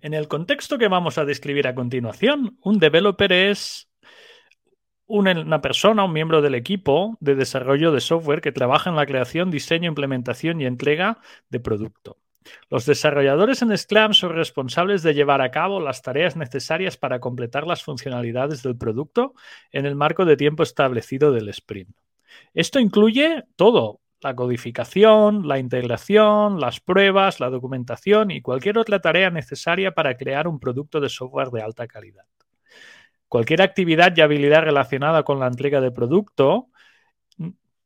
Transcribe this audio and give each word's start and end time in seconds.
En 0.00 0.14
el 0.14 0.28
contexto 0.28 0.78
que 0.78 0.88
vamos 0.88 1.18
a 1.18 1.24
describir 1.24 1.66
a 1.66 1.74
continuación, 1.74 2.56
un 2.62 2.78
developer 2.78 3.32
es 3.32 3.88
una 5.06 5.60
persona, 5.60 6.04
un 6.04 6.12
miembro 6.12 6.42
del 6.42 6.54
equipo 6.54 7.16
de 7.20 7.34
desarrollo 7.34 7.92
de 7.92 8.00
software 8.00 8.40
que 8.40 8.52
trabaja 8.52 8.90
en 8.90 8.96
la 8.96 9.06
creación, 9.06 9.50
diseño, 9.50 9.88
implementación 9.88 10.60
y 10.60 10.66
entrega 10.66 11.18
de 11.48 11.60
producto. 11.60 12.18
Los 12.70 12.86
desarrolladores 12.86 13.62
en 13.62 13.76
Scrum 13.76 14.12
son 14.12 14.34
responsables 14.34 15.02
de 15.02 15.14
llevar 15.14 15.40
a 15.42 15.50
cabo 15.50 15.80
las 15.80 16.02
tareas 16.02 16.36
necesarias 16.36 16.96
para 16.96 17.20
completar 17.20 17.66
las 17.66 17.82
funcionalidades 17.82 18.62
del 18.62 18.76
producto 18.76 19.34
en 19.72 19.86
el 19.86 19.96
marco 19.96 20.24
de 20.24 20.36
tiempo 20.36 20.62
establecido 20.62 21.32
del 21.32 21.48
sprint. 21.48 21.90
Esto 22.54 22.78
incluye 22.78 23.44
todo, 23.56 24.00
la 24.20 24.34
codificación, 24.34 25.46
la 25.46 25.58
integración, 25.58 26.60
las 26.60 26.80
pruebas, 26.80 27.40
la 27.40 27.50
documentación 27.50 28.30
y 28.30 28.42
cualquier 28.42 28.78
otra 28.78 29.00
tarea 29.00 29.30
necesaria 29.30 29.92
para 29.92 30.16
crear 30.16 30.48
un 30.48 30.58
producto 30.58 31.00
de 31.00 31.08
software 31.08 31.50
de 31.50 31.62
alta 31.62 31.86
calidad. 31.86 32.24
Cualquier 33.28 33.62
actividad 33.62 34.16
y 34.16 34.22
habilidad 34.22 34.62
relacionada 34.62 35.22
con 35.22 35.38
la 35.38 35.46
entrega 35.46 35.80
de 35.80 35.90
producto 35.90 36.68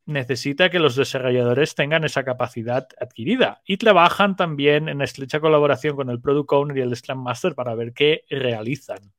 necesita 0.06 0.70
que 0.70 0.78
los 0.78 0.96
desarrolladores 0.96 1.74
tengan 1.74 2.04
esa 2.04 2.24
capacidad 2.24 2.88
adquirida 3.00 3.60
y 3.64 3.76
trabajan 3.76 4.36
también 4.36 4.88
en 4.88 5.00
estrecha 5.00 5.40
colaboración 5.40 5.96
con 5.96 6.10
el 6.10 6.20
Product 6.20 6.52
Owner 6.52 6.78
y 6.78 6.80
el 6.80 6.96
Scrum 6.96 7.22
Master 7.22 7.54
para 7.54 7.74
ver 7.74 7.92
qué 7.92 8.24
realizan. 8.28 9.12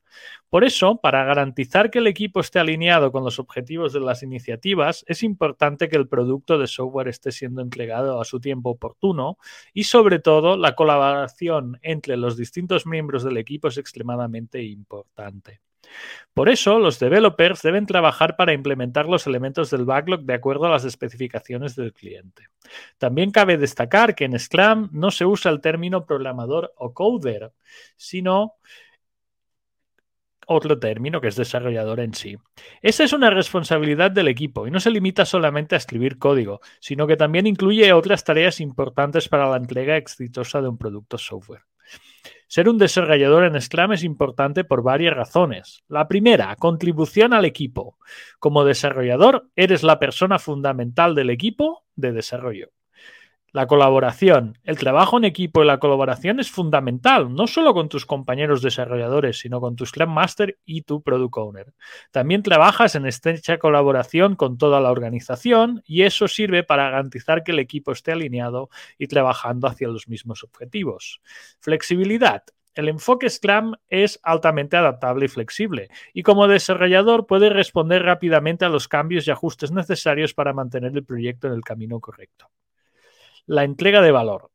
Por 0.49 0.63
eso, 0.63 0.97
para 0.97 1.23
garantizar 1.23 1.89
que 1.89 1.99
el 1.99 2.07
equipo 2.07 2.39
esté 2.39 2.59
alineado 2.59 3.11
con 3.11 3.23
los 3.23 3.39
objetivos 3.39 3.93
de 3.93 3.99
las 3.99 4.23
iniciativas, 4.23 5.03
es 5.07 5.23
importante 5.23 5.89
que 5.89 5.95
el 5.95 6.07
producto 6.07 6.57
de 6.57 6.67
software 6.67 7.07
esté 7.07 7.31
siendo 7.31 7.61
entregado 7.61 8.21
a 8.21 8.25
su 8.25 8.39
tiempo 8.39 8.69
oportuno 8.69 9.37
y, 9.73 9.85
sobre 9.85 10.19
todo, 10.19 10.57
la 10.57 10.75
colaboración 10.75 11.79
entre 11.81 12.17
los 12.17 12.37
distintos 12.37 12.85
miembros 12.85 13.23
del 13.23 13.37
equipo 13.37 13.67
es 13.67 13.77
extremadamente 13.77 14.63
importante. 14.63 15.61
Por 16.33 16.49
eso, 16.49 16.79
los 16.79 16.99
developers 16.99 17.61
deben 17.61 17.85
trabajar 17.85 18.35
para 18.35 18.53
implementar 18.53 19.07
los 19.07 19.27
elementos 19.27 19.69
del 19.69 19.85
backlog 19.85 20.21
de 20.21 20.33
acuerdo 20.33 20.65
a 20.65 20.71
las 20.71 20.85
especificaciones 20.85 21.75
del 21.75 21.93
cliente. 21.93 22.47
También 22.97 23.31
cabe 23.31 23.57
destacar 23.57 24.15
que 24.15 24.25
en 24.25 24.39
Scrum 24.39 24.89
no 24.91 25.11
se 25.11 25.25
usa 25.25 25.51
el 25.51 25.61
término 25.61 26.05
programador 26.05 26.73
o 26.77 26.93
coder, 26.93 27.53
sino 27.97 28.55
otro 30.47 30.79
término 30.79 31.21
que 31.21 31.27
es 31.27 31.35
desarrollador 31.35 31.99
en 31.99 32.13
sí. 32.13 32.37
Esa 32.81 33.03
es 33.03 33.13
una 33.13 33.29
responsabilidad 33.29 34.11
del 34.11 34.27
equipo 34.27 34.67
y 34.67 34.71
no 34.71 34.79
se 34.79 34.91
limita 34.91 35.25
solamente 35.25 35.75
a 35.75 35.77
escribir 35.77 36.17
código, 36.17 36.61
sino 36.79 37.07
que 37.07 37.17
también 37.17 37.47
incluye 37.47 37.93
otras 37.93 38.23
tareas 38.23 38.59
importantes 38.59 39.29
para 39.29 39.49
la 39.49 39.57
entrega 39.57 39.97
exitosa 39.97 40.61
de 40.61 40.69
un 40.69 40.77
producto 40.77 41.17
software. 41.17 41.63
Ser 42.47 42.69
un 42.69 42.77
desarrollador 42.77 43.45
en 43.45 43.59
Scrum 43.59 43.93
es 43.93 44.03
importante 44.03 44.63
por 44.63 44.83
varias 44.83 45.15
razones. 45.15 45.83
La 45.87 46.07
primera, 46.07 46.55
contribución 46.55 47.33
al 47.33 47.45
equipo. 47.45 47.97
Como 48.37 48.63
desarrollador, 48.63 49.49
eres 49.55 49.81
la 49.81 49.97
persona 49.97 50.37
fundamental 50.37 51.15
del 51.15 51.31
equipo 51.31 51.83
de 51.95 52.11
desarrollo. 52.11 52.69
La 53.55 53.67
colaboración, 53.67 54.57
el 54.63 54.79
trabajo 54.79 55.15
en 55.19 55.25
equipo 55.25 55.61
y 55.61 55.67
la 55.67 55.77
colaboración 55.77 56.39
es 56.39 56.49
fundamental, 56.49 57.35
no 57.35 57.45
solo 57.45 57.75
con 57.75 57.87
tus 57.87 58.07
compañeros 58.07 58.63
desarrolladores, 58.63 59.37
sino 59.37 59.61
con 59.61 59.75
tu 59.75 59.85
Scrum 59.85 60.11
Master 60.11 60.57
y 60.65 60.81
tu 60.81 61.03
Product 61.03 61.37
Owner. 61.37 61.73
También 62.09 62.41
trabajas 62.41 62.95
en 62.95 63.05
estrecha 63.05 63.59
colaboración 63.59 64.35
con 64.35 64.57
toda 64.57 64.81
la 64.81 64.89
organización 64.89 65.83
y 65.85 66.01
eso 66.01 66.27
sirve 66.27 66.63
para 66.63 66.89
garantizar 66.89 67.43
que 67.43 67.51
el 67.51 67.59
equipo 67.59 67.91
esté 67.91 68.13
alineado 68.13 68.71
y 68.97 69.05
trabajando 69.05 69.67
hacia 69.67 69.87
los 69.87 70.07
mismos 70.07 70.43
objetivos. 70.43 71.21
Flexibilidad. 71.59 72.41
El 72.73 72.89
enfoque 72.89 73.29
Scrum 73.29 73.75
es 73.87 74.19
altamente 74.23 74.77
adaptable 74.77 75.25
y 75.25 75.29
flexible, 75.29 75.89
y 76.11 76.23
como 76.23 76.47
desarrollador 76.47 77.27
puede 77.27 77.51
responder 77.51 78.01
rápidamente 78.01 78.65
a 78.65 78.69
los 78.69 78.87
cambios 78.87 79.27
y 79.27 79.31
ajustes 79.31 79.71
necesarios 79.71 80.33
para 80.33 80.53
mantener 80.53 80.93
el 80.95 81.05
proyecto 81.05 81.45
en 81.45 81.53
el 81.53 81.61
camino 81.61 81.99
correcto 81.99 82.49
la 83.45 83.63
entrega 83.63 84.01
de 84.01 84.11
valor. 84.11 84.51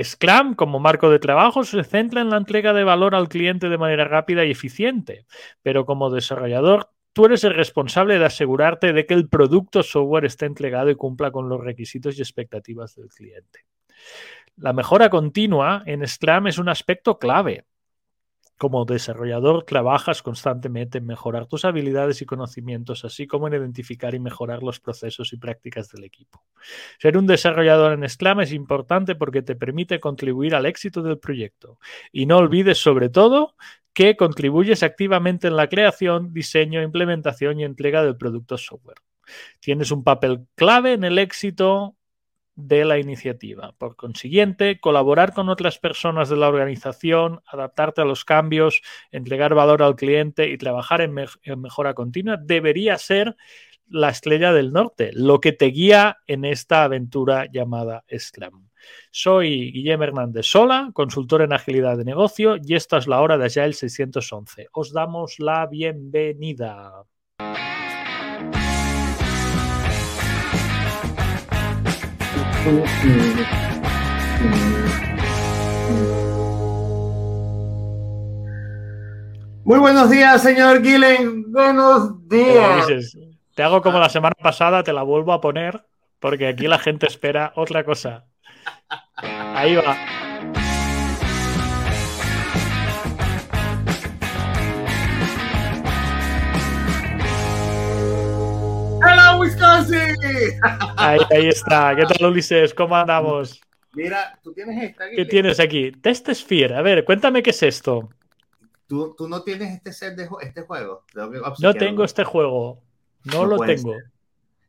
Scrum, 0.00 0.54
como 0.54 0.78
marco 0.78 1.10
de 1.10 1.18
trabajo, 1.18 1.64
se 1.64 1.82
centra 1.82 2.20
en 2.20 2.30
la 2.30 2.36
entrega 2.36 2.72
de 2.72 2.84
valor 2.84 3.14
al 3.14 3.28
cliente 3.28 3.68
de 3.68 3.78
manera 3.78 4.04
rápida 4.04 4.44
y 4.44 4.52
eficiente, 4.52 5.26
pero 5.62 5.84
como 5.84 6.10
desarrollador, 6.10 6.90
tú 7.12 7.26
eres 7.26 7.42
el 7.44 7.54
responsable 7.54 8.18
de 8.18 8.26
asegurarte 8.26 8.92
de 8.92 9.06
que 9.06 9.14
el 9.14 9.28
producto 9.28 9.82
software 9.82 10.24
esté 10.24 10.46
entregado 10.46 10.90
y 10.90 10.94
cumpla 10.94 11.32
con 11.32 11.48
los 11.48 11.60
requisitos 11.60 12.16
y 12.16 12.22
expectativas 12.22 12.94
del 12.94 13.08
cliente. 13.08 13.64
La 14.56 14.72
mejora 14.72 15.10
continua 15.10 15.82
en 15.84 16.06
Scrum 16.06 16.46
es 16.46 16.58
un 16.58 16.68
aspecto 16.68 17.18
clave, 17.18 17.64
como 18.56 18.84
desarrollador 18.84 19.64
trabajas 19.64 20.22
constantemente 20.22 20.98
en 20.98 21.06
mejorar 21.06 21.46
tus 21.46 21.64
habilidades 21.64 22.22
y 22.22 22.26
conocimientos, 22.26 23.04
así 23.04 23.26
como 23.26 23.48
en 23.48 23.54
identificar 23.54 24.14
y 24.14 24.20
mejorar 24.20 24.62
los 24.62 24.80
procesos 24.80 25.32
y 25.32 25.36
prácticas 25.36 25.90
del 25.90 26.04
equipo. 26.04 26.42
Ser 26.98 27.18
un 27.18 27.26
desarrollador 27.26 27.92
en 27.92 28.08
Scrum 28.08 28.40
es 28.40 28.52
importante 28.52 29.14
porque 29.14 29.42
te 29.42 29.56
permite 29.56 30.00
contribuir 30.00 30.54
al 30.54 30.66
éxito 30.66 31.02
del 31.02 31.18
proyecto. 31.18 31.78
Y 32.12 32.26
no 32.26 32.38
olvides 32.38 32.78
sobre 32.78 33.08
todo 33.08 33.54
que 33.92 34.16
contribuyes 34.16 34.82
activamente 34.82 35.48
en 35.48 35.56
la 35.56 35.68
creación, 35.68 36.32
diseño, 36.32 36.82
implementación 36.82 37.60
y 37.60 37.64
entrega 37.64 38.02
del 38.02 38.16
producto 38.16 38.58
software. 38.58 38.98
Tienes 39.60 39.90
un 39.90 40.04
papel 40.04 40.46
clave 40.54 40.92
en 40.92 41.04
el 41.04 41.18
éxito 41.18 41.96
de 42.56 42.84
la 42.84 42.98
iniciativa. 42.98 43.72
Por 43.78 43.96
consiguiente, 43.96 44.80
colaborar 44.80 45.34
con 45.34 45.48
otras 45.48 45.78
personas 45.78 46.28
de 46.28 46.36
la 46.36 46.48
organización, 46.48 47.42
adaptarte 47.46 48.00
a 48.00 48.04
los 48.04 48.24
cambios, 48.24 48.82
entregar 49.12 49.54
valor 49.54 49.82
al 49.82 49.94
cliente 49.94 50.48
y 50.50 50.58
trabajar 50.58 51.02
en, 51.02 51.14
mejora 51.60 51.94
continua 51.94 52.38
debería 52.38 52.98
ser 52.98 53.36
la 53.88 54.08
estrella 54.08 54.52
del 54.52 54.72
norte, 54.72 55.10
lo 55.12 55.40
que 55.40 55.52
te 55.52 55.66
guía 55.66 56.18
en 56.26 56.44
esta 56.44 56.82
aventura 56.82 57.46
llamada 57.52 58.04
Scrum. 58.18 58.66
Soy 59.10 59.72
Guillermo 59.72 60.04
Hernández 60.04 60.46
Sola, 60.46 60.90
consultor 60.92 61.42
en 61.42 61.52
agilidad 61.52 61.96
de 61.96 62.04
negocio, 62.04 62.56
y 62.62 62.74
esta 62.74 62.98
es 62.98 63.06
la 63.06 63.20
hora 63.20 63.36
de 63.38 63.46
Agile 63.46 63.72
611. 63.72 64.68
Os 64.72 64.92
damos 64.92 65.38
la 65.38 65.66
bienvenida. 65.66 67.04
Muy 79.64 79.78
buenos 79.78 80.10
días, 80.10 80.42
señor 80.42 80.82
Gillen. 80.82 81.52
Buenos 81.52 82.28
días. 82.28 83.16
Te 83.54 83.62
hago 83.62 83.82
como 83.82 84.00
la 84.00 84.08
semana 84.08 84.34
pasada, 84.42 84.82
te 84.82 84.92
la 84.92 85.04
vuelvo 85.04 85.32
a 85.32 85.40
poner, 85.40 85.86
porque 86.18 86.48
aquí 86.48 86.66
la 86.66 86.80
gente 86.80 87.06
espera 87.06 87.52
otra 87.54 87.84
cosa. 87.84 88.24
Ahí 89.54 89.76
va. 89.76 89.96
Wisconsin! 99.38 100.16
Ahí, 100.96 101.48
está. 101.48 101.94
¿Qué 101.94 102.04
tal, 102.04 102.30
Ulises? 102.30 102.74
¿Cómo 102.74 102.96
andamos? 102.96 103.60
Mira, 103.94 104.38
tú 104.42 104.52
tienes 104.52 104.82
esta. 104.82 105.10
¿Qué 105.10 105.24
tienes 105.24 105.60
aquí? 105.60 105.92
Test 105.92 106.30
Sphere. 106.32 106.74
A 106.74 106.82
ver, 106.82 107.04
cuéntame 107.04 107.42
qué 107.42 107.50
es 107.50 107.62
esto. 107.62 108.08
¿Tú, 108.86 109.14
tú 109.16 109.28
no 109.28 109.42
tienes 109.42 109.72
este 109.74 109.92
set 109.92 110.14
de 110.16 110.28
este 110.42 110.62
juego? 110.62 111.04
No 111.58 111.74
tengo 111.74 112.04
este 112.04 112.24
juego. 112.24 112.82
No, 113.24 113.44
lo 113.44 113.58
tengo. 113.58 113.94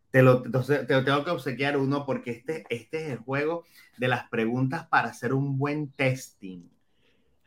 Te 0.09 0.23
lo, 0.23 0.41
te 0.41 0.85
tengo 0.85 1.23
que 1.23 1.31
obsequiar 1.31 1.77
uno 1.77 2.05
porque 2.05 2.31
este, 2.31 2.65
este 2.69 3.05
es 3.05 3.11
el 3.11 3.17
juego 3.19 3.65
de 3.97 4.07
las 4.07 4.27
preguntas 4.29 4.87
para 4.87 5.09
hacer 5.09 5.33
un 5.33 5.57
buen 5.57 5.91
testing. 5.91 6.63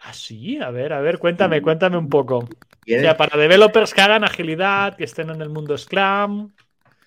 Ah, 0.01 0.15
sí, 0.15 0.59
a 0.59 0.71
ver, 0.71 0.93
a 0.93 1.01
ver, 1.01 1.19
cuéntame, 1.19 1.61
cuéntame 1.61 1.97
un 1.97 2.09
poco. 2.09 2.39
O 2.39 2.49
sea, 2.87 3.16
para 3.16 3.39
developers 3.39 3.93
que 3.93 4.01
hagan 4.01 4.25
agilidad, 4.25 4.97
que 4.97 5.05
estén 5.05 5.31
en 5.31 5.43
el 5.43 5.51
mundo 5.51 5.77
Scrum. 5.77 6.53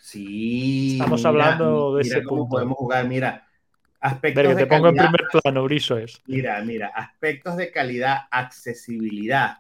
Sí. 0.04 0.98
Estamos 1.00 1.24
hablando 1.24 1.96
de 1.96 2.02
ese 2.02 2.22
punto. 2.24 2.50
podemos 2.50 2.78
jugar, 2.78 3.08
mira. 3.08 3.48
Aspectos 4.02 4.48
que 4.48 4.56
te 4.56 4.68
pongo 4.68 4.90
en 4.90 4.98
primer 4.98 5.22
plano, 5.32 5.64
Briso 5.64 5.98
es. 5.98 6.22
Mira, 6.28 6.62
mira, 6.62 6.88
aspectos 6.88 7.56
de 7.56 7.72
calidad, 7.72 8.24
accesibilidad. 8.30 9.60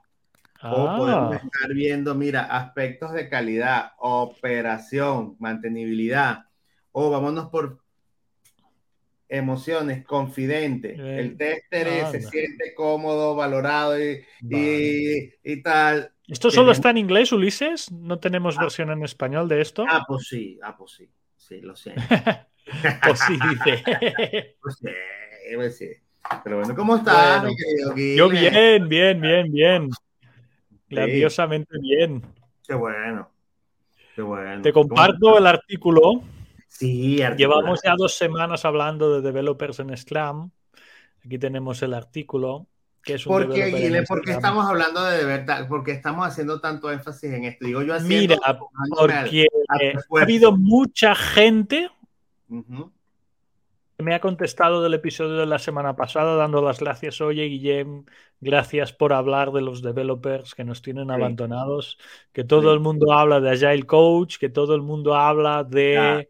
O 0.61 0.89
ah. 0.89 0.97
podemos 0.97 1.35
estar 1.35 1.73
viendo, 1.73 2.13
mira, 2.13 2.41
aspectos 2.41 3.13
de 3.13 3.29
calidad, 3.29 3.93
operación, 3.99 5.37
mantenibilidad. 5.39 6.43
O 6.91 7.09
vámonos 7.09 7.47
por 7.47 7.81
emociones, 9.29 10.05
confidente. 10.05 10.93
El 10.93 11.37
tester 11.37 11.87
se 12.11 12.21
siente 12.21 12.73
cómodo, 12.75 13.35
valorado 13.35 13.97
y, 13.99 14.23
y, 15.43 15.61
tal. 15.61 16.11
¿Esto 16.27 16.51
solo 16.51 16.71
está 16.71 16.91
en 16.91 16.97
inglés, 16.97 17.31
Ulises? 17.31 17.91
¿No 17.91 18.19
tenemos 18.19 18.57
ah. 18.57 18.61
versión 18.61 18.91
en 18.91 19.03
español 19.03 19.47
de 19.47 19.61
esto? 19.61 19.85
Ah, 19.89 20.03
pues 20.07 20.27
sí, 20.27 20.59
ah, 20.63 20.75
pues 20.77 20.91
sí. 20.91 21.09
Sí, 21.35 21.59
lo 21.59 21.75
sé. 21.75 21.93
pues 23.03 23.19
sí, 23.19 23.37
dice. 23.49 24.55
pues 24.61 24.77
sí, 24.77 24.87
pues 25.55 25.77
sí. 25.77 25.89
Pero 26.43 26.57
bueno, 26.59 26.75
¿cómo 26.75 26.95
estás, 26.95 27.43
Yo 28.15 28.29
bien, 28.29 28.87
bien, 28.87 29.19
bien, 29.19 29.51
bien. 29.51 29.89
Grandiosamente 30.89 31.77
bien. 31.81 32.21
Qué 32.65 32.75
bueno. 32.75 33.29
Qué 34.15 34.21
bueno. 34.21 34.61
Te 34.61 34.71
comparto 34.71 35.37
el 35.37 35.47
artículo. 35.47 36.23
Sí, 36.73 37.17
Llevamos 37.37 37.81
ya 37.83 37.93
dos 37.95 38.15
semanas 38.15 38.65
hablando 38.65 39.13
de 39.13 39.21
developers 39.21 39.79
en 39.79 39.95
Scrum. 39.95 40.49
Aquí 41.23 41.37
tenemos 41.37 41.81
el 41.83 41.93
artículo. 41.93 42.67
Que 43.03 43.15
es 43.15 43.27
un 43.27 43.33
¿Por 43.33 43.53
qué, 43.53 44.03
¿Por 44.07 44.21
qué 44.21 44.31
estamos 44.31 44.65
hablando 44.65 45.03
de 45.03 45.25
verdad? 45.25 45.67
¿Por 45.67 45.83
qué 45.83 45.91
estamos 45.91 46.25
haciendo 46.25 46.61
tanto 46.61 46.89
énfasis 46.89 47.33
en 47.33 47.43
esto? 47.43 47.65
Digo 47.65 47.81
yo 47.83 47.99
Mira, 47.99 48.37
porque 48.89 49.45
ha 49.67 50.21
habido 50.21 50.53
mucha 50.53 51.13
gente 51.13 51.89
que 52.47 54.03
me 54.03 54.15
ha 54.15 54.21
contestado 54.21 54.81
del 54.81 54.93
episodio 54.93 55.35
de 55.35 55.45
la 55.45 55.59
semana 55.59 55.95
pasada 55.95 56.35
dando 56.37 56.61
las 56.61 56.79
gracias. 56.79 57.19
Oye, 57.19 57.43
Guillem, 57.43 58.05
gracias 58.39 58.93
por 58.93 59.11
hablar 59.13 59.51
de 59.51 59.61
los 59.61 59.81
developers 59.81 60.55
que 60.55 60.63
nos 60.63 60.81
tienen 60.81 61.11
abandonados, 61.11 61.99
que 62.31 62.45
todo 62.45 62.73
el 62.73 62.79
mundo 62.79 63.11
habla 63.11 63.41
de 63.41 63.51
Agile 63.51 63.83
Coach, 63.83 64.37
que 64.37 64.49
todo 64.49 64.75
el 64.75 64.81
mundo 64.81 65.13
habla 65.15 65.65
de 65.65 66.29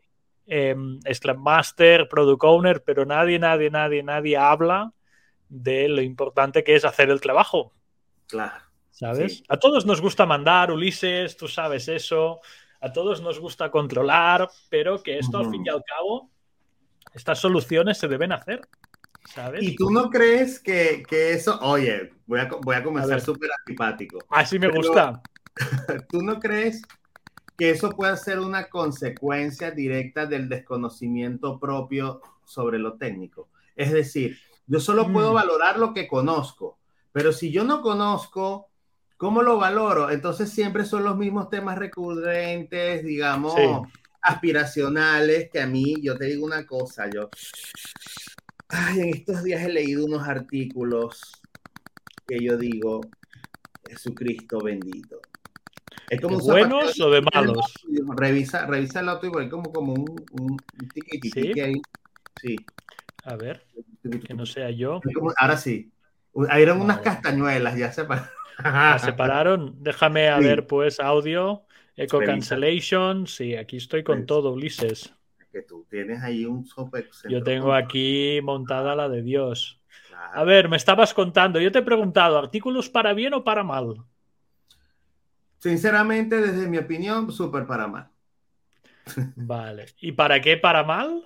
eh, 0.56 0.76
Scrum 1.12 1.42
Master, 1.42 2.08
Product 2.08 2.44
Owner, 2.44 2.84
pero 2.84 3.06
nadie, 3.06 3.40
nadie, 3.40 3.72
nadie, 3.72 4.04
nadie 4.04 4.38
habla 4.38 4.94
de 5.50 5.90
lo 5.90 6.04
importante 6.04 6.64
que 6.64 6.76
es 6.76 6.86
hacer 6.86 7.10
el 7.10 7.20
trabajo. 7.20 7.74
Claro. 8.28 8.64
¿Sabes? 8.92 9.44
A 9.50 9.58
todos 9.58 9.88
nos 9.88 10.00
gusta 10.00 10.28
mandar, 10.28 10.72
Ulises, 10.72 11.36
tú 11.36 11.48
sabes 11.48 11.88
eso. 11.88 12.40
A 12.82 12.94
todos 12.94 13.20
nos 13.22 13.40
gusta 13.40 13.72
controlar, 13.72 14.48
pero 14.70 15.02
que 15.02 15.18
esto 15.18 15.40
al 15.40 15.50
fin 15.50 15.64
y 15.66 15.70
al 15.70 15.84
cabo, 15.84 16.30
estas 17.16 17.40
soluciones 17.40 17.98
se 17.98 18.08
deben 18.08 18.32
hacer. 18.32 18.62
¿sabes? 19.26 19.64
¿Y 19.64 19.76
tú 19.76 19.90
no 19.90 20.12
crees 20.12 20.60
que, 20.60 21.04
eso, 21.10 21.58
oye, 21.62 22.14
voy 22.28 22.42
a, 22.42 22.50
voy 22.62 22.76
a 22.76 22.84
comenzar 22.84 23.20
súper 23.22 23.50
antipático. 23.58 24.20
Así 24.30 24.60
me 24.60 24.68
gusta. 24.68 25.20
¿Tú 26.10 26.22
no 26.22 26.40
crees 26.40 26.84
que 27.64 27.70
eso 27.70 27.92
puede 27.92 28.18
ser 28.18 28.40
una 28.40 28.68
consecuencia 28.68 29.72
directa 29.72 30.26
del 30.26 30.50
desconocimiento 30.50 31.58
propio 31.58 32.20
sobre 32.44 32.78
lo 32.78 32.98
técnico? 32.98 33.48
Es 33.74 33.94
decir, 33.94 34.38
yo 34.68 34.82
solo 34.82 35.10
puedo 35.14 35.32
mm. 35.32 35.36
valorar 35.36 35.80
lo 35.80 35.94
que 35.94 36.06
conozco, 36.06 36.78
pero 37.14 37.32
si 37.32 37.54
yo 37.54 37.64
no 37.64 37.82
conozco, 37.82 38.68
¿cómo 39.16 39.44
lo 39.44 39.56
valoro? 39.56 40.10
Entonces 40.10 40.50
siempre 40.50 40.84
son 40.84 41.06
los 41.06 41.16
mismos 41.16 41.50
temas 41.50 41.78
recurrentes, 41.78 43.02
digamos, 43.06 43.56
aspiracionales, 44.22 45.50
que 45.50 45.62
a 45.62 45.66
mí, 45.66 45.96
yo 46.02 46.18
te 46.18 46.26
digo 46.26 46.46
una 46.46 46.66
cosa, 46.66 47.10
yo, 47.10 47.30
ay, 48.68 49.00
en 49.00 49.10
estos 49.16 49.42
días 49.42 49.64
he 49.64 49.70
leído 49.70 50.04
unos 50.04 50.28
artículos 50.28 51.32
que 52.28 52.44
yo 52.44 52.58
digo, 52.58 53.00
Jesucristo 53.88 54.60
bendito. 54.60 55.22
Es 56.14 56.22
como 56.22 56.40
¿De 56.40 56.52
buenos 56.52 57.00
o 57.00 57.10
de 57.10 57.22
malos? 57.22 57.86
Revisa, 58.16 58.66
revisa 58.66 59.00
el 59.00 59.10
auto 59.10 59.28
y 59.28 59.42
hay 59.42 59.50
como, 59.50 59.72
como 59.72 59.94
un, 59.94 60.26
un, 60.32 60.64
¿Sí? 61.22 61.60
ahí. 61.60 61.82
Sí. 62.36 62.68
A 63.24 63.36
ver, 63.36 63.66
que 64.26 64.34
no 64.34 64.46
sea 64.46 64.70
yo. 64.70 65.02
Ahora 65.38 65.58
sí. 65.58 65.92
Eran 66.52 66.82
unas 66.82 67.00
castañuelas, 67.00 67.78
ya 67.78 67.92
se 67.92 68.02
separaron. 68.02 69.00
separaron. 69.00 69.76
Déjame 69.80 70.30
a 70.30 70.40
ver, 70.40 70.68
pues, 70.68 71.00
audio. 71.00 71.64
Eco 71.96 72.20
cancellation. 72.20 73.28
Sí, 73.28 73.56
aquí 73.56 73.78
estoy 73.78 74.04
con 74.04 74.26
todo, 74.26 74.52
Ulises. 74.52 75.14
Que 75.52 75.62
tú 75.62 75.86
tienes 75.90 76.22
ahí 76.24 76.46
un 76.46 76.68
Yo 77.30 77.44
tengo 77.44 77.74
aquí 77.74 78.40
montada 78.42 78.96
la 78.96 79.08
de 79.08 79.22
Dios. 79.22 79.80
A 80.34 80.44
ver, 80.44 80.68
me 80.68 80.78
estabas 80.78 81.14
contando. 81.14 81.60
Yo 81.60 81.72
te 81.72 81.80
he 81.80 81.84
preguntado, 81.84 82.40
¿artículos 82.40 82.90
para 82.90 83.14
bien 83.14 83.36
o 83.36 83.44
para 83.44 83.64
mal? 83.64 83.98
Sinceramente, 85.64 86.42
desde 86.42 86.68
mi 86.68 86.78
opinión, 86.78 87.32
súper 87.32 87.66
para 87.66 87.88
mal. 87.88 88.10
Vale. 89.38 89.86
¿Y 90.02 90.12
para 90.12 90.42
qué 90.42 90.58
para 90.58 90.84
mal? 90.84 91.24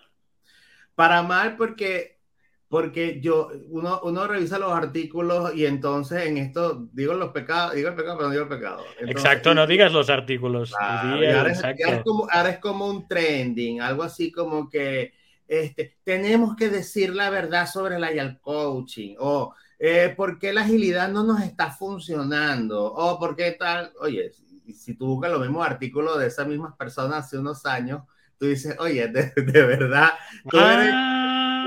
Para 0.94 1.24
mal 1.24 1.58
porque, 1.58 2.20
porque 2.68 3.20
yo, 3.20 3.50
uno, 3.70 4.00
uno 4.04 4.28
revisa 4.28 4.60
los 4.60 4.72
artículos 4.72 5.56
y 5.56 5.66
entonces 5.66 6.28
en 6.28 6.38
esto 6.38 6.88
digo 6.94 7.16
los 7.16 7.32
pecados, 7.32 7.74
digo 7.74 7.90
el 7.90 7.96
pecado, 7.96 8.16
pero 8.16 8.28
no 8.28 8.34
digo 8.36 8.44
el 8.44 8.50
pecado. 8.50 8.84
exacto, 9.00 9.56
no 9.56 9.66
digas 9.66 9.92
los 9.92 10.08
artículos. 10.08 10.72
ahora, 10.80 11.52
es, 11.52 12.60
como, 12.60 12.86
un 12.86 13.08
trending, 13.08 13.82
algo 13.82 14.04
así 14.04 14.32
como 14.32 14.70
que 14.70 15.14
este, 15.48 15.98
tenemos 16.04 16.56
que 16.56 16.70
decir 16.70 17.16
la 17.16 17.32
verdad 17.32 17.66
sobre 17.66 17.96
el 17.96 18.40
coaching 18.40 19.16
o 19.18 19.56
eh, 19.80 20.14
por 20.16 20.40
qué 20.40 20.54
la 20.54 20.62
agilidad 20.62 21.10
no 21.10 21.24
nos 21.24 21.42
está 21.42 21.72
funcionando 21.72 22.86
o 22.86 23.20
por 23.20 23.36
qué 23.36 23.52
tal, 23.52 23.92
oye, 24.00 24.32
si 24.76 24.96
tú 24.96 25.08
buscas 25.08 25.32
los 25.32 25.42
mismos 25.42 25.66
artículos 25.66 26.20
de 26.20 26.28
esas 26.28 26.48
mismas 26.48 26.76
personas 26.76 27.26
hace 27.26 27.38
unos 27.38 27.66
años, 27.66 28.02
tú 28.40 28.48
dices, 28.48 28.76
oye, 28.80 29.08
de, 29.08 29.32
verdad, 29.36 30.10
tú, 30.50 30.58
eres, 30.58 30.90
ah, 30.94 31.66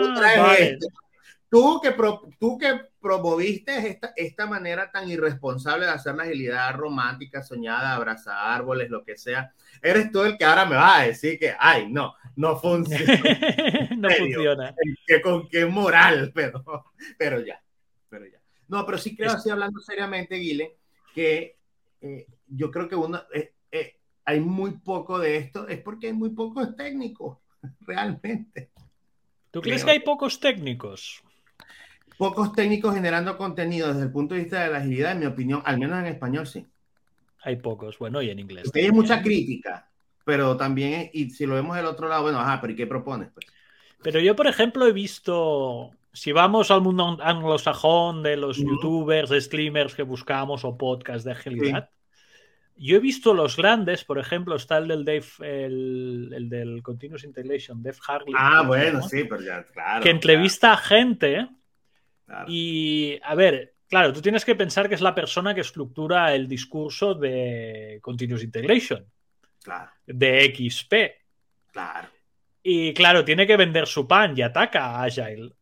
tú, 1.49 1.81
que, 1.81 1.95
tú 2.39 2.59
que 2.59 2.81
promoviste 3.01 3.89
esta, 3.89 4.12
esta 4.17 4.47
manera 4.47 4.91
tan 4.91 5.09
irresponsable 5.09 5.87
de 5.87 5.93
hacer 5.93 6.15
la 6.15 6.25
agilidad 6.25 6.75
romántica, 6.75 7.43
soñada, 7.43 7.95
abrazar 7.95 8.37
árboles, 8.37 8.91
lo 8.91 9.05
que 9.05 9.17
sea, 9.17 9.53
eres 9.83 10.11
tú 10.11 10.23
el 10.23 10.37
que 10.37 10.45
ahora 10.45 10.67
me 10.67 10.77
va 10.77 10.99
a 10.99 11.07
decir 11.07 11.39
que, 11.39 11.55
ay, 11.59 11.91
no, 11.91 12.15
no 12.37 12.57
funciona. 12.61 13.21
no 13.97 14.11
funciona. 14.11 14.75
Que, 15.07 15.21
con 15.21 15.49
qué 15.49 15.65
moral, 15.67 16.33
pero, 16.35 16.62
pero 17.17 17.41
ya. 17.41 17.61
No, 18.70 18.87
pero 18.87 18.99
sí 18.99 19.17
creo, 19.17 19.32
así 19.32 19.50
hablando 19.50 19.81
seriamente, 19.81 20.37
Guile, 20.37 20.76
que 21.14 21.56
eh, 22.00 22.26
yo 22.46 22.70
creo 22.70 22.88
que 22.88 22.94
uno, 22.94 23.20
eh, 23.34 23.52
hay 24.31 24.40
muy 24.40 24.72
poco 24.78 25.19
de 25.19 25.37
esto, 25.37 25.67
es 25.67 25.81
porque 25.81 26.06
hay 26.06 26.12
muy 26.12 26.31
pocos 26.31 26.76
técnicos, 26.76 27.38
realmente. 27.81 28.70
¿Tú 29.50 29.61
crees 29.61 29.84
que 29.84 29.90
hay 29.90 30.00
pocos 30.00 30.38
técnicos? 30.38 31.20
Pocos 32.17 32.52
técnicos 32.52 32.94
generando 32.94 33.37
contenido 33.37 33.88
desde 33.88 34.02
el 34.02 34.12
punto 34.12 34.34
de 34.34 34.43
vista 34.43 34.62
de 34.62 34.70
la 34.70 34.78
agilidad, 34.78 35.12
en 35.12 35.19
mi 35.20 35.26
opinión, 35.26 35.62
al 35.64 35.78
menos 35.78 35.99
en 35.99 36.06
español 36.06 36.46
sí. 36.46 36.64
Hay 37.43 37.56
pocos, 37.56 37.99
bueno, 37.99 38.23
y 38.23 38.31
en 38.31 38.38
inglés. 38.38 38.70
hay 38.73 38.93
mucha 38.93 39.20
crítica, 39.23 39.90
pero 40.25 40.56
también, 40.56 41.11
y 41.12 41.31
si 41.31 41.46
lo 41.46 41.55
vemos 41.55 41.75
del 41.75 41.87
otro 41.87 42.06
lado, 42.06 42.23
bueno, 42.23 42.38
ajá, 42.38 42.61
pero 42.61 42.73
¿y 42.73 42.76
qué 42.76 42.87
propones? 42.87 43.31
Pues? 43.32 43.46
Pero 44.02 44.20
yo, 44.20 44.37
por 44.37 44.46
ejemplo, 44.46 44.87
he 44.87 44.93
visto, 44.93 45.90
si 46.12 46.33
vamos 46.33 46.71
al 46.71 46.81
mundo 46.81 47.19
anglosajón 47.23 48.23
de 48.23 48.37
los 48.37 48.59
youtubers, 48.59 49.31
streamers 49.31 49.95
que 49.95 50.03
buscamos 50.03 50.65
o 50.65 50.77
podcasts 50.77 51.25
de 51.25 51.33
agilidad, 51.33 51.90
yo 52.83 52.97
he 52.97 53.00
visto 53.00 53.35
los 53.35 53.57
grandes, 53.57 54.05
por 54.05 54.19
ejemplo, 54.19 54.57
está 54.57 54.79
el 54.79 54.88
del 54.88 55.05
Dave, 55.05 55.26
el, 55.40 56.49
del 56.49 56.83
Continuous 56.83 57.25
Integration, 57.25 57.83
Dave 57.83 57.99
Harley. 58.09 58.35
Ah, 58.37 58.62
bueno, 58.67 59.02
sí, 59.02 59.25
pero 59.25 59.43
ya, 59.43 59.64
claro. 59.64 60.02
Que 60.02 60.09
entrevista 60.09 60.73
a 60.73 60.76
gente. 60.79 61.47
Y, 62.49 63.19
a 63.23 63.35
ver, 63.35 63.75
claro, 63.87 64.14
tú 64.14 64.23
tienes 64.23 64.47
que 64.47 64.55
pensar 64.55 64.88
que 64.88 64.95
es 64.95 65.02
la 65.02 65.14
persona 65.14 65.55
que 65.55 65.61
estructura 65.61 66.35
el 66.35 66.49
discurso 66.49 67.14
de 67.14 67.99
Continuous 68.00 68.45
Integration. 68.45 69.05
Claro. 69.62 69.90
De 70.07 70.55
XP. 70.57 70.95
Claro. 71.73 72.09
Y 72.62 72.95
claro, 72.95 73.26
tiene 73.26 73.47
que 73.47 73.59
vender 73.59 73.87
su 73.87 74.09
pan 74.09 74.33
y 74.37 74.40
ataca 74.40 74.87
a 74.87 75.02
Agile. 75.05 75.52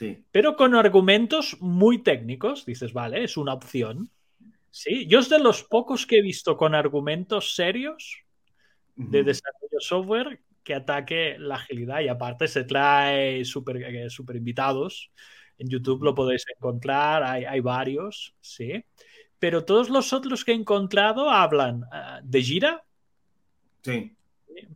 Sí. 0.00 0.24
Pero 0.32 0.56
con 0.56 0.74
argumentos 0.74 1.58
muy 1.60 1.98
técnicos. 1.98 2.64
Dices, 2.64 2.94
vale, 2.94 3.22
es 3.22 3.36
una 3.36 3.52
opción. 3.52 4.08
Sí, 4.70 5.06
yo 5.06 5.18
es 5.18 5.28
de 5.28 5.38
los 5.38 5.62
pocos 5.62 6.06
que 6.06 6.20
he 6.20 6.22
visto 6.22 6.56
con 6.56 6.74
argumentos 6.74 7.54
serios 7.54 8.24
de 8.96 9.22
desarrollo 9.22 9.78
software 9.78 10.40
que 10.64 10.74
ataque 10.74 11.36
la 11.38 11.56
agilidad 11.56 12.00
y 12.00 12.08
aparte 12.08 12.48
se 12.48 12.64
trae 12.64 13.44
super, 13.44 13.76
eh, 13.76 14.08
super 14.08 14.36
invitados. 14.36 15.10
En 15.58 15.68
YouTube 15.68 16.02
lo 16.02 16.14
podéis 16.14 16.44
encontrar, 16.56 17.22
hay, 17.22 17.60
varios, 17.60 18.34
sí. 18.40 18.82
Pero 19.38 19.66
todos 19.66 19.90
los 19.90 20.14
otros 20.14 20.46
que 20.46 20.52
he 20.52 20.54
encontrado 20.54 21.28
hablan 21.28 21.84
ah, 21.92 22.20
de 22.22 22.42
Gira, 22.42 22.84
sí. 23.82 24.16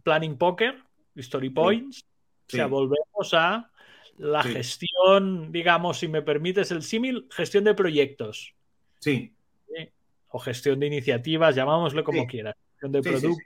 Planning 0.02 0.37
Poker, 0.37 0.83
Story 1.16 1.49
Points. 1.49 2.04
O 2.47 2.50
sea, 2.50 2.66
volvemos 2.66 3.33
a 3.33 3.71
la 4.18 4.42
gestión, 4.42 5.50
digamos, 5.50 5.99
si 5.99 6.09
me 6.09 6.23
permites 6.23 6.71
el 6.71 6.83
símil, 6.83 7.26
gestión 7.30 7.64
de 7.64 7.75
proyectos. 7.75 8.54
Sí. 9.00 9.33
O 10.28 10.38
gestión 10.38 10.80
de 10.80 10.87
iniciativas, 10.87 11.54
llamámoslo 11.54 12.02
como 12.02 12.26
quieras, 12.26 12.56
gestión 12.73 12.92
de 12.92 13.02
productos. 13.02 13.44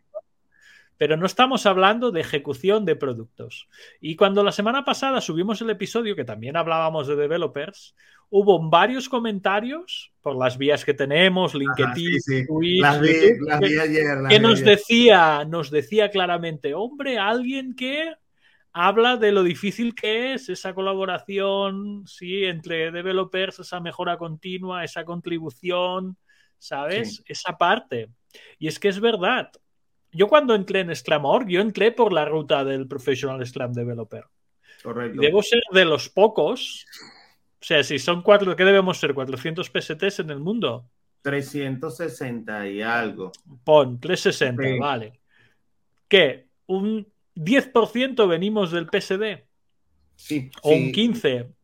Pero 0.97 1.17
no 1.17 1.27
estamos 1.27 1.65
hablando 1.67 2.11
de 2.11 2.21
ejecución 2.21 2.85
de 2.85 2.97
productos. 2.97 3.69
Y 4.01 4.17
cuando 4.17 4.43
la 4.43 4.53
semana 4.53 4.85
pasada 4.85 5.21
subimos 5.21 5.61
el 5.61 5.71
episodio, 5.71 6.17
que 6.17 6.25
también 6.25 6.57
hablábamos 6.57 7.07
de 7.07 7.15
developers, 7.15 7.95
hubo 8.31 8.69
varios 8.69 9.09
comentarios 9.09 10.13
por 10.21 10.37
las 10.37 10.59
vías 10.59 10.85
que 10.85 10.95
tenemos, 10.95 11.55
LinkedIn, 11.55 12.47
Twitter, 12.47 13.39
que, 14.29 14.41
nos 14.41 14.61
decía, 14.61 15.45
nos 15.45 15.71
decía 15.71 16.11
claramente, 16.11 16.75
hombre, 16.75 17.19
alguien 17.19 17.75
que 17.77 18.15
habla 18.81 19.17
de 19.17 19.33
lo 19.33 19.43
difícil 19.43 19.93
que 19.93 20.35
es 20.35 20.49
esa 20.49 20.73
colaboración, 20.73 22.05
sí, 22.07 22.45
entre 22.45 22.93
developers, 22.93 23.59
esa 23.59 23.81
mejora 23.81 24.17
continua, 24.17 24.85
esa 24.85 25.05
contribución, 25.05 26.17
¿sabes? 26.59 27.21
Esa 27.27 27.59
parte. 27.59 28.09
Y 28.59 28.69
es 28.69 28.79
que 28.79 28.87
es 28.89 29.01
verdad. 29.01 29.51
Yo 30.13 30.29
cuando 30.29 30.55
entré 30.55 30.81
en 30.81 30.95
Scrum.org, 30.95 31.49
yo 31.49 31.61
entré 31.61 31.91
por 31.91 32.13
la 32.13 32.25
ruta 32.25 32.65
del 32.65 32.87
Professional 32.87 33.45
Scrum 33.45 33.73
Developer. 33.73 34.25
Correcto. 34.81 35.21
debo 35.21 35.43
ser 35.43 35.61
de 35.73 35.85
los 35.85 36.09
pocos. 36.09 36.87
O 37.61 37.65
sea, 37.65 37.83
si 37.83 37.99
son 37.99 38.23
cuatro, 38.23 38.55
¿qué 38.55 38.65
debemos 38.65 38.99
ser? 38.99 39.13
400 39.13 39.67
PSTs 39.67 40.21
en 40.21 40.31
el 40.31 40.39
mundo. 40.39 40.89
360 41.23 42.69
y 42.69 42.81
algo. 42.81 43.33
Pon, 43.65 43.99
360, 43.99 44.63
Sí. 44.63 44.79
vale. 44.79 45.21
¿Qué? 46.07 46.47
¿Un 46.67 47.05
10% 47.45 48.26
venimos 48.28 48.71
del 48.73 48.87
PSD? 48.87 49.45
Sí, 50.16 50.50
¿O 50.62 50.71
un 50.71 50.87
sí. 50.87 50.92
15%? 50.92 51.54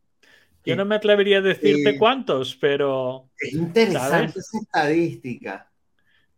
Yo 0.67 0.73
Sí. 0.73 0.77
no 0.79 0.85
me 0.87 0.95
atrevería 0.95 1.39
a 1.39 1.43
decirte 1.43 1.93
Sí. 1.93 1.99
cuántos, 1.99 2.57
pero 2.57 3.31
Es 3.39 3.53
interesante 3.53 4.09
¿Sabes? 4.33 4.37
esa 4.37 4.59
estadística. 4.59 5.71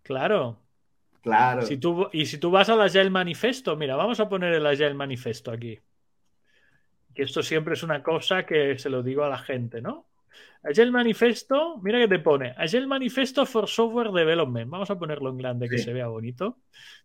claro. 0.03 0.63
Claro. 1.23 1.63
Si 1.63 1.77
tú, 1.79 2.09
y 2.13 2.25
si 2.27 2.39
tú 2.39 2.53
vas 2.53 2.69
al 2.69 2.81
Agile 2.81 3.11
Manifesto, 3.11 3.75
mira, 3.77 3.97
vamos 3.97 4.21
a 4.21 4.29
poner 4.29 4.53
el 4.55 4.65
Agile 4.65 4.95
Manifesto 4.95 5.51
aquí. 5.51 5.77
Que 7.13 7.25
esto 7.25 7.43
siempre 7.43 7.75
es 7.75 7.83
una 7.83 8.01
cosa 8.01 8.47
que 8.47 8.79
se 8.79 8.89
lo 8.91 9.03
digo 9.03 9.25
a 9.25 9.29
la 9.29 9.39
gente, 9.39 9.81
¿no? 9.83 10.07
Agile 10.63 10.93
Manifesto, 10.93 11.79
mira 11.83 11.99
que 11.99 12.07
te 12.07 12.21
pone. 12.21 12.55
Agile 12.57 12.87
Manifesto 12.87 13.45
for 13.45 13.69
Software 13.69 14.13
Development. 14.13 14.71
Vamos 14.71 14.89
a 14.91 14.99
ponerlo 14.99 15.31
en 15.31 15.39
grande 15.39 15.69
que 15.69 15.79
se 15.79 15.93
vea 15.93 16.07
bonito. 16.07 16.59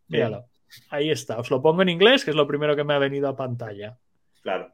Míralo. 0.07 0.45
Ahí 0.89 1.09
está. 1.11 1.37
Os 1.39 1.49
lo 1.51 1.61
pongo 1.61 1.81
en 1.81 1.89
inglés, 1.89 2.23
que 2.23 2.31
es 2.31 2.35
lo 2.35 2.47
primero 2.47 2.75
que 2.75 2.83
me 2.83 2.93
ha 2.93 2.99
venido 2.99 3.27
a 3.27 3.35
pantalla. 3.35 3.97
Claro. 4.41 4.71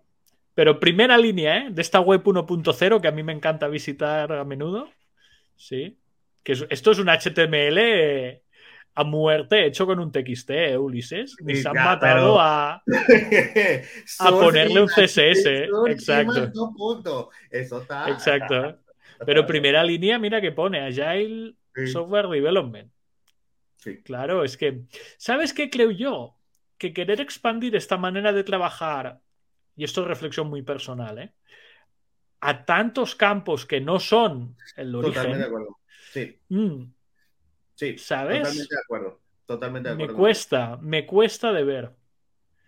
Pero 0.54 0.80
primera 0.80 1.18
línea, 1.18 1.58
¿eh? 1.58 1.68
De 1.72 1.82
esta 1.82 2.00
web 2.00 2.24
1.0 2.24 3.02
que 3.02 3.08
a 3.08 3.12
mí 3.12 3.24
me 3.24 3.34
encanta 3.34 3.68
visitar 3.68 4.32
a 4.32 4.44
menudo. 4.44 4.90
Sí. 5.56 5.98
Que 6.44 6.54
es- 6.54 6.66
esto 6.70 6.92
es 6.92 7.00
un 7.00 7.10
HTML 7.10 8.42
a 8.96 9.04
muerte 9.04 9.66
hecho 9.68 9.86
con 9.86 10.00
un 10.00 10.12
TXT, 10.12 10.50
¿eh, 10.72 10.78
Ulises? 10.78 11.36
Ni 11.44 11.56
se 11.56 11.68
han 11.68 11.76
ya, 11.76 11.84
matado 11.86 12.34
pero- 12.34 12.40
a... 12.42 12.82
Source 14.06 14.46
ponerle 14.46 14.82
un 14.82 14.88
CSS, 14.88 15.68
Source 15.68 15.92
exacto. 15.94 17.30
Eso 17.52 17.82
está. 17.82 18.10
Exacto. 18.10 18.80
Pero 19.26 19.46
primera 19.48 19.84
línea, 19.84 20.20
mira 20.20 20.40
que 20.42 20.52
pone 20.52 20.80
Agile 20.80 21.54
Sí, 21.76 21.88
Software 21.88 22.28
Development. 22.28 22.92
Sí. 23.92 24.02
Claro, 24.04 24.44
es 24.44 24.58
que, 24.58 24.84
¿sabes 25.18 25.54
qué 25.54 25.70
creo 25.70 25.92
yo? 25.92 26.36
Que 26.78 26.94
querer 26.94 27.22
expandir 27.22 27.76
esta 27.76 27.98
manera 27.98 28.32
de 28.32 28.44
trabajar, 28.44 29.22
y 29.76 29.84
esto 29.84 30.02
es 30.02 30.08
reflexión 30.08 30.48
muy 30.50 30.62
personal, 30.62 31.18
¿eh? 31.20 31.34
a 32.40 32.66
tantos 32.66 33.16
campos 33.16 33.66
que 33.66 33.82
no 33.82 34.00
son 34.00 34.56
el 34.76 34.92
Totalmente 34.92 35.20
de 35.20 35.28
origen, 35.28 35.44
acuerdo. 35.44 35.78
Sí, 36.12 36.40
mm, 36.50 36.84
sí. 37.76 37.98
¿Sabes? 37.98 38.40
Totalmente 38.40 38.76
de 38.76 38.82
acuerdo. 38.82 39.22
Totalmente 39.46 39.90
de 39.90 39.96
me 39.96 40.04
acuerdo. 40.04 40.22
cuesta, 40.22 40.78
me 40.82 41.06
cuesta 41.06 41.52
de 41.52 41.64
ver. 41.64 41.92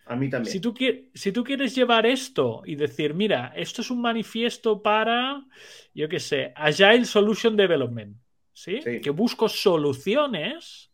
A 0.06 0.16
mí 0.16 0.28
también. 0.30 0.52
Si 0.52 0.60
tú, 0.60 0.74
qui- 0.74 1.10
si 1.14 1.32
tú 1.32 1.44
quieres 1.44 1.76
llevar 1.76 2.06
esto 2.08 2.64
y 2.66 2.76
decir, 2.76 3.14
mira, 3.14 3.54
esto 3.56 3.82
es 3.84 3.92
un 3.92 4.02
manifiesto 4.02 4.82
para, 4.82 5.46
yo 5.94 6.10
qué 6.10 6.20
sé, 6.20 6.52
Agile 6.56 7.06
Solution 7.06 7.56
Development, 7.56 8.18
¿sí? 8.52 8.82
Sí. 8.82 9.02
Que 9.02 9.12
busco 9.12 9.48
soluciones 9.48 10.89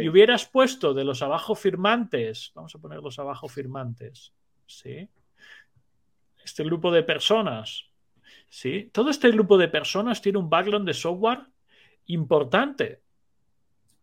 Sí. 0.00 0.04
y 0.04 0.08
hubieras 0.08 0.46
puesto 0.46 0.92
de 0.94 1.04
los 1.04 1.22
abajo 1.22 1.54
firmantes, 1.54 2.52
vamos 2.54 2.74
a 2.74 2.78
poner 2.78 3.00
los 3.00 3.18
abajo 3.18 3.48
firmantes, 3.48 4.32
¿sí? 4.66 5.08
Este 6.44 6.62
grupo 6.64 6.92
de 6.92 7.02
personas, 7.02 7.84
¿sí? 8.48 8.90
Todo 8.92 9.10
este 9.10 9.30
grupo 9.30 9.56
de 9.58 9.68
personas 9.68 10.20
tiene 10.22 10.38
un 10.38 10.50
background 10.50 10.86
de 10.86 10.94
software 10.94 11.40
importante, 12.06 13.02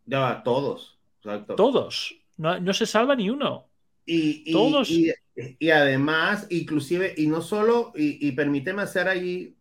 Ya 0.05 0.41
todos. 0.43 0.99
Exacto. 1.19 1.55
todos, 1.55 2.15
no, 2.37 2.59
no 2.59 2.73
se 2.73 2.85
salva 2.85 3.15
ni 3.15 3.29
uno. 3.29 3.69
Y, 4.05 4.43
y- 4.49 4.51
Todos. 4.51 4.89
y- 4.89 5.13
y 5.59 5.69
además, 5.69 6.45
inclusive, 6.49 7.13
y 7.17 7.27
no 7.27 7.41
solo, 7.41 7.91
y, 7.95 8.27
y 8.27 8.31
permíteme 8.33 8.81
hacer 8.81 9.07
allí, 9.07 9.55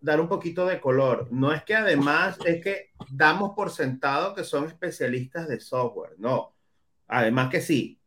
dar 0.00 0.20
un 0.20 0.28
poquito 0.28 0.66
de 0.66 0.80
color. 0.80 1.28
No 1.30 1.52
es 1.52 1.62
que 1.64 1.74
además, 1.74 2.38
es 2.44 2.62
que 2.62 2.90
damos 3.10 3.52
por 3.54 3.70
sentado 3.70 4.34
que 4.34 4.44
son 4.44 4.64
especialistas 4.66 5.48
de 5.48 5.60
software, 5.60 6.14
no. 6.18 6.54
Además 7.08 7.50
que 7.50 7.60
sí, 7.60 7.98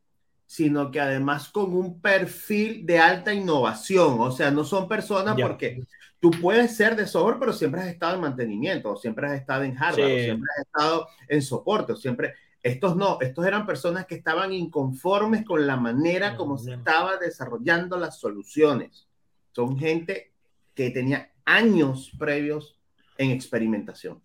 sino 0.45 0.91
que 0.91 0.99
además 0.99 1.49
con 1.49 1.73
un 1.73 1.99
perfil 1.99 2.85
de 2.85 2.99
alta 2.99 3.33
innovación. 3.33 4.19
O 4.19 4.31
sea, 4.31 4.51
no 4.51 4.63
son 4.63 4.87
personas 4.87 5.35
Ya. 5.35 5.47
porque 5.47 5.83
tú 6.19 6.31
puedes 6.31 6.75
ser 6.75 6.95
de 6.95 7.07
software, 7.07 7.37
pero 7.39 7.53
siempre 7.53 7.81
has 7.81 7.87
estado 7.87 8.15
en 8.15 8.21
mantenimiento, 8.21 8.91
o 8.91 8.95
siempre 8.95 9.27
has 9.27 9.33
estado 9.33 9.63
en 9.63 9.75
hardware, 9.75 10.07
Sí. 10.07 10.13
o 10.13 10.23
siempre 10.23 10.49
has 10.55 10.65
estado 10.65 11.07
en 11.27 11.41
soporte, 11.41 11.93
o 11.93 11.95
siempre 11.95 12.33
estos 12.61 12.95
no, 12.95 13.17
estos 13.19 13.45
eran 13.45 13.65
personas 13.65 14.05
que 14.05 14.15
estaban 14.15 14.53
inconformes 14.53 15.43
con 15.43 15.67
la 15.67 15.75
manera 15.75 16.37
como 16.37 16.57
se 16.57 16.73
estaba 16.75 17.17
desarrollando 17.17 17.97
las 17.97 18.19
soluciones. 18.19 19.07
Son 19.51 19.77
gente 19.77 20.31
que 20.73 20.89
tenía 20.91 21.32
años 21.45 22.11
previos 22.17 22.75
en 23.17 23.31
experimentación. 23.31 24.21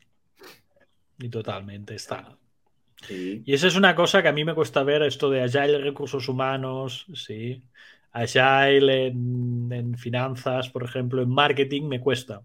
Y 1.19 1.29
totalmente 1.29 1.95
está. 1.95 2.39
Sí, 3.03 3.43
Y 3.47 3.55
esa 3.55 3.69
es 3.69 3.77
una 3.77 3.95
cosa 3.95 4.23
que 4.23 4.29
a 4.29 4.33
mí 4.33 4.45
me 4.45 4.55
cuesta 4.55 4.83
ver, 4.83 5.03
esto 5.03 5.31
de 5.31 5.43
Agile 5.43 5.79
recursos 5.79 6.29
humanos, 6.29 7.07
sí. 7.15 7.63
Agile 8.13 9.07
en, 9.09 9.69
en 9.73 9.97
finanzas, 9.97 10.69
por 10.71 10.83
ejemplo, 10.85 11.23
en 11.23 11.29
marketing, 11.29 11.85
me 11.85 12.01
cuesta. 12.01 12.43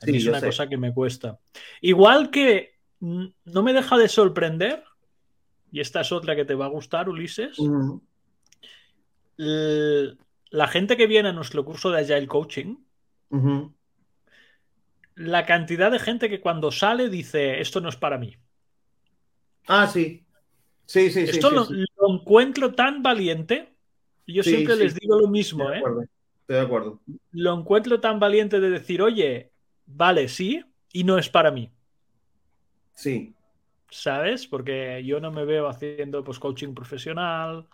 A 0.00 0.06
mí 0.06 0.12
Sí, 0.12 0.16
es 0.18 0.26
una 0.26 0.38
sé. 0.40 0.46
cosa 0.46 0.68
que 0.68 0.76
me 0.76 0.94
cuesta. 0.94 1.40
Igual 1.80 2.30
que 2.30 2.76
mm, 3.00 3.26
no 3.46 3.62
me 3.62 3.72
deja 3.72 3.96
de 3.98 4.08
sorprender, 4.08 4.84
y 5.72 5.80
esta 5.80 6.02
es 6.02 6.12
otra 6.12 6.36
que 6.36 6.44
te 6.44 6.54
va 6.54 6.66
a 6.66 6.70
gustar, 6.70 7.08
Ulises, 7.08 7.58
la 9.36 10.68
gente 10.68 10.96
que 10.96 11.06
viene 11.06 11.28
a 11.30 11.32
nuestro 11.32 11.64
curso 11.64 11.90
de 11.90 12.00
Agile 12.00 12.26
Coaching, 12.26 12.76
La 15.16 15.44
cantidad 15.44 15.90
de 15.90 15.98
gente 15.98 16.30
que 16.30 16.40
cuando 16.40 16.72
sale 16.72 17.10
dice, 17.10 17.60
esto 17.60 17.82
no 17.82 17.90
es 17.90 17.96
para 17.96 18.16
mí. 18.16 18.38
Ah, 19.68 19.86
sí. 19.86 20.26
Sí, 20.86 21.10
sí, 21.10 21.26
sí. 21.26 21.42
Esto 21.42 21.50
sí, 21.50 21.50
lo, 21.50 21.64
sí. 21.64 21.74
lo 21.98 22.14
encuentro 22.14 22.74
tan 22.74 23.02
valiente. 23.02 23.76
Yo 24.26 24.42
Sí, 24.42 24.50
siempre 24.50 24.76
les 24.76 24.94
digo 24.94 25.18
lo 25.18 25.28
Estoy 25.28 25.28
mismo, 25.28 25.70
de 25.70 25.72
¿eh? 25.72 25.88
acuerdo. 25.88 26.02
Estoy 26.02 26.56
de 26.56 26.60
acuerdo. 26.62 27.02
Lo 27.32 27.54
encuentro 27.58 28.00
tan 28.00 28.20
valiente 28.20 28.60
de 28.60 28.68
decir, 28.70 29.00
oye, 29.02 29.52
vale, 29.86 30.28
sí, 30.28 30.62
y 30.92 31.04
no 31.04 31.18
es 31.18 31.28
para 31.30 31.50
mí. 31.50 31.72
Sí, 32.94 33.34
¿Sabes? 33.90 34.46
Porque 34.46 35.02
yo 35.04 35.18
no 35.20 35.30
me 35.32 35.44
veo 35.44 35.66
haciendo 35.68 36.22
pues, 36.24 36.38
coaching 36.38 36.74
profesional, 36.74 37.68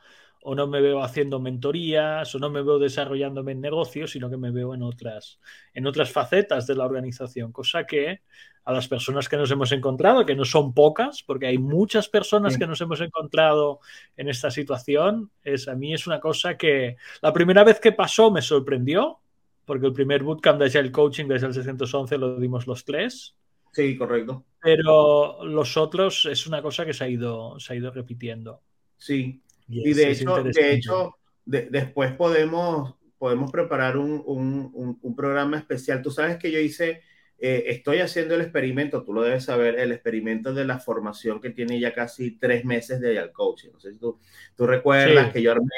o 0.47 0.55
no 0.55 0.67
me 0.67 0.81
veo 0.83 1.03
haciendo 1.03 1.41
mentorías, 1.41 2.35
o 2.35 2.39
no 2.39 2.51
me 2.51 2.63
veo 2.63 2.79
desarrollándome 2.79 3.53
en 3.53 3.61
negocios, 3.63 4.11
sino 4.11 4.29
que 4.29 4.37
me 4.37 4.51
veo 4.51 4.75
en 4.75 4.83
otras, 4.83 5.41
en 5.73 5.87
otras 5.87 6.13
facetas 6.13 6.67
de 6.67 6.75
la 6.77 6.85
organización. 6.85 7.51
Cosa 7.51 7.85
que 7.87 8.21
a 8.65 8.73
las 8.73 8.89
personas 8.89 9.29
que 9.29 9.37
nos 9.39 9.51
hemos 9.51 9.73
encontrado, 9.73 10.25
que 10.27 10.35
no 10.37 10.45
son 10.45 10.75
pocas, 10.75 11.23
porque 11.23 11.47
hay 11.47 11.59
muchas 11.59 12.09
personas 12.09 12.55
Sí. 12.55 12.59
que 12.59 12.67
nos 12.67 12.81
hemos 12.81 13.01
encontrado 13.01 13.81
en 14.17 14.29
esta 14.29 14.51
situación, 14.51 15.31
es, 15.43 15.67
a 15.69 15.75
mí 15.75 15.95
es 15.95 16.07
una 16.07 16.21
cosa 16.21 16.57
que 16.57 16.97
la 17.23 17.33
primera 17.33 17.65
vez 17.65 17.81
que 17.81 17.93
pasó 17.93 18.31
me 18.31 18.43
sorprendió, 18.43 19.21
porque 19.65 19.87
el 19.87 19.93
primer 19.95 20.23
bootcamp 20.23 20.59
de 20.61 20.67
Agile 20.67 20.93
Coaching 20.93 21.27
desde 21.27 21.47
el 21.47 21.55
611 21.55 22.19
lo 22.19 22.39
dimos 22.39 22.67
los 22.67 22.85
tres. 22.85 23.35
sí, 23.73 23.97
correcto. 23.97 24.45
Pero 24.61 25.45
los 25.45 25.77
otros 25.77 26.25
es 26.27 26.47
una 26.47 26.63
cosa 26.63 26.87
que 26.87 26.95
se 26.95 27.05
ha 27.05 27.09
ido, 27.09 27.59
se 27.61 27.73
ha 27.73 27.77
ido 27.77 27.91
repitiendo. 27.91 28.63
Sí. 28.97 29.43
Y, 29.69 29.91
Y 29.91 29.95
de 29.95 30.11
hecho, 30.11 30.43
de 30.43 30.73
hecho 30.75 31.15
de- 31.47 31.69
después 31.71 32.13
podemos, 32.13 32.95
podemos 33.19 33.51
preparar 33.51 33.97
un, 33.97 34.23
un- 34.27 34.71
un- 34.75 34.99
un 35.01 35.17
programa 35.17 35.57
especial. 35.59 36.03
Tú 36.03 36.11
sabes 36.11 36.37
que 36.37 36.51
yo 36.51 36.59
hice, 36.59 37.01
eh, 37.39 37.65
estoy 37.69 37.99
haciendo 37.99 38.35
el 38.35 38.43
experimento, 38.43 39.03
tú 39.03 39.13
lo 39.13 39.23
debes 39.23 39.45
saber, 39.45 39.79
el 39.79 39.93
experimento 39.93 40.55
de 40.55 40.65
la 40.65 40.79
formación 40.79 41.41
que 41.41 41.51
tiene 41.51 41.79
ya 41.81 41.93
casi 41.93 42.39
tres 42.39 42.65
meses 42.65 43.01
de 43.01 43.19
Agile 43.19 43.33
Coaching. 43.33 43.71
No 43.73 43.81
sé 43.81 43.93
si 43.93 43.99
tú, 43.99 44.19
tú 44.57 44.67
recuerdas 44.67 45.27
Sí. 45.27 45.33
que 45.33 45.43
yo 45.43 45.53
armé 45.53 45.69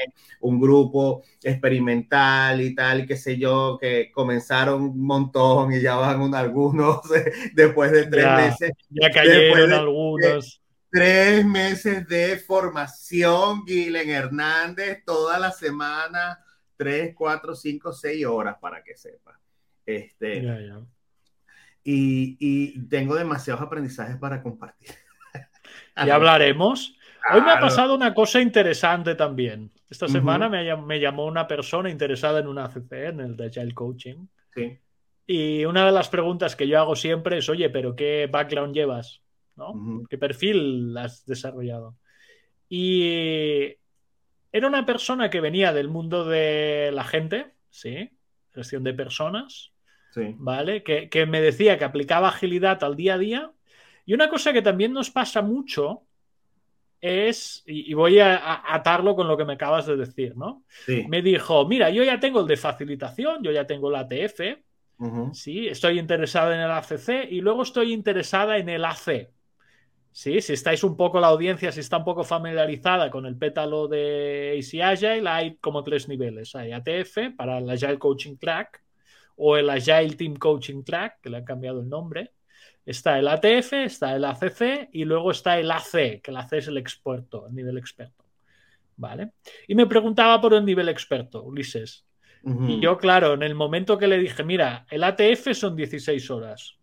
un 0.40 0.60
grupo 0.60 1.22
experimental 1.42 2.60
y 2.60 2.74
tal, 2.74 3.00
y 3.00 3.06
qué 3.06 3.16
sé 3.16 3.36
yo, 3.38 3.78
que 3.80 4.10
comenzaron 4.12 4.82
un 4.82 5.00
montón 5.04 5.72
y 5.72 5.80
ya 5.80 5.96
van 5.96 6.20
un- 6.20 6.34
algunos 6.34 7.00
después 7.54 7.90
de 7.92 8.06
tres 8.06 8.24
Ya. 8.24 8.36
meses 8.36 8.70
ya 8.90 9.10
cayeron 9.10 9.70
de- 9.70 9.76
algunos. 9.76 10.62
Tres 10.96 11.44
meses 11.44 12.08
de 12.08 12.38
formación, 12.38 13.66
Guilen 13.66 14.08
Hernández, 14.08 15.04
toda 15.04 15.38
la 15.38 15.50
semana, 15.50 16.42
tres, 16.74 17.14
cuatro, 17.14 17.54
cinco, 17.54 17.92
seis 17.92 18.24
horas 18.24 18.56
para 18.58 18.82
que 18.82 18.96
sepa. 18.96 19.38
Este, 19.84 20.38
y, 21.84 22.38
y 22.40 22.88
tengo 22.88 23.14
demasiados 23.14 23.62
aprendizajes 23.62 24.16
para 24.16 24.42
compartir. 24.42 24.88
Ya 25.96 26.14
hablaremos. 26.14 26.94
Hoy 27.32 27.40
me 27.40 27.52
ha 27.52 27.58
pasado 27.58 27.94
una 27.94 28.12
cosa 28.12 28.40
interesante 28.40 29.14
también. 29.14 29.72
Esta 29.88 30.08
semana 30.08 30.48
me, 30.48 31.00
llamó 31.00 31.24
una 31.24 31.46
persona 31.46 31.88
interesada 31.88 32.40
en 32.40 32.48
una 32.48 32.66
ACC, 32.66 32.92
en 32.92 33.20
el 33.20 33.36
de 33.36 33.46
Agile 33.46 33.72
Coaching. 33.72 34.26
Sí. 34.54 34.78
Y 35.26 35.64
una 35.64 35.86
de 35.86 35.92
las 35.92 36.08
preguntas 36.10 36.54
que 36.54 36.68
yo 36.68 36.78
hago 36.78 36.96
siempre 36.96 37.38
es, 37.38 37.48
oye, 37.48 37.70
pero 37.70 37.96
¿qué 37.96 38.28
background 38.30 38.74
llevas? 38.74 39.22
¿No? 39.56 40.04
¿Qué 40.08 40.18
perfil 40.18 40.96
has 40.96 41.24
desarrollado? 41.26 41.96
Y 42.68 43.74
era 44.52 44.66
una 44.66 44.86
persona 44.86 45.30
que 45.30 45.40
venía 45.40 45.72
del 45.72 45.88
mundo 45.88 46.24
de 46.24 46.90
la 46.92 47.04
gente, 47.04 47.52
¿sí? 47.70 48.10
Gestión 48.52 48.84
de 48.84 48.94
personas, 48.94 49.72
sí. 50.12 50.34
¿vale? 50.38 50.82
Que, 50.82 51.08
que 51.08 51.26
me 51.26 51.40
decía 51.40 51.78
que 51.78 51.84
aplicaba 51.84 52.28
agilidad 52.28 52.82
al 52.82 52.96
día 52.96 53.14
a 53.14 53.18
día. 53.18 53.52
Y 54.04 54.14
una 54.14 54.28
cosa 54.28 54.52
que 54.52 54.62
también 54.62 54.92
nos 54.92 55.10
pasa 55.10 55.42
mucho 55.42 56.06
es, 57.00 57.62
y, 57.66 57.92
voy 57.94 58.18
a, 58.18 58.62
atarlo 58.74 59.14
con 59.14 59.28
lo 59.28 59.36
que 59.36 59.44
me 59.44 59.54
acabas 59.54 59.86
de 59.86 59.96
decir, 59.96 60.36
¿no? 60.36 60.64
Me 61.08 61.22
dijo, 61.22 61.66
mira, 61.66 61.90
yo 61.90 62.02
ya 62.02 62.18
tengo 62.18 62.40
el 62.40 62.46
de 62.46 62.56
facilitación, 62.56 63.42
yo 63.42 63.52
ya 63.52 63.66
tengo 63.66 63.90
el 63.90 63.96
ATF, 63.96 64.40
sí, 65.32 65.68
estoy 65.68 65.98
interesada 65.98 66.54
en 66.54 66.60
el 66.60 66.70
ACC 66.70 67.30
y 67.30 67.40
luego 67.40 67.62
estoy 67.62 67.92
interesada 67.92 68.58
en 68.58 68.68
el 68.68 68.84
AC. 68.84 69.30
Sí, 70.16 70.40
si 70.40 70.54
estáis 70.54 70.82
un 70.82 70.96
poco, 70.96 71.20
la 71.20 71.26
audiencia, 71.26 71.70
si 71.70 71.80
está 71.80 71.98
un 71.98 72.04
poco 72.04 72.24
familiarizada 72.24 73.10
con 73.10 73.26
el 73.26 73.36
pétalo 73.36 73.86
de 73.86 74.58
AC 74.58 74.80
Agile, 74.82 75.28
hay 75.28 75.56
como 75.56 75.84
tres 75.84 76.08
niveles. 76.08 76.54
Hay 76.54 76.72
ATF 76.72 77.36
para 77.36 77.58
el 77.58 77.68
Agile 77.68 77.98
Coaching 77.98 78.38
Track 78.38 78.82
o 79.36 79.58
el 79.58 79.68
Agile 79.68 80.16
Team 80.16 80.36
Coaching 80.36 80.84
Track, 80.84 81.20
que 81.20 81.28
le 81.28 81.36
han 81.36 81.44
cambiado 81.44 81.80
el 81.80 81.90
nombre. 81.90 82.32
Está 82.86 83.18
el 83.18 83.28
ATF, 83.28 83.74
está 83.74 84.16
el 84.16 84.24
ACC 84.24 84.88
y 84.90 85.04
luego 85.04 85.32
está 85.32 85.58
el 85.58 85.70
AC, 85.70 86.22
que 86.22 86.30
el 86.30 86.38
AC 86.38 86.52
es 86.54 86.68
el 86.68 86.78
experto, 86.78 87.46
el 87.46 87.54
nivel 87.54 87.76
experto. 87.76 88.24
¿Vale? 88.96 89.32
Y 89.68 89.74
me 89.74 89.84
preguntaba 89.84 90.40
por 90.40 90.54
el 90.54 90.64
nivel 90.64 90.88
experto, 90.88 91.42
Ulises. 91.42 92.06
Y 92.42 92.80
yo, 92.80 92.96
claro, 92.96 93.34
en 93.34 93.42
el 93.42 93.54
momento 93.54 93.98
que 93.98 94.06
le 94.06 94.18
dije, 94.18 94.42
mira, 94.44 94.86
el 94.90 95.04
ATF 95.04 95.52
son 95.52 95.76
16 95.76 96.30
horas, 96.30 96.78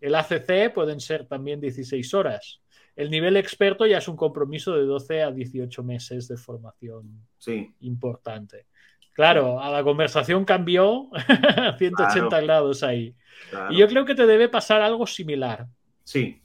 el 0.00 0.14
ACC 0.14 0.72
pueden 0.72 1.00
ser 1.00 1.26
también 1.26 1.60
16 1.60 2.14
horas. 2.14 2.60
El 2.98 3.10
nivel 3.10 3.36
experto 3.36 3.86
ya 3.86 3.98
es 3.98 4.08
un 4.08 4.16
compromiso 4.16 4.74
de 4.74 4.82
12 4.82 5.22
a 5.22 5.30
18 5.30 5.84
meses 5.84 6.26
de 6.26 6.36
formación 6.36 7.28
sí. 7.38 7.72
importante. 7.82 8.66
Claro, 9.12 9.62
a 9.62 9.70
la 9.70 9.84
conversación 9.84 10.44
cambió 10.44 11.08
180 11.78 12.40
grados 12.40 12.82
ahí. 12.82 13.14
Y 13.70 13.78
yo 13.78 13.86
creo 13.86 14.04
que 14.04 14.16
te 14.16 14.26
debe 14.26 14.48
pasar 14.48 14.82
algo 14.82 15.06
similar. 15.06 15.68
Sí. 16.02 16.42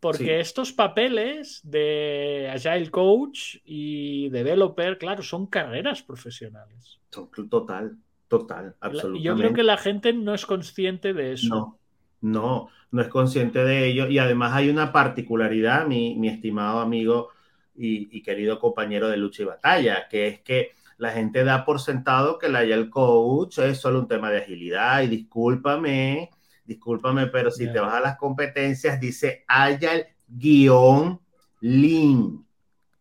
Porque 0.00 0.40
estos 0.40 0.70
papeles 0.70 1.62
de 1.62 2.50
Agile 2.52 2.90
Coach 2.90 3.56
y 3.64 4.28
Developer, 4.28 4.98
claro, 4.98 5.22
son 5.22 5.46
carreras 5.46 6.02
profesionales. 6.02 7.00
Total, 7.08 7.96
total, 8.28 8.76
absolutamente. 8.80 9.18
Y 9.18 9.22
yo 9.22 9.34
creo 9.34 9.54
que 9.54 9.62
la 9.62 9.78
gente 9.78 10.12
no 10.12 10.34
es 10.34 10.44
consciente 10.44 11.14
de 11.14 11.32
eso. 11.32 11.48
No, 11.48 11.79
no, 12.20 12.68
no 12.90 13.02
es 13.02 13.08
consciente 13.08 13.64
de 13.64 13.86
ello. 13.86 14.08
Y 14.08 14.18
además 14.18 14.52
hay 14.54 14.68
una 14.68 14.92
particularidad, 14.92 15.86
mi, 15.86 16.16
mi 16.16 16.28
estimado 16.28 16.80
amigo 16.80 17.30
y, 17.74 18.16
y, 18.16 18.22
querido 18.22 18.58
compañero 18.58 19.08
de 19.08 19.16
lucha 19.16 19.42
y 19.42 19.46
batalla, 19.46 20.08
que 20.08 20.26
es 20.26 20.40
que 20.40 20.72
la 20.98 21.12
gente 21.12 21.44
da 21.44 21.64
por 21.64 21.80
sentado 21.80 22.38
que 22.38 22.46
el 22.46 22.56
Agile 22.56 22.90
Coach 22.90 23.58
es 23.60 23.78
solo 23.78 24.00
un 24.00 24.08
tema 24.08 24.30
de 24.30 24.38
agilidad 24.38 25.02
y 25.02 25.06
discúlpame, 25.06 26.30
discúlpame, 26.64 27.28
pero 27.28 27.50
si 27.50 27.72
te 27.72 27.80
vas 27.80 27.94
a 27.94 28.00
las 28.00 28.18
competencias 28.18 29.00
dice 29.00 29.44
Agile 29.48 30.14
guion 30.28 31.18
Lean. 31.60 32.44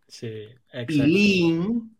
Sí, 0.08 0.48
exacto. 0.72 0.94
Y 0.94 0.98
Lean 0.98 1.98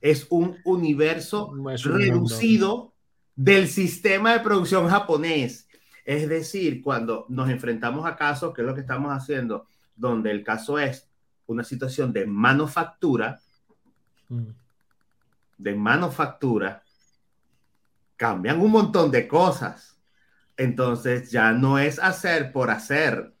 es 0.00 0.26
un 0.30 0.56
universo 0.64 1.52
reducido 1.84 2.94
del 3.34 3.68
sistema 3.68 4.32
de 4.32 4.40
producción 4.40 4.88
japonés. 4.88 5.67
Es 6.08 6.28
decir, 6.28 6.80
cuando 6.82 7.26
nos 7.28 7.50
enfrentamos 7.50 8.06
a 8.06 8.16
casos, 8.16 8.54
que 8.54 8.62
es 8.62 8.66
lo 8.66 8.74
que 8.74 8.80
estamos 8.80 9.12
haciendo, 9.12 9.66
donde 9.94 10.30
el 10.30 10.42
caso 10.42 10.78
es 10.78 11.08
una 11.46 11.64
situación 11.64 12.12
de 12.12 12.26
manufactura, 12.26 13.40
mm 14.28 14.46
de 15.58 15.74
manufactura 15.74 16.82
cambian 18.16 18.60
un 18.60 18.70
montón 18.70 19.10
de 19.10 19.28
cosas. 19.28 19.96
Entonces 20.56 21.30
ya 21.30 21.52
no 21.52 21.78
es 21.78 21.98
hacer 21.98 22.52
por 22.52 22.70
hacer. 22.70 23.34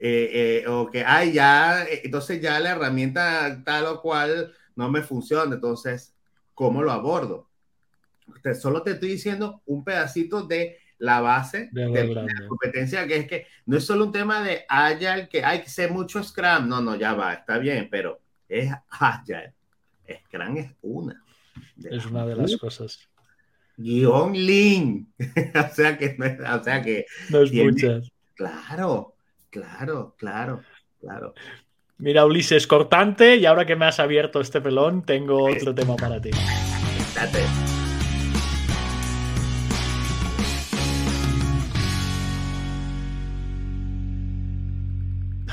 Eh, 0.00 0.62
eh, 0.64 0.68
o 0.68 0.90
que, 0.90 1.04
ay, 1.04 1.32
ya, 1.32 1.84
eh, 1.84 2.02
entonces 2.04 2.40
ya 2.40 2.60
la 2.60 2.70
herramienta 2.70 3.62
tal 3.64 3.86
o 3.86 4.02
cual 4.02 4.52
no 4.76 4.90
me 4.90 5.02
funciona. 5.02 5.54
Entonces, 5.54 6.14
¿cómo 6.54 6.82
lo 6.82 6.90
abordo? 6.90 7.46
solo 8.60 8.82
te 8.82 8.90
estoy 8.90 9.08
diciendo 9.08 9.62
un 9.64 9.82
pedacito 9.82 10.42
de 10.42 10.76
la 10.98 11.20
base 11.20 11.68
de, 11.72 12.14
la 12.14 12.26
competencia, 12.48 13.06
que 13.06 13.16
es 13.16 13.26
que 13.26 13.46
no 13.66 13.76
es 13.76 13.84
solo 13.84 14.06
un 14.06 14.12
tema 14.12 14.42
de 14.42 14.64
Agile, 14.68 15.28
que 15.28 15.44
hay 15.44 15.62
que 15.62 15.68
ser 15.68 15.90
mucho 15.90 16.22
Scrum. 16.22 16.68
No, 16.68 16.80
no, 16.80 16.96
ya 16.96 17.14
va, 17.14 17.34
está 17.34 17.58
bien, 17.58 17.88
pero 17.90 18.20
es 18.48 18.72
Agile. 18.90 19.54
Scrum 20.26 20.56
es 20.56 20.70
una. 20.82 21.22
Es 21.84 22.06
una 22.06 22.26
de 22.26 22.36
las 22.36 22.56
cosas. 22.56 23.08
Guión 23.76 24.32
Link. 24.32 25.08
o 25.18 25.74
sea 25.74 25.96
que, 25.96 26.16
o 26.52 26.64
sea 26.64 26.82
que. 26.82 27.06
No 27.30 27.42
es 27.42 27.52
muchas. 27.52 28.10
Claro, 28.34 29.14
claro, 29.50 30.14
claro, 30.18 30.62
claro. 31.00 31.34
Mira, 31.98 32.24
Ulises, 32.24 32.66
cortante, 32.68 33.36
y 33.36 33.46
ahora 33.46 33.66
que 33.66 33.74
me 33.74 33.86
has 33.86 33.98
abierto 33.98 34.40
este 34.40 34.60
pelón, 34.60 35.02
tengo 35.04 35.50
otro 35.50 35.74
tema 35.74 35.96
para 35.96 36.20
ti. 36.20 36.30
Date. 37.14 37.77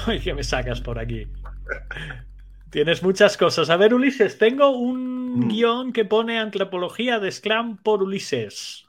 Ay, 0.07 0.19
¿qué 0.19 0.33
me 0.33 0.43
sacas 0.43 0.81
por 0.81 0.99
aquí? 0.99 1.27
Tienes 2.69 3.01
muchas 3.01 3.37
cosas. 3.37 3.69
A 3.69 3.77
ver, 3.77 3.93
Ulises, 3.93 4.37
tengo 4.37 4.69
un 4.69 5.39
mm. 5.39 5.47
guion 5.47 5.93
que 5.93 6.05
pone 6.05 6.39
antropología 6.39 7.19
de 7.19 7.31
Scrum 7.31 7.77
por 7.77 8.03
Ulises. 8.03 8.85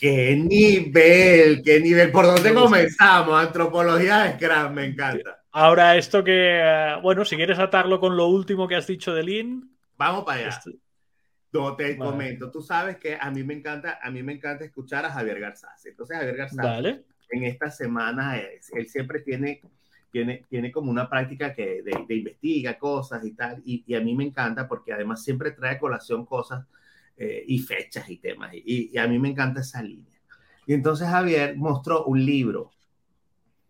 ¡Qué 0.00 0.34
nivel! 0.34 1.62
¡Qué 1.62 1.80
nivel! 1.80 2.10
¿Por 2.10 2.26
dónde 2.26 2.54
comenzamos? 2.54 3.34
Antropología 3.34 4.24
de 4.24 4.32
Scrum, 4.34 4.72
me 4.72 4.86
encanta. 4.86 5.42
Ahora, 5.52 5.96
esto 5.96 6.24
que. 6.24 6.60
Eh, 6.62 6.96
bueno, 7.02 7.24
si 7.24 7.36
quieres 7.36 7.58
atarlo 7.58 8.00
con 8.00 8.16
lo 8.16 8.26
último 8.28 8.66
que 8.66 8.76
has 8.76 8.86
dicho 8.86 9.12
de 9.12 9.22
Lean. 9.22 9.68
Vamos 9.96 10.24
para 10.24 10.38
allá. 10.38 10.48
Este, 10.48 10.70
no, 11.52 11.76
te 11.76 11.96
comento. 11.96 12.50
Tú 12.50 12.62
sabes 12.62 12.96
que 12.96 13.18
a 13.20 13.30
mí 13.30 13.42
me 13.42 13.54
encanta, 13.54 13.98
a 14.00 14.10
mí 14.10 14.22
me 14.22 14.32
encanta 14.32 14.64
escuchar 14.64 15.04
a 15.04 15.10
Javier 15.10 15.40
Garzás. 15.40 15.84
Entonces, 15.84 16.16
Javier 16.16 16.36
Garzás, 16.36 16.84
en 17.32 17.44
esta 17.44 17.70
semana, 17.70 18.38
él 18.38 18.88
siempre 18.88 19.20
tiene 19.20 19.60
tiene, 20.10 20.44
tiene 20.48 20.70
como 20.72 20.90
una 20.90 21.08
práctica 21.08 21.54
que 21.54 21.82
de, 21.82 22.14
investiga 22.14 22.78
cosas 22.78 23.24
y 23.24 23.32
tal, 23.32 23.62
y, 23.64 23.94
a 23.94 24.00
mí 24.00 24.14
me 24.14 24.24
encanta 24.24 24.68
porque 24.68 24.92
además 24.92 25.22
siempre 25.22 25.52
trae 25.52 25.78
colación 25.78 26.26
cosas 26.26 26.66
eh, 27.16 27.44
y 27.46 27.58
fechas 27.60 28.08
y 28.10 28.16
temas, 28.18 28.52
y, 28.54 28.96
a 28.98 29.06
mí 29.06 29.18
me 29.18 29.28
encanta 29.28 29.60
esa 29.60 29.82
línea. 29.82 30.18
Y 30.66 30.74
entonces 30.74 31.08
Javier 31.08 31.56
mostró 31.56 32.04
un 32.04 32.24
libro, 32.24 32.72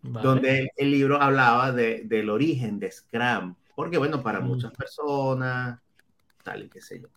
donde 0.02 0.70
el, 0.76 0.90
libro 0.90 1.20
hablaba 1.20 1.72
de, 1.72 2.02
del 2.04 2.30
origen 2.30 2.78
de 2.78 2.90
Scrum, 2.90 3.54
porque 3.74 3.98
bueno, 3.98 4.22
para 4.22 4.40
mm. 4.40 4.46
muchas 4.46 4.72
personas, 4.72 5.78
tal 6.42 6.64
y 6.64 6.68
qué 6.68 6.80
sé 6.80 7.00
yo. 7.00 7.08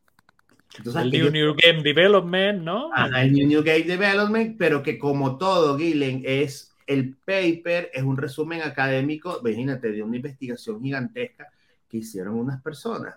Entonces, 0.77 1.03
el 1.03 1.31
New, 1.31 1.55
Game 1.55 1.83
Development, 1.83 2.61
¿no? 2.61 2.89
el 2.95 3.31
New, 3.31 3.47
New 3.47 3.63
Game 3.63 3.83
Development, 3.83 4.55
pero 4.57 4.81
que 4.81 4.97
como 4.97 5.37
todo, 5.37 5.77
Gillen, 5.77 6.23
es 6.25 6.72
el 6.87 7.15
paper 7.15 7.89
es 7.93 8.03
un 8.03 8.17
resumen 8.17 8.61
académico, 8.61 9.39
imagínate, 9.43 9.91
de 9.91 10.03
una 10.03 10.15
investigación 10.15 10.81
gigantesca 10.81 11.49
que 11.89 11.97
hicieron 11.97 12.35
unas 12.35 12.61
personas. 12.61 13.15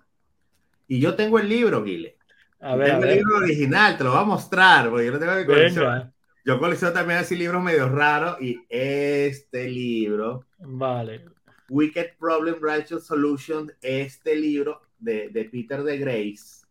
Y 0.88 1.00
yo 1.00 1.14
tengo 1.14 1.38
el 1.38 1.48
libro, 1.48 1.82
Guile. 1.82 2.16
A 2.60 2.76
ver, 2.76 2.92
tengo 2.92 3.04
el 3.04 3.14
libro 3.16 3.36
original, 3.38 3.98
te 3.98 4.04
lo 4.04 4.10
voy 4.10 4.20
a 4.20 4.24
mostrar, 4.24 4.88
porque 4.88 5.06
yo 5.06 5.12
no 5.12 5.18
tengo 5.18 5.34
mi 5.34 5.44
colección. 5.44 6.12
Yo 6.44 6.60
colecciono 6.60 6.92
también 6.92 7.18
así 7.18 7.34
libros 7.34 7.62
medio 7.62 7.88
raros 7.88 8.40
y 8.40 8.64
este 8.68 9.68
libro. 9.68 10.46
Vale. 10.58 11.24
Wicked 11.68 12.12
Problem 12.18 12.56
Righteous 12.60 13.04
Solution, 13.04 13.72
este 13.82 14.36
libro 14.36 14.82
de, 14.98 15.28
de 15.30 15.44
Peter 15.46 15.82
de 15.82 15.98
Grace, 15.98 16.64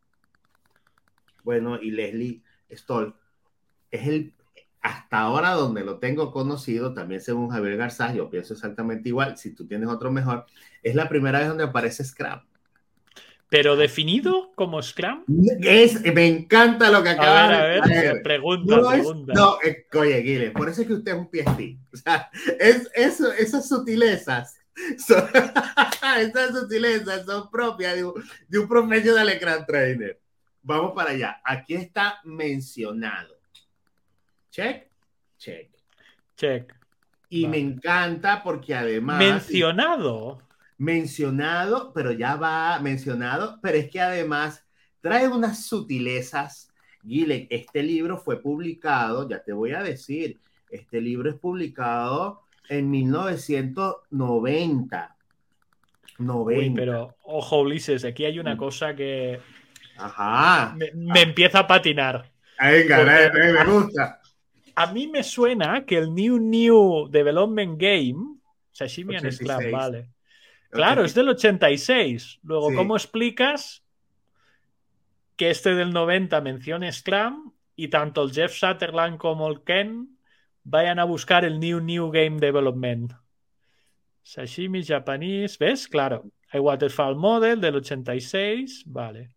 bueno, 1.44 1.80
y 1.80 1.92
Leslie 1.92 2.42
Stoll, 2.72 3.14
es 3.92 4.08
el 4.08 4.34
hasta 4.86 5.20
ahora 5.20 5.52
donde 5.52 5.84
lo 5.84 5.98
tengo 5.98 6.32
conocido, 6.32 6.94
también 6.94 7.20
según 7.20 7.50
Javier 7.50 7.76
Garzás, 7.76 8.14
yo 8.14 8.30
pienso 8.30 8.54
exactamente 8.54 9.10
igual, 9.10 9.36
si 9.36 9.56
tú 9.56 9.66
tienes 9.66 9.90
otro 9.90 10.12
mejor, 10.12 10.46
es 10.84 10.94
la 10.94 11.10
primera 11.10 11.40
vez 11.40 11.48
donde 11.48 11.64
aparece 11.64 12.04
Scrum. 12.04 12.40
¿Pero 13.50 13.76
definido 13.76 14.52
como 14.54 14.84
Scrum? 14.84 15.24
Es, 15.62 16.02
me 16.14 16.28
encanta 16.28 16.92
lo 16.92 17.02
que 17.02 17.10
acaba 17.10 17.58
de 17.58 17.82
decir. 17.82 17.98
A 17.98 18.14
ver, 18.14 18.22
pregunta, 18.22 18.76
no 18.76 18.90
pregunta. 18.90 19.34
no, 19.34 19.58
eh, 19.64 19.88
oye, 19.94 20.22
Guile, 20.22 20.52
por 20.52 20.70
eso 20.70 20.82
es 20.82 20.88
que 20.88 20.94
usted 20.94 21.14
es 21.14 21.18
un. 21.18 21.80
O 21.92 21.98
sea, 21.98 22.30
es, 22.60 22.88
eso, 22.94 23.32
esas 23.32 23.68
sutilezas 23.68 24.60
Estas 26.20 26.52
sutilezas 26.52 27.26
son 27.26 27.50
propias 27.50 27.96
de 27.96 28.04
un, 28.04 28.14
de 28.48 28.60
un 28.60 28.68
profesional 28.68 29.30
ecran 29.30 29.66
trainer. 29.66 30.20
Vamos 30.62 30.92
para 30.94 31.12
allá. 31.12 31.42
Aquí 31.44 31.76
está 31.76 32.20
mencionado. 32.24 33.35
Check, 34.56 34.88
check. 35.38 35.70
Check. 36.38 36.74
Y 37.30 37.44
Vale. 37.44 37.52
me 37.52 37.58
encanta 37.72 38.42
porque 38.42 38.74
además. 38.74 39.18
Mencionado. 39.20 40.40
mencionado, 40.78 41.92
pero 41.94 42.12
ya 42.14 42.36
va 42.36 42.80
mencionado, 42.80 43.60
pero 43.62 43.78
es 43.78 43.90
que 43.90 44.00
además 44.00 44.66
trae 45.02 45.28
unas 45.28 45.66
sutilezas. 45.66 46.70
Gile, 47.06 47.48
este 47.50 47.84
libro 47.84 48.18
fue 48.18 48.42
publicado, 48.42 49.28
ya 49.30 49.44
te 49.44 49.52
voy 49.54 49.74
a 49.74 49.84
decir, 49.84 50.40
este 50.70 51.02
libro 51.02 51.30
es 51.30 51.36
publicado 51.36 52.42
en 52.70 52.90
1990. 52.92 55.16
90. 56.18 56.60
Uy, 56.62 56.70
pero 56.74 57.14
ojo, 57.24 57.60
Ulises, 57.60 58.06
aquí 58.06 58.24
hay 58.26 58.40
una 58.40 58.56
Mm. 58.56 58.58
cosa 58.58 58.96
que 58.96 59.40
Ajá. 59.98 60.74
me, 60.78 60.92
me 60.94 61.22
empieza 61.24 61.60
a 61.60 61.68
patinar. 61.68 62.32
Venga, 62.60 62.98
Porque- 62.98 63.32
me 63.54 63.66
gusta. 63.66 64.22
A 64.76 64.92
mí 64.92 65.08
me 65.08 65.24
suena 65.24 65.86
que 65.86 65.98
el 65.98 66.14
New 66.14 66.38
New 66.40 67.08
Development 67.10 67.80
Game, 67.80 68.40
Sashimi 68.72 69.16
and 69.16 69.26
86. 69.26 69.50
Scrum, 69.50 69.72
vale. 69.72 70.10
Claro, 70.70 71.06
es 71.06 71.14
del 71.14 71.30
86. 71.30 72.40
Luego, 72.44 72.70
Sí. 72.70 72.76
¿cómo 72.76 72.96
explicas 72.98 73.84
que 75.38 75.50
este 75.50 75.76
del 75.76 75.94
90 75.94 76.42
mencione 76.42 76.92
Scrum 76.92 77.54
y 77.76 77.88
tanto 77.88 78.24
el 78.24 78.32
Jeff 78.34 78.54
Sutherland 78.54 79.18
como 79.18 79.48
el 79.50 79.64
Ken 79.64 80.18
vayan 80.64 81.00
a 81.00 81.06
buscar 81.06 81.46
el 81.46 81.60
New 81.60 81.80
New 81.80 82.12
Game 82.12 82.40
Development? 82.40 83.14
Sashimi 84.24 84.84
Japanese, 84.84 85.58
¿ves? 85.60 85.88
Claro. 85.88 86.26
Hay 86.50 86.60
Waterfall 86.60 87.16
Model 87.16 87.62
del 87.62 87.76
86, 87.76 88.84
vale. 88.88 89.35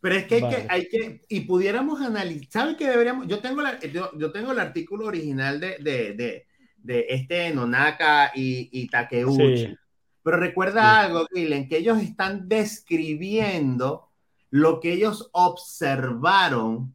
Pero 0.00 0.14
es 0.14 0.24
que 0.26 0.36
hay, 0.36 0.40
Vale. 0.42 0.56
que 0.56 0.66
hay 0.68 0.88
que, 0.88 1.24
y 1.28 1.40
pudiéramos 1.40 2.00
analizar, 2.00 2.48
¿saben 2.50 2.76
qué 2.76 2.88
deberíamos? 2.88 3.26
Yo 3.28 3.40
tengo, 3.40 3.60
la, 3.60 3.78
yo, 3.80 4.10
yo 4.16 4.32
tengo 4.32 4.52
el 4.52 4.58
artículo 4.58 5.06
original 5.06 5.60
de, 5.60 5.76
de, 5.78 6.14
de, 6.14 6.46
de 6.78 7.06
este 7.10 7.52
Nonaka 7.52 8.32
y, 8.34 8.68
y 8.72 8.88
Takeuchi. 8.88 9.56
Sí. 9.66 9.74
Pero 10.22 10.36
recuerda 10.38 10.80
Sí. 10.82 11.06
algo, 11.06 11.26
Gillen, 11.34 11.68
que 11.68 11.78
ellos 11.78 11.98
están 12.00 12.48
describiendo 12.48 14.08
lo 14.50 14.80
que 14.80 14.92
ellos 14.94 15.28
observaron 15.32 16.94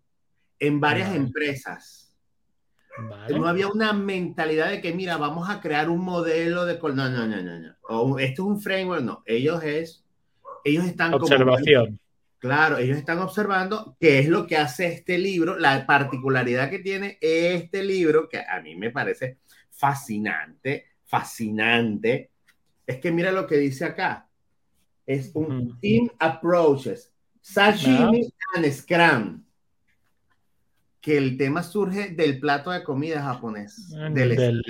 en 0.60 0.80
varias 0.80 1.10
Vale. 1.10 1.20
empresas. 1.22 2.14
Vale. 3.10 3.38
No 3.38 3.48
había 3.48 3.68
una 3.68 3.94
mentalidad 3.94 4.70
de 4.70 4.82
que, 4.82 4.94
mira, 4.94 5.18
vamos 5.18 5.50
a 5.50 5.60
crear 5.60 5.90
un 5.90 6.00
modelo 6.02 6.66
de... 6.66 6.80
No, 6.82 7.10
no, 7.10 7.10
no, 7.28 7.42
no, 7.42 7.60
no. 7.60 7.76
O 7.90 8.20
esto 8.20 8.44
es 8.44 8.48
un 8.48 8.62
framework, 8.62 9.04
no. 9.04 9.22
Ellos 9.26 9.62
es... 9.64 10.04
Ellos 10.64 10.86
están 10.86 11.12
como- 11.12 11.24
Observación. 11.26 12.00
Claro, 12.46 12.78
ellos 12.78 12.98
están 13.00 13.18
observando 13.20 13.98
qué 14.00 14.20
es 14.20 14.30
lo 14.30 14.46
que 14.46 14.56
hace 14.56 14.86
este 14.86 15.18
libro, 15.18 15.58
la 15.58 15.84
particularidad 15.88 16.70
que 16.70 16.78
tiene 16.78 17.18
este 17.20 17.84
libro, 17.84 18.30
que 18.30 18.38
a 18.38 18.62
mí 18.62 18.76
me 18.76 18.92
parece 18.92 19.40
fascinante, 19.72 20.86
fascinante, 21.06 22.30
es 22.86 22.98
que 23.00 23.12
mira 23.12 23.32
lo 23.32 23.48
que 23.48 23.58
dice 23.58 23.86
acá. 23.86 24.30
Es 25.08 25.32
un. 25.34 25.80
Team 25.80 26.08
Approaches, 26.20 27.12
Sashimi 27.42 28.32
and 28.56 28.72
Scrum. 28.72 29.44
Que 31.02 31.18
el 31.18 31.38
tema 31.38 31.64
surge 31.64 32.10
del 32.10 32.40
plato 32.40 32.70
de 32.70 32.84
comida 32.84 33.24
japonés, 33.24 33.90
del, 34.12 34.36
Del, 34.36 34.64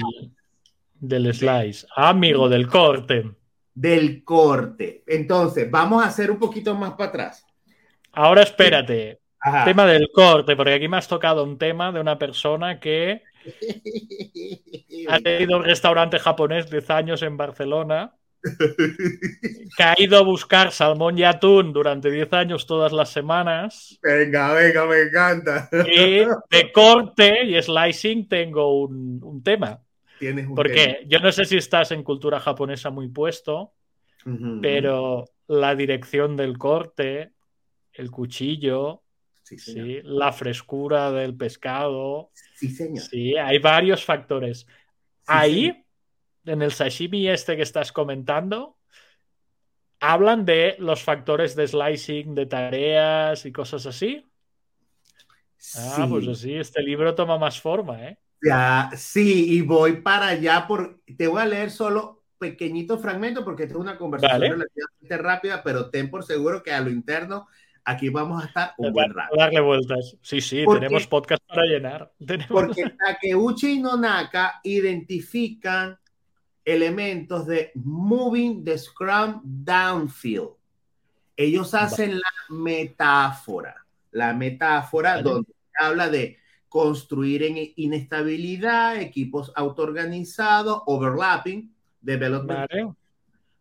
del 1.01 1.33
slice. 1.33 1.85
Amigo 1.93 2.47
del 2.47 2.67
corte. 2.69 3.31
del 3.73 4.23
corte. 4.23 5.03
Entonces, 5.07 5.69
vamos 5.69 6.01
a 6.01 6.07
hacer 6.07 6.31
un 6.31 6.39
poquito 6.39 6.73
más 6.73 6.91
para 6.93 7.09
atrás. 7.09 7.45
Ahora 8.15 8.43
espérate. 8.43 9.19
Ajá. 9.39 9.65
Tema 9.65 9.85
del 9.85 10.09
corte, 10.11 10.55
porque 10.55 10.73
aquí 10.73 10.87
me 10.87 10.97
has 10.97 11.07
tocado 11.07 11.43
un 11.43 11.57
tema 11.57 11.91
de 11.91 11.99
una 11.99 12.17
persona 12.17 12.79
que 12.79 13.21
ha 15.07 15.19
tenido 15.19 15.57
un 15.57 15.63
restaurante 15.63 16.17
japonés 16.17 16.69
10 16.69 16.89
años 16.89 17.21
en 17.21 17.37
Barcelona, 17.37 18.15
que 19.77 19.83
ha 19.83 19.93
ido 19.97 20.17
a 20.17 20.23
buscar 20.23 20.71
salmón 20.71 21.17
y 21.17 21.23
atún 21.23 21.73
durante 21.73 22.09
10 22.11 22.33
años 22.33 22.65
todas 22.65 22.91
las 22.91 23.09
semanas. 23.09 23.99
Venga, 24.01 24.53
venga, 24.53 24.85
me 24.85 25.01
encanta. 25.01 25.69
Y 25.71 26.25
de 26.49 26.71
corte 26.71 27.43
y 27.43 27.61
slicing 27.61 28.27
tengo 28.27 28.79
un, 28.81 29.19
un 29.23 29.43
tema. 29.43 29.81
Tienes 30.19 30.47
un 30.47 30.55
Porque 30.55 31.03
yo 31.07 31.19
no 31.19 31.31
sé 31.31 31.45
si 31.45 31.57
estás 31.57 31.91
en 31.91 32.03
cultura 32.03 32.39
japonesa 32.39 32.89
muy 32.89 33.09
puesto, 33.09 33.73
pero 34.61 35.25
la 35.47 35.75
dirección 35.75 36.35
del 36.35 36.57
corte, 36.57 37.31
el 37.97 38.11
cuchillo, 38.11 39.01
Sí, 39.43 39.59
sí, 39.59 39.99
la 40.03 40.33
frescura 40.33 41.11
del 41.11 41.35
pescado, 41.35 42.31
Sí, 42.55 42.67
señor. 42.69 43.03
sí, 43.03 43.37
hay 43.37 43.59
varios 43.59 44.03
factores. 44.03 44.65
Ahí, 45.27 45.85
en 46.45 46.61
el 46.63 46.71
sashimi 46.71 47.27
este 47.29 47.55
que 47.55 47.61
estás 47.61 47.91
comentando, 47.91 48.77
hablan 49.99 50.45
de 50.45 50.75
los 50.79 51.03
factores 51.03 51.55
de 51.55 51.67
slicing, 51.67 52.33
de 52.33 52.45
tareas 52.47 53.45
y 53.45 53.51
cosas 53.51 53.85
así. 53.85 54.25
Ah, 55.77 56.07
pues 56.09 56.27
así, 56.27 56.55
este 56.55 56.81
libro 56.81 57.13
toma 57.13 57.37
más 57.37 57.61
forma, 57.61 58.03
¿eh? 58.03 58.17
Ya, 58.41 58.91
sí, 58.95 59.57
y 59.57 59.61
voy 59.61 60.01
para 60.01 60.27
allá 60.27 60.65
por. 60.67 61.01
Te 61.17 61.27
voy 61.27 61.41
a 61.41 61.45
leer 61.45 61.71
solo 61.71 62.23
pequeñito 62.37 62.99
fragmento 62.99 63.43
porque 63.43 63.63
esta 63.63 63.75
es 63.75 63.81
una 63.81 63.97
conversación 63.97 64.39
Vale. 64.39 64.49
relativamente 64.51 65.17
rápida, 65.17 65.63
pero 65.63 65.89
ten 65.89 66.09
por 66.09 66.23
seguro 66.23 66.61
que 66.61 66.71
a 66.71 66.81
lo 66.81 66.89
interno 66.89 67.47
aquí 67.85 68.09
vamos 68.09 68.43
a 68.43 68.47
estar 68.47 68.73
un 68.77 68.91
buen 68.91 69.13
rato. 69.13 69.35
Darle 69.37 69.61
vueltas. 69.61 70.17
Sí, 70.21 70.41
sí, 70.41 70.63
Porque- 70.65 70.81
tenemos 70.81 71.07
podcast 71.07 71.41
para 71.47 71.63
llenar. 71.63 72.11
Tenemos- 72.25 72.47
Porque 72.49 72.89
Takeuchi 73.05 73.73
y 73.73 73.79
Nonaka 73.79 74.59
identifican 74.63 75.97
elementos 76.65 77.45
de 77.45 77.71
moving 77.75 78.63
the 78.63 78.77
Scrum 78.77 79.39
downfield. 79.43 80.49
Ellos 81.37 81.73
hacen 81.73 82.15
la 82.17 82.29
metáfora, 82.49 83.75
la 84.11 84.33
metáfora 84.33 85.11
Vale. 85.17 85.23
donde 85.23 85.53
habla 85.79 86.09
de 86.09 86.37
construir 86.69 87.43
en 87.43 87.57
inestabilidad, 87.75 88.97
equipos 88.99 89.51
autoorganizados, 89.55 90.81
overlapping, 90.87 91.73
development, 92.01 92.69
Vale. 92.71 92.93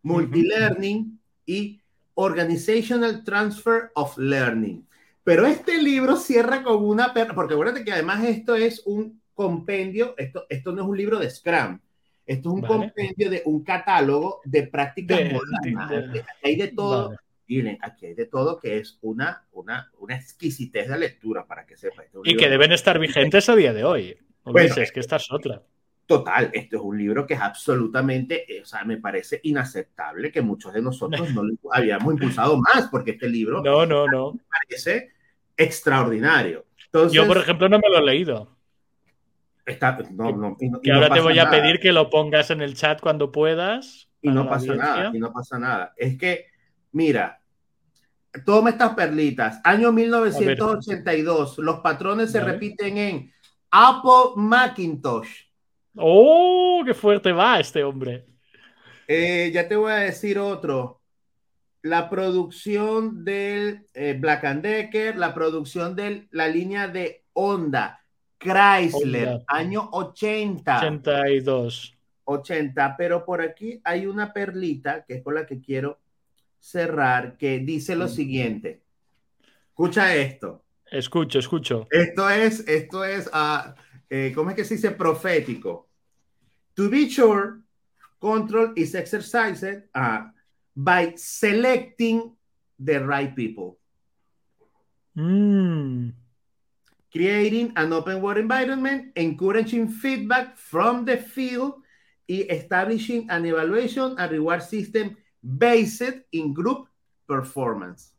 multilearning 0.03 1.19
y 1.47 1.81
organizational 2.15 3.25
transfer 3.25 3.91
of 3.95 4.17
learning. 4.19 4.87
Pero 5.23 5.47
este 5.47 5.83
libro 5.83 6.17
cierra 6.17 6.63
con 6.63 6.85
una 6.85 7.15
perla, 7.15 7.35
porque 7.35 7.55
acuérdate 7.55 7.85
que 7.85 7.93
además 7.93 8.25
esto 8.25 8.55
es 8.55 8.83
un 8.85 9.21
compendio, 9.35 10.15
esto, 10.19 10.45
esto 10.49 10.73
no 10.73 10.83
es 10.83 10.89
un 10.89 10.97
libro 10.97 11.19
de 11.19 11.31
Scrum, 11.31 11.81
esto 12.27 12.49
es 12.49 12.55
un 12.55 12.61
Vale. 12.61 12.75
compendio 12.75 13.31
de 13.31 13.43
un 13.47 13.65
catálogo 13.65 14.41
de 14.45 14.67
prácticas 14.67 15.19
De- 15.19 15.31
modernas. 15.31 15.91
de- 15.91 16.09
de- 16.09 16.21
Aquí 16.21 16.29
hay 16.43 16.57
de 16.57 16.69
todo, 16.69 17.09
Vale. 17.09 17.19
miren, 17.49 17.79
aquí 17.81 18.07
hay 18.07 18.15
de 18.15 18.27
todo 18.27 18.59
que 18.61 18.79
es 18.79 18.99
una, 19.03 19.45
una, 19.53 19.91
una 19.99 20.15
exquisitez 20.17 20.89
de 20.89 20.99
lectura 20.99 21.47
para 21.47 21.65
que 21.67 21.77
sepa. 21.77 22.03
Este 22.03 22.19
es 22.23 22.33
Y 22.33 22.37
que 22.37 22.49
deben 22.49 22.73
estar 22.73 22.99
vigentes 22.99 23.49
a 23.49 23.57
día 23.57 23.73
de 23.73 23.85
hoy. 23.85 24.17
Bueno, 24.45 24.67
Ulises, 24.75 24.93
que 24.93 25.01
esta 25.01 25.17
es 25.17 25.27
otra. 25.33 25.63
Total, 26.07 26.51
esto 26.53 26.77
es 26.77 26.83
un 26.83 26.99
libro 26.99 27.27
que 27.27 27.35
es 27.35 27.41
absolutamente, 27.41 28.45
eh, 28.57 28.61
o 28.63 28.67
sea, 28.67 28.85
me 28.85 28.99
parece 28.99 29.41
inaceptable 29.45 30.31
que 30.31 30.43
muchos 30.43 30.73
de 30.75 30.83
nosotros 30.83 31.33
no 31.33 31.43
lo 31.43 31.55
habíamos 31.73 32.13
impulsado 32.13 32.59
más, 32.59 32.89
porque 32.91 33.13
este 33.13 33.29
libro 33.29 33.63
No, 33.63 33.87
no, 33.87 34.07
no. 34.07 34.35
parece 34.69 35.13
extraordinario. 35.57 36.67
Entonces, 36.87 37.13
Yo, 37.13 37.27
por 37.27 37.39
ejemplo, 37.39 37.69
no 37.71 37.79
me 37.79 37.89
lo 37.89 37.99
he 37.99 38.03
leído. 38.05 38.55
está, 39.65 39.99
no, 40.11 40.31
no, 40.37 40.57
y 40.61 40.69
no 40.69 40.81
ahora 40.95 41.09
te 41.09 41.21
voy 41.21 41.39
a 41.39 41.45
nada, 41.45 41.51
pedir 41.51 41.81
que 41.81 41.93
lo 41.93 42.11
pongas 42.11 42.51
en 42.51 42.61
el 42.61 42.75
chat 42.75 43.01
cuando 43.01 43.33
puedas. 43.33 44.09
Y 44.21 44.29
no 44.29 44.47
pasa 44.47 44.73
audiencia. 44.73 44.97
nada, 44.97 45.11
y 45.15 45.19
no 45.19 45.33
pasa 45.33 45.59
nada. 45.59 45.95
Es 45.97 46.19
que, 46.19 46.47
mira, 46.93 47.41
toma 48.45 48.71
estas 48.71 48.95
perlitas. 48.95 49.61
Año 49.65 49.91
1982, 49.91 51.59
los 51.59 51.81
patrones 51.81 52.31
se 52.31 52.41
repiten 52.41 52.99
en 52.99 53.33
Apple 53.71 54.33
Macintosh. 54.37 55.45
¡Oh! 55.97 56.83
¡Qué 56.85 56.95
fuerte 56.95 57.33
va 57.33 57.61
este 57.61 57.85
hombre! 57.85 58.25
Eh, 59.07 59.51
ya 59.53 59.69
te 59.69 59.77
voy 59.77 59.93
a 59.93 59.97
decir 59.97 60.39
otro. 60.39 61.01
La 61.83 62.09
producción 62.09 63.25
del 63.25 63.87
eh, 63.93 64.17
Black 64.19 64.45
and 64.45 64.63
Decker, 64.63 65.17
la 65.17 65.35
producción 65.35 65.95
de 65.95 66.27
la 66.31 66.49
línea 66.49 66.89
de 66.89 67.25
Honda, 67.35 68.03
Chrysler, 68.39 69.29
Honda. 69.29 69.45
año 69.49 69.89
80, 69.93 70.79
82. 70.79 71.95
80. 72.25 72.97
Pero 72.97 73.25
por 73.25 73.43
aquí 73.43 73.81
hay 73.85 74.07
una 74.07 74.33
perlita 74.33 75.05
que 75.05 75.17
es 75.17 75.23
con 75.23 75.35
la 75.35 75.45
que 75.45 75.61
quiero 75.61 76.01
cerrar, 76.59 77.37
que 77.37 77.59
dice 77.59 77.95
lo 77.95 78.09
siguiente. 78.09 78.81
Escucha 79.69 80.15
esto. 80.15 80.65
Escucho, 80.91 81.39
escucho. 81.39 81.87
Esto 81.91 82.31
es, 82.31 82.67
esto 82.69 83.05
es, 83.05 83.29
ah, 83.33 83.75
eh, 84.15 84.33
¿cómo 84.33 84.51
es 84.51 84.57
que 84.57 84.65
se 84.65 84.77
dice? 84.77 84.93
Profético. 84.93 85.89
To 86.75 86.89
be 86.89 87.11
sure, 87.11 87.63
Control 88.21 88.73
is 88.77 88.95
exercised 88.95 89.83
uh, 89.93 90.23
by 90.77 91.15
selecting 91.17 92.33
the 92.79 93.05
right 93.05 93.35
people. 93.35 93.77
Mm. 95.17 96.13
Creating 97.11 97.73
an 97.77 97.93
open 97.93 98.23
world 98.23 98.39
environment, 98.39 99.13
encouraging 99.17 99.89
feedback 99.89 100.57
from 100.57 101.05
the 101.05 101.17
field, 101.17 101.83
y 102.29 102.47
establishing 102.49 103.29
an 103.31 103.45
evaluation 103.45 104.15
and 104.17 104.31
reward 104.31 104.63
system 104.63 105.17
based 105.43 106.23
in 106.33 106.55
group 106.55 106.87
performance. 107.27 108.15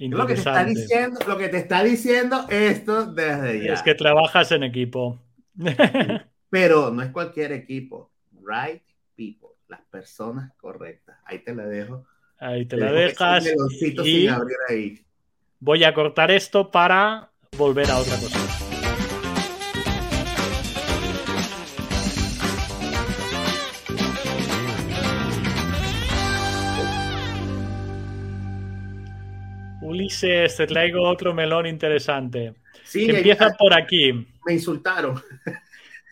Lo 0.00 0.26
que, 0.26 0.34
te 0.34 0.40
está 0.40 0.64
diciendo, 0.64 1.20
lo 1.26 1.36
que 1.36 1.48
te 1.48 1.56
está 1.58 1.82
diciendo 1.82 2.46
esto 2.48 3.06
desde 3.06 3.64
ya. 3.64 3.74
Es 3.74 3.82
que 3.82 3.94
trabajas 3.94 4.52
en 4.52 4.62
equipo. 4.62 5.20
Pero 6.50 6.90
no 6.90 7.02
es 7.02 7.10
cualquier 7.10 7.52
equipo. 7.52 8.10
Right 8.40 8.82
people. 9.16 9.48
Las 9.66 9.80
personas 9.90 10.52
correctas. 10.56 11.16
Ahí 11.24 11.40
te 11.40 11.54
la 11.54 11.66
dejo. 11.66 12.06
Ahí 12.38 12.64
te, 12.66 12.76
la 12.76 12.92
dejas. 12.92 13.44
Y 13.80 14.28
ahí. 14.68 15.04
Voy 15.58 15.82
a 15.82 15.92
cortar 15.92 16.30
esto 16.30 16.70
para 16.70 17.30
volver 17.56 17.90
a 17.90 17.98
otra 17.98 18.16
cosa. 18.16 18.67
Ulises, 30.08 30.56
te 30.56 30.66
traigo 30.66 31.02
otro 31.02 31.34
melón 31.34 31.66
interesante. 31.66 32.54
Sí, 32.84 33.10
empieza 33.10 33.50
por 33.58 33.74
aquí. 33.74 34.26
Me 34.46 34.54
insultaron. 34.54 35.22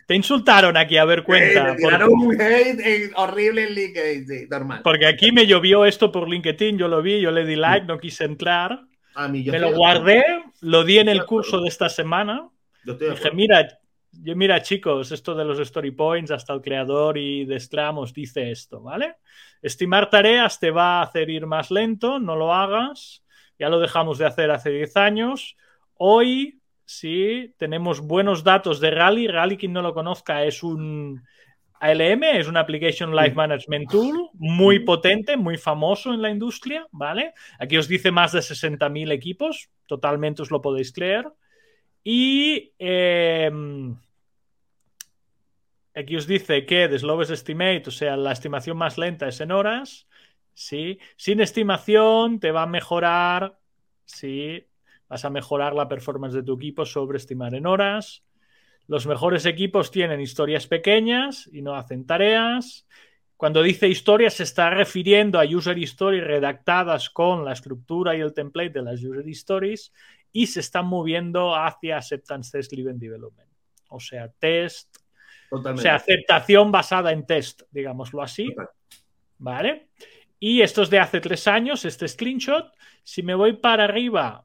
Te 0.07 0.15
insultaron 0.15 0.77
aquí, 0.77 0.99
a 0.99 1.05
ver, 1.05 1.25
cuenta. 1.25 1.73
me 1.73 1.77
tiraron 1.77 2.13
un 2.13 2.41
hate 2.41 3.11
horrible 3.17 3.65
en 3.65 3.75
LinkedIn, 3.75 4.27
sí, 4.27 4.47
normal. 4.49 4.81
Porque 4.85 5.07
aquí 5.07 5.33
me 5.33 5.47
llovió 5.47 5.85
esto 5.85 6.13
por 6.13 6.29
LinkedIn, 6.29 6.79
yo 6.79 6.87
lo 6.87 7.03
vi, 7.03 7.21
yo 7.21 7.33
le 7.33 7.45
di 7.45 7.57
like, 7.57 7.87
no 7.87 7.99
quise 7.99 8.25
entrar. 8.25 8.83
A 9.15 9.27
mí, 9.27 9.43
yo 9.43 9.51
me 9.51 9.59
lo 9.59 9.73
guardé, 9.73 10.23
lo 10.61 10.85
di 10.85 10.99
en 10.99 11.09
el 11.09 11.25
curso 11.25 11.61
de 11.61 11.69
esta 11.69 11.89
semana. 11.89 12.49
Dije, 12.85 13.33
mira, 13.33 13.67
yo, 14.13 14.37
mira, 14.37 14.63
chicos, 14.63 15.11
esto 15.11 15.35
de 15.35 15.45
los 15.45 15.59
story 15.59 15.91
points, 15.91 16.31
hasta 16.31 16.53
el 16.53 16.61
creador 16.61 17.19
y 17.19 17.45
de 17.45 17.59
Scrum 17.59 17.99
os 17.99 18.13
dice 18.13 18.51
esto, 18.53 18.83
¿vale? 18.83 19.17
Estimar 19.61 20.09
tareas 20.09 20.61
te 20.61 20.71
va 20.71 21.01
a 21.01 21.03
hacer 21.03 21.31
ir 21.31 21.47
más 21.47 21.73
lento, 21.73 22.21
no 22.21 22.37
lo 22.37 22.55
hagas 22.55 23.25
ya 23.59 23.69
lo 23.69 23.81
dejamos 23.81 24.19
de 24.19 24.27
hacer 24.27 24.51
hace 24.51 24.71
10 24.71 24.97
años. 24.97 25.57
Hoy 25.95 26.61
sí 26.85 27.55
tenemos 27.59 28.01
buenos 28.01 28.45
datos 28.45 28.81
de 28.81 28.91
Rally. 28.91 29.29
Rally, 29.29 29.57
quien 29.57 29.73
no 29.73 29.83
lo 29.83 29.95
conozca, 29.95 30.45
es 30.45 30.63
un 30.63 31.23
ALM, 31.81 32.23
es 32.25 32.49
un 32.49 32.57
Application 32.57 33.15
Life 33.15 33.35
Management 33.35 33.91
Tool 33.91 34.31
muy 34.35 34.81
potente, 34.81 35.37
muy 35.37 35.59
famoso 35.59 36.13
en 36.15 36.23
la 36.23 36.31
industria, 36.31 36.87
¿vale? 36.91 37.35
Aquí 37.59 37.77
os 37.77 37.89
dice 37.89 38.11
más 38.11 38.33
de 38.33 38.41
60.000 38.41 39.13
equipos, 39.13 39.71
totalmente 39.87 40.43
os 40.43 40.51
lo 40.51 40.63
podéis 40.63 40.93
creer. 40.93 41.27
Y 42.03 42.73
em, 42.79 43.97
aquí 45.95 46.17
os 46.17 46.27
dice 46.27 46.65
que 46.65 46.89
the 46.89 46.99
slowest 46.99 47.33
estimate, 47.33 47.85
o 47.87 47.91
sea, 47.91 48.17
la 48.17 48.33
estimación 48.33 48.77
más 48.77 48.97
lenta 48.97 49.29
es 49.29 49.41
en 49.41 49.51
horas. 49.51 50.07
¿Sí? 50.57 50.99
Sin 51.17 51.41
estimación 51.41 52.41
te 52.41 52.51
va 52.51 52.63
a 52.63 52.67
mejorar, 52.67 53.61
¿sí? 54.07 54.67
Vas 55.09 55.25
a 55.25 55.31
mejorar 55.31 55.75
la 55.75 55.87
performance 55.87 56.35
de 56.35 56.43
tu 56.43 56.55
equipo 56.55 56.87
sobre 56.87 57.19
estimar 57.19 57.55
en 57.55 57.67
horas. 57.67 58.25
Los 58.89 59.07
mejores 59.07 59.45
equipos 59.45 59.91
tienen 59.91 60.21
historias 60.21 60.67
pequeñas 60.67 61.49
y 61.53 61.61
no 61.61 61.77
hacen 61.77 62.07
tareas. 62.07 62.89
Cuando 63.37 63.63
dice 63.63 63.87
historias 63.87 64.35
se 64.35 64.45
está 64.45 64.71
refiriendo 64.71 65.39
a 65.39 65.45
user 65.45 65.79
stories 65.81 66.25
redactadas 66.25 67.11
con 67.11 67.45
la 67.45 67.53
estructura 67.53 68.17
y 68.17 68.21
el 68.21 68.33
template 68.33 68.71
de 68.71 68.83
las 68.83 69.03
user 69.03 69.29
stories 69.29 69.93
y 70.33 70.47
se 70.47 70.61
están 70.61 70.87
moviendo 70.87 71.55
hacia 71.55 71.99
acceptance 71.99 72.51
test 72.51 72.73
driven 72.73 72.99
development. 72.99 73.51
O 73.91 74.01
sea, 74.01 74.33
test, 74.39 74.97
o 75.51 75.77
sea, 75.77 75.97
aceptación 75.97 76.73
basada 76.73 77.13
en 77.13 77.27
test, 77.27 77.63
digámoslo 77.71 78.23
así. 78.23 78.49
¿Vale? 79.39 79.89
Y 80.39 80.61
esto 80.61 80.83
es 80.83 80.91
de 80.91 80.99
hace 80.99 81.21
tres 81.21 81.47
años, 81.47 81.85
este 81.85 82.07
screenshot. 82.09 82.73
Si 83.03 83.23
me 83.23 83.35
voy 83.35 83.55
para 83.55 83.85
arriba, 83.85 84.45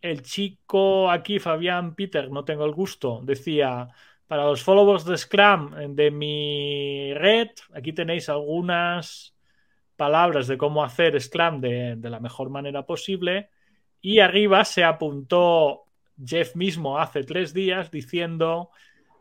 el 0.00 0.22
chico 0.22 1.10
aquí, 1.10 1.38
Fabián 1.38 1.94
Peter, 1.94 2.30
no 2.30 2.44
tengo 2.44 2.64
el 2.64 2.72
gusto, 2.72 3.20
decía, 3.22 3.88
para 4.26 4.44
los 4.44 4.62
followers 4.62 5.04
de 5.04 5.16
Scrum 5.16 5.94
de 5.94 6.10
mi 6.10 7.12
red, 7.14 7.48
aquí 7.74 7.92
tenéis 7.92 8.28
algunas 8.28 9.34
palabras 9.96 10.46
de 10.46 10.56
cómo 10.56 10.84
hacer 10.84 11.20
Scrum 11.20 11.60
de, 11.60 11.96
de 11.96 12.10
la 12.10 12.20
mejor 12.20 12.50
manera 12.50 12.86
posible. 12.86 13.50
Y 14.00 14.20
arriba 14.20 14.64
se 14.64 14.84
apuntó 14.84 15.86
Jeff 16.24 16.54
mismo 16.54 16.98
hace 17.00 17.24
tres 17.24 17.52
días 17.52 17.90
diciendo 17.90 18.70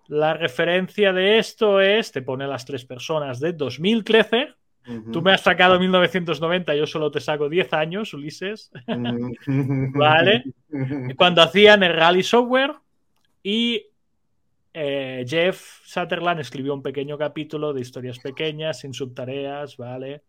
la 0.07 0.33
referencia 0.33 1.11
de 1.13 1.39
esto 1.39 1.81
es, 1.81 2.11
te 2.11 2.21
pone 2.21 2.47
las 2.47 2.65
tres 2.65 2.85
personas 2.85 3.39
de 3.39 3.53
2013 3.53 4.53
Tú 5.11 5.21
me 5.21 5.33
has 5.33 5.41
sacado 5.41 5.79
1990, 5.79 6.75
yo 6.75 6.87
solo 6.87 7.11
te 7.11 7.19
saco 7.19 7.49
10 7.49 7.73
años, 7.73 8.13
Ulises. 8.13 8.71
¿Vale? 9.93 10.45
Cuando 11.17 11.41
hacían 11.41 11.83
el 11.83 11.93
Rally 11.93 12.23
Software 12.23 12.73
y 13.43 13.85
eh, 14.73 15.25
Jeff 15.27 15.81
Sutherland 15.83 16.39
escribió 16.39 16.73
un 16.73 16.81
pequeño 16.81 17.17
capítulo 17.17 17.73
de 17.73 17.81
historias 17.81 18.19
pequeñas, 18.19 18.79
sin 18.79 18.93
subtareas, 18.93 19.75
¿vale? 19.75 20.23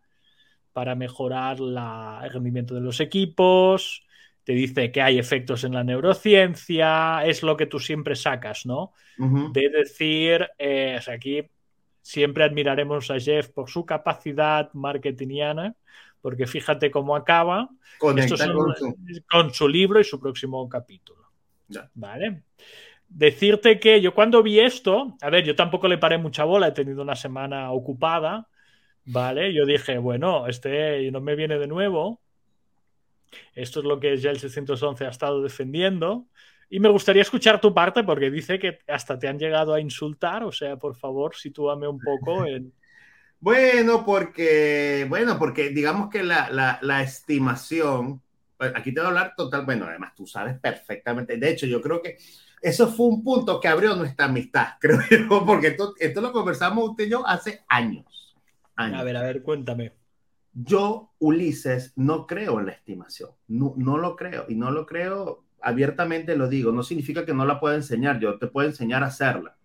Para 0.72 0.94
mejorar 0.94 1.58
el 1.58 2.30
rendimiento 2.30 2.74
de 2.74 2.80
los 2.80 3.00
equipos. 3.00 4.04
Te 4.42 4.54
dice 4.54 4.90
que 4.90 5.02
hay 5.02 5.18
efectos 5.18 5.64
en 5.64 5.74
la 5.74 5.84
neurociencia, 5.84 7.24
es 7.26 7.42
lo 7.42 7.56
que 7.56 7.66
tú 7.66 7.78
siempre 7.78 8.16
sacas, 8.16 8.64
¿no? 8.64 8.92
De 9.52 9.68
decir, 9.68 10.48
eh, 10.58 10.96
o 10.98 11.02
sea, 11.02 11.14
aquí 11.14 11.42
Siempre 12.08 12.42
admiraremos 12.42 13.10
a 13.10 13.20
Jeff 13.20 13.50
por 13.50 13.68
su 13.68 13.84
capacidad 13.84 14.72
marketingiana, 14.72 15.74
porque 16.22 16.46
fíjate 16.46 16.90
cómo 16.90 17.14
acaba 17.14 17.68
con, 17.98 18.16
su... 19.52 19.68
libro 19.68 20.00
y 20.00 20.04
su 20.04 20.18
próximo 20.18 20.66
capítulo. 20.70 21.30
¿Vale? 21.92 22.44
Decirte 23.10 23.78
que 23.78 24.00
yo 24.00 24.14
cuando 24.14 24.42
vi 24.42 24.58
esto, 24.58 25.18
a 25.20 25.28
ver, 25.28 25.44
yo 25.44 25.54
tampoco 25.54 25.86
le 25.86 25.98
paré 25.98 26.16
mucha 26.16 26.44
bola, 26.44 26.68
he 26.68 26.72
tenido 26.72 27.02
una 27.02 27.14
semana 27.14 27.72
ocupada, 27.72 28.48
¿vale? 29.04 29.52
Yo 29.52 29.66
dije, 29.66 29.98
bueno, 29.98 30.46
este 30.46 31.10
no 31.10 31.20
me 31.20 31.36
viene 31.36 31.58
de 31.58 31.66
nuevo. 31.66 32.22
Esto 33.52 33.80
es 33.80 33.84
lo 33.84 34.00
que 34.00 34.16
ya 34.16 34.30
el 34.30 34.38
611 34.38 35.04
ha 35.04 35.10
estado 35.10 35.42
defendiendo. 35.42 36.26
Y 36.70 36.80
me 36.80 36.88
gustaría 36.90 37.22
escuchar 37.22 37.60
tu 37.60 37.72
parte 37.72 38.04
porque 38.04 38.30
dice 38.30 38.58
que 38.58 38.78
hasta 38.88 39.18
te 39.18 39.26
han 39.26 39.38
llegado 39.38 39.72
a 39.72 39.80
insultar, 39.80 40.44
o 40.44 40.52
sea, 40.52 40.76
por 40.76 40.94
favor, 40.94 41.34
sitúame 41.34 41.88
un 41.88 41.98
poco 41.98 42.44
en... 42.46 42.72
Bueno, 43.40 44.04
porque, 44.04 45.06
bueno, 45.08 45.38
porque 45.38 45.70
digamos 45.70 46.10
que 46.10 46.22
la, 46.22 46.50
la, 46.50 46.78
la 46.82 47.02
estimación, 47.02 48.20
pues, 48.56 48.72
aquí 48.74 48.92
te 48.92 49.00
voy 49.00 49.06
a 49.06 49.08
hablar 49.10 49.34
total, 49.36 49.64
bueno, 49.64 49.86
además 49.86 50.14
tú 50.14 50.26
sabes 50.26 50.58
perfectamente, 50.58 51.36
de 51.36 51.50
hecho 51.50 51.66
yo 51.66 51.80
creo 51.80 52.02
que 52.02 52.18
eso 52.60 52.88
fue 52.88 53.06
un 53.06 53.22
punto 53.22 53.60
que 53.60 53.68
abrió 53.68 53.94
nuestra 53.94 54.26
amistad, 54.26 54.70
creo 54.80 55.00
yo, 55.08 55.46
porque 55.46 55.68
esto, 55.68 55.94
esto 55.98 56.20
lo 56.20 56.32
conversamos 56.32 56.90
usted 56.90 57.06
y 57.06 57.10
yo 57.10 57.26
hace 57.26 57.62
años, 57.68 58.36
años. 58.74 59.00
A 59.00 59.04
ver, 59.04 59.16
a 59.16 59.22
ver, 59.22 59.42
cuéntame. 59.42 59.92
Yo, 60.52 61.12
Ulises, 61.20 61.92
no 61.96 62.26
creo 62.26 62.58
en 62.58 62.66
la 62.66 62.72
estimación, 62.72 63.30
no, 63.46 63.74
no 63.76 63.96
lo 63.96 64.16
creo, 64.16 64.46
y 64.48 64.56
no 64.56 64.72
lo 64.72 64.84
creo 64.84 65.44
abiertamente 65.60 66.36
lo 66.36 66.48
digo, 66.48 66.72
no 66.72 66.82
significa 66.82 67.24
que 67.24 67.34
no 67.34 67.44
la 67.44 67.60
pueda 67.60 67.74
enseñar, 67.74 68.20
yo 68.20 68.38
te 68.38 68.46
puedo 68.46 68.68
enseñar 68.68 69.02
a 69.02 69.06
hacerla, 69.06 69.56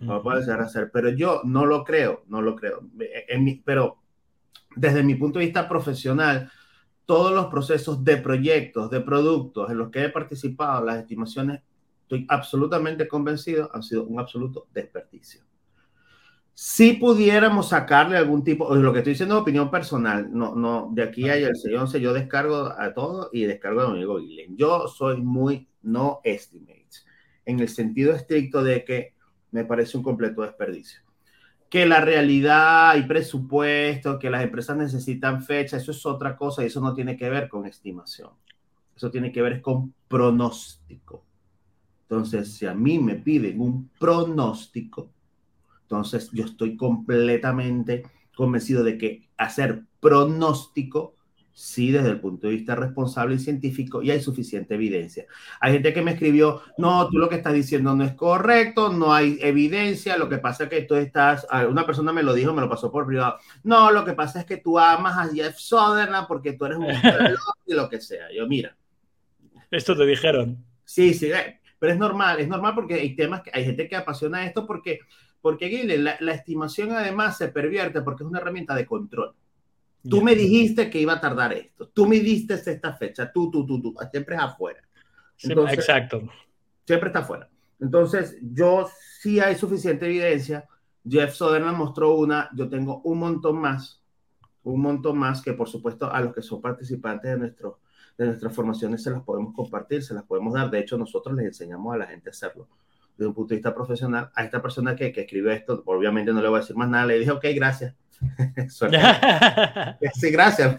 no 0.00 0.22
puedo 0.22 0.38
enseñar 0.38 0.60
a 0.60 0.64
hacer, 0.64 0.90
pero 0.92 1.10
yo 1.10 1.42
no 1.44 1.66
lo 1.66 1.84
creo, 1.84 2.24
no 2.28 2.40
lo 2.40 2.54
creo. 2.56 2.80
En 3.28 3.44
mi, 3.44 3.56
pero 3.56 3.98
desde 4.76 5.02
mi 5.02 5.14
punto 5.14 5.38
de 5.38 5.46
vista 5.46 5.68
profesional, 5.68 6.50
todos 7.04 7.32
los 7.32 7.46
procesos 7.46 8.04
de 8.04 8.18
proyectos, 8.18 8.90
de 8.90 9.00
productos 9.00 9.70
en 9.70 9.78
los 9.78 9.90
que 9.90 10.04
he 10.04 10.08
participado, 10.08 10.84
las 10.84 10.98
estimaciones, 10.98 11.62
estoy 12.02 12.26
absolutamente 12.28 13.08
convencido, 13.08 13.70
han 13.74 13.82
sido 13.82 14.04
un 14.04 14.20
absoluto 14.20 14.66
desperdicio 14.72 15.47
si 16.78 16.92
pudiéramos 16.92 17.70
sacarle 17.70 18.16
algún 18.16 18.44
tipo, 18.44 18.72
lo 18.72 18.92
que 18.92 18.98
estoy 19.00 19.14
diciendo 19.14 19.34
es 19.34 19.42
opinión 19.42 19.68
personal, 19.68 20.28
no, 20.30 20.54
no, 20.54 20.90
de 20.92 21.02
aquí 21.02 21.28
a 21.28 21.34
el 21.34 21.76
11 21.76 22.00
yo 22.00 22.12
descargo 22.12 22.72
a 22.78 22.94
todo 22.94 23.30
y 23.32 23.46
descargo 23.46 23.80
a 23.80 23.88
mi 23.88 23.94
amigo 23.94 24.20
Guilén. 24.20 24.56
Yo 24.56 24.86
soy 24.86 25.20
muy 25.20 25.66
no 25.82 26.20
estimate, 26.22 26.86
en 27.44 27.58
el 27.58 27.68
sentido 27.68 28.14
estricto 28.14 28.62
de 28.62 28.84
que 28.84 29.14
me 29.50 29.64
parece 29.64 29.96
un 29.96 30.04
completo 30.04 30.42
desperdicio. 30.42 31.00
Que 31.68 31.84
la 31.84 32.00
realidad 32.00 32.94
y 32.96 33.02
presupuesto, 33.02 34.20
que 34.20 34.30
las 34.30 34.44
empresas 34.44 34.76
necesitan 34.76 35.42
fecha, 35.42 35.78
eso 35.78 35.90
es 35.90 36.06
otra 36.06 36.36
cosa 36.36 36.62
y 36.62 36.66
eso 36.66 36.80
no 36.80 36.94
tiene 36.94 37.16
que 37.16 37.28
ver 37.28 37.48
con 37.48 37.66
estimación. 37.66 38.30
Eso 38.94 39.10
tiene 39.10 39.32
que 39.32 39.42
ver 39.42 39.60
con 39.60 39.94
pronóstico. 40.06 41.24
Entonces, 42.02 42.52
si 42.52 42.66
a 42.66 42.74
mí 42.74 43.00
me 43.00 43.16
piden 43.16 43.60
un 43.60 43.90
pronóstico, 43.98 45.10
Entonces, 45.88 46.30
yo 46.32 46.44
estoy 46.44 46.76
completamente 46.76 48.02
convencido 48.36 48.84
de 48.84 48.98
que 48.98 49.30
hacer 49.38 49.84
pronóstico 50.00 51.14
sí 51.54 51.90
desde 51.90 52.10
el 52.10 52.20
punto 52.20 52.46
de 52.46 52.52
vista 52.52 52.76
responsable 52.76 53.34
y 53.34 53.38
científico 53.38 54.02
y 54.02 54.10
hay 54.10 54.20
suficiente 54.20 54.74
evidencia. 54.74 55.26
Hay 55.60 55.72
gente 55.72 55.94
que 55.94 56.02
me 56.02 56.12
escribió, 56.12 56.60
no, 56.76 57.08
tú 57.08 57.18
lo 57.18 57.28
que 57.28 57.36
estás 57.36 57.54
diciendo 57.54 57.96
no 57.96 58.04
es 58.04 58.12
correcto, 58.12 58.92
no 58.92 59.12
hay 59.12 59.38
evidencia, 59.40 60.18
lo 60.18 60.28
que 60.28 60.38
pasa 60.38 60.64
es 60.64 60.70
que 60.70 60.82
tú 60.82 60.94
estás, 60.94 61.46
una 61.68 61.86
persona 61.86 62.12
me 62.12 62.22
lo 62.22 62.34
dijo, 62.34 62.52
me 62.52 62.60
lo 62.60 62.68
pasó 62.68 62.92
por 62.92 63.06
privado, 63.06 63.38
no, 63.64 63.90
lo 63.90 64.04
que 64.04 64.12
pasa 64.12 64.40
es 64.40 64.46
que 64.46 64.58
tú 64.58 64.78
amas 64.78 65.16
a 65.18 65.34
Jeff 65.34 65.56
Sutherland 65.56 66.28
porque 66.28 66.52
tú 66.52 66.66
eres 66.66 66.78
un 66.78 66.86
y 67.66 67.74
lo 67.74 67.88
que 67.88 68.00
sea. 68.00 68.28
Yo, 68.32 68.46
mira. 68.46 68.76
Esto 69.70 69.96
te 69.96 70.06
dijeron. 70.06 70.64
Sí, 70.84 71.12
sí, 71.12 71.32
eh, 71.32 71.60
pero 71.78 71.92
es 71.92 71.98
normal, 71.98 72.40
es 72.40 72.48
normal 72.48 72.74
porque 72.74 72.94
hay 72.94 73.14
temas 73.14 73.42
que 73.42 73.50
hay 73.52 73.64
gente 73.64 73.88
que 73.88 73.96
apasiona 73.96 74.44
esto 74.44 74.66
porque, 74.66 75.00
porque 75.40 75.84
la, 75.98 76.16
la 76.20 76.32
estimación 76.32 76.92
además 76.92 77.38
se 77.38 77.48
pervierte 77.48 78.02
porque 78.02 78.24
es 78.24 78.28
una 78.28 78.40
herramienta 78.40 78.74
de 78.74 78.86
control. 78.86 79.34
Tú 80.08 80.22
me 80.22 80.34
dijiste 80.34 80.88
que 80.88 81.00
iba 81.00 81.14
a 81.14 81.20
tardar 81.20 81.52
esto. 81.52 81.88
Tú 81.88 82.06
me 82.06 82.20
diste 82.20 82.54
esta 82.54 82.92
fecha. 82.94 83.30
Tú, 83.32 83.50
tú, 83.50 83.66
tú, 83.66 83.80
tú. 83.80 83.94
Siempre 84.10 84.36
es 84.36 84.40
afuera. 84.40 84.80
exacto. 85.70 86.22
Siempre 86.86 87.08
está 87.08 87.20
afuera. 87.20 87.50
Entonces, 87.80 88.38
yo 88.40 88.88
sí 89.20 89.40
hay 89.40 89.54
suficiente 89.56 90.06
evidencia. 90.06 90.66
Jeff 91.06 91.34
Soderman 91.34 91.76
mostró 91.76 92.14
una. 92.14 92.48
Yo 92.54 92.68
tengo 92.68 93.00
un 93.02 93.18
montón 93.18 93.60
más. 93.60 94.02
Un 94.62 94.80
montón 94.80 95.18
más 95.18 95.42
que, 95.42 95.52
por 95.52 95.68
supuesto, 95.68 96.10
a 96.10 96.20
los 96.20 96.34
que 96.34 96.42
son 96.42 96.60
participantes 96.60 97.30
de, 97.30 97.38
nuestro, 97.38 97.80
de 98.16 98.26
nuestras 98.26 98.54
formaciones 98.54 99.02
se 99.02 99.10
las 99.10 99.22
podemos 99.22 99.54
compartir, 99.54 100.02
se 100.02 100.14
las 100.14 100.24
podemos 100.24 100.54
dar. 100.54 100.70
De 100.70 100.78
hecho, 100.78 100.96
nosotros 100.96 101.34
les 101.36 101.46
enseñamos 101.46 101.94
a 101.94 101.98
la 101.98 102.06
gente 102.06 102.28
a 102.28 102.32
hacerlo 102.32 102.68
desde 103.18 103.28
un 103.28 103.34
punto 103.34 103.50
de 103.50 103.56
vista 103.56 103.74
profesional. 103.74 104.30
A 104.34 104.44
esta 104.44 104.62
persona 104.62 104.96
que, 104.96 105.12
que 105.12 105.22
escribe 105.22 105.52
esto, 105.52 105.82
obviamente 105.84 106.32
no 106.32 106.40
le 106.40 106.48
voy 106.48 106.58
a 106.58 106.60
decir 106.60 106.76
más 106.76 106.88
nada. 106.88 107.04
Le 107.04 107.18
dije, 107.18 107.32
ok, 107.32 107.44
gracias 107.54 107.94
sí, 110.14 110.30
gracias. 110.30 110.76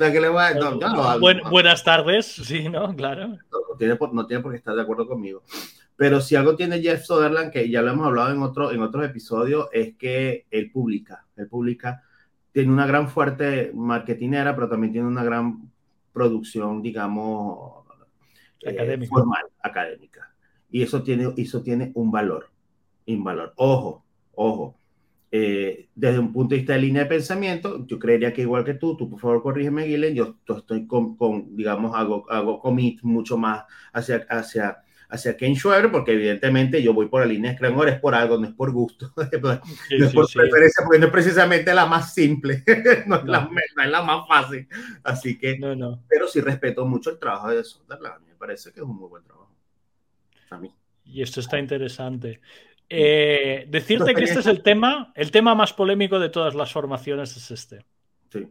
buenas 1.50 1.84
tardes, 1.84 2.26
sí, 2.26 2.70
¿no? 2.70 2.96
Claro. 2.96 3.28
No, 3.28 3.38
tiene 3.78 3.96
por, 3.96 4.14
no 4.14 4.26
tiene 4.26 4.44
por 4.44 4.52
qué 4.52 4.58
estar 4.58 4.76
de 4.76 4.82
acuerdo 4.82 5.08
conmigo. 5.08 5.44
Pero 5.96 6.22
si 6.22 6.36
algo 6.36 6.56
tiene 6.56 6.82
Jeff 6.82 7.04
Soderland, 7.04 7.52
que 7.52 7.70
ya 7.70 7.82
lo 7.82 7.92
hemos 7.92 8.08
hablado 8.08 8.32
en, 8.34 8.42
otro, 8.42 8.72
en 8.72 8.82
otros 8.82 9.06
episodios, 9.06 9.68
es 9.74 9.96
que 9.96 10.46
él 10.50 10.72
publica. 10.72 11.26
Él 11.36 11.48
publica, 11.48 12.04
tiene 12.52 12.72
una 12.72 12.88
gran 12.88 13.10
fuerte 13.10 13.72
marketinera, 13.74 14.56
pero 14.56 14.70
también 14.70 14.94
tiene 14.94 15.08
una 15.08 15.24
gran 15.24 15.70
producción, 16.14 16.82
digamos, 16.82 17.86
eh, 18.62 19.08
formal, 19.08 19.46
académica. 19.62 20.09
Y 20.72 20.84
eso 20.84 21.04
tiene, 21.04 21.34
eso 21.38 21.62
tiene 21.62 21.92
un 21.96 22.12
valor. 22.12 22.50
Un 23.08 23.24
valor. 23.24 23.54
Ojo, 23.56 24.04
ojo 24.36 24.80
eh, 25.32 25.90
desde 25.94 26.18
un 26.18 26.34
punto 26.34 26.56
de 26.56 26.60
vista 26.60 26.74
de 26.74 26.80
línea 26.80 27.04
de 27.04 27.10
pensamiento, 27.10 27.86
yo 27.86 28.00
creería 28.00 28.34
que 28.34 28.42
igual 28.42 28.64
que 28.64 28.74
tú, 28.74 28.98
tú 28.98 29.10
por 29.10 29.20
favor 29.20 29.44
corrígeme, 29.44 29.86
Guilén, 29.86 30.16
yo, 30.16 30.38
estoy 30.48 30.88
con, 30.88 31.16
con, 31.18 31.56
digamos, 31.56 31.96
hago, 31.96 32.26
hago 32.32 32.60
commit 32.60 33.04
mucho 33.04 33.38
más 33.38 33.64
hacia, 33.94 34.26
hacia, 34.28 34.80
hacia 35.08 35.38
Ken 35.38 35.56
Schwaber, 35.56 35.92
porque 35.92 36.14
evidentemente 36.14 36.82
yo 36.82 36.96
voy 36.96 37.10
por 37.10 37.22
la 37.22 37.28
línea 37.28 37.52
de 37.52 37.58
Scrum, 37.58 37.88
es 37.88 38.00
por 38.00 38.16
algo, 38.16 38.40
no 38.40 38.48
es 38.48 38.54
por 38.54 38.72
gusto, 38.72 39.14
no 39.16 39.52
es 39.52 40.14
por 40.14 40.28
preferencia, 40.34 40.84
porque 40.84 41.00
no 41.00 41.06
es 41.06 41.12
precisamente 41.12 41.76
la 41.76 41.86
más 41.86 42.12
simple, 42.12 42.64
no, 43.06 43.18
es 43.18 43.26
La, 43.26 43.42
no, 43.42 43.84
es 43.84 43.90
La, 43.90 44.02
más 44.02 44.28
fácil, 44.28 44.68
así 45.04 45.38
que, 45.38 45.60
no, 45.60 45.76
no. 45.76 46.02
pero 46.10 46.28
sí 46.28 46.42
respeto 46.42 46.88
mucho 46.88 47.12
el 47.12 47.20
trabajo 47.20 47.50
de 47.50 47.64
Sunderland, 47.64 48.26
me 48.26 48.34
parece 48.34 48.72
que 48.72 48.80
es 48.80 48.86
un 48.86 48.98
muy 48.98 49.10
buen 49.10 49.24
trabajo. 49.24 49.49
A 50.50 50.58
mí. 50.58 50.72
Y 51.06 51.22
esto 51.22 51.40
está 51.40 51.60
interesante. 51.60 52.42
Eh, 52.92 53.66
decirte 53.68 54.16
que 54.16 54.24
este 54.24 54.40
es 54.40 54.48
el 54.48 54.64
tema, 54.64 55.14
el 55.16 55.30
tema 55.30 55.54
más 55.54 55.74
polémico 55.74 56.18
de 56.18 56.30
todas 56.30 56.56
las 56.56 56.72
formaciones 56.72 57.38
es 57.38 57.52
este. 57.52 57.86
Sí. 58.32 58.48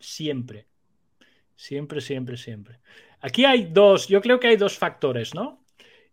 Siempre. 0.00 0.66
Siempre, 1.54 2.00
siempre, 2.00 2.36
siempre. 2.36 2.80
Aquí 3.20 3.44
hay 3.44 3.66
dos, 3.66 4.08
yo 4.08 4.20
creo 4.20 4.40
que 4.40 4.48
hay 4.48 4.56
dos 4.56 4.76
factores, 4.76 5.32
¿no? 5.32 5.64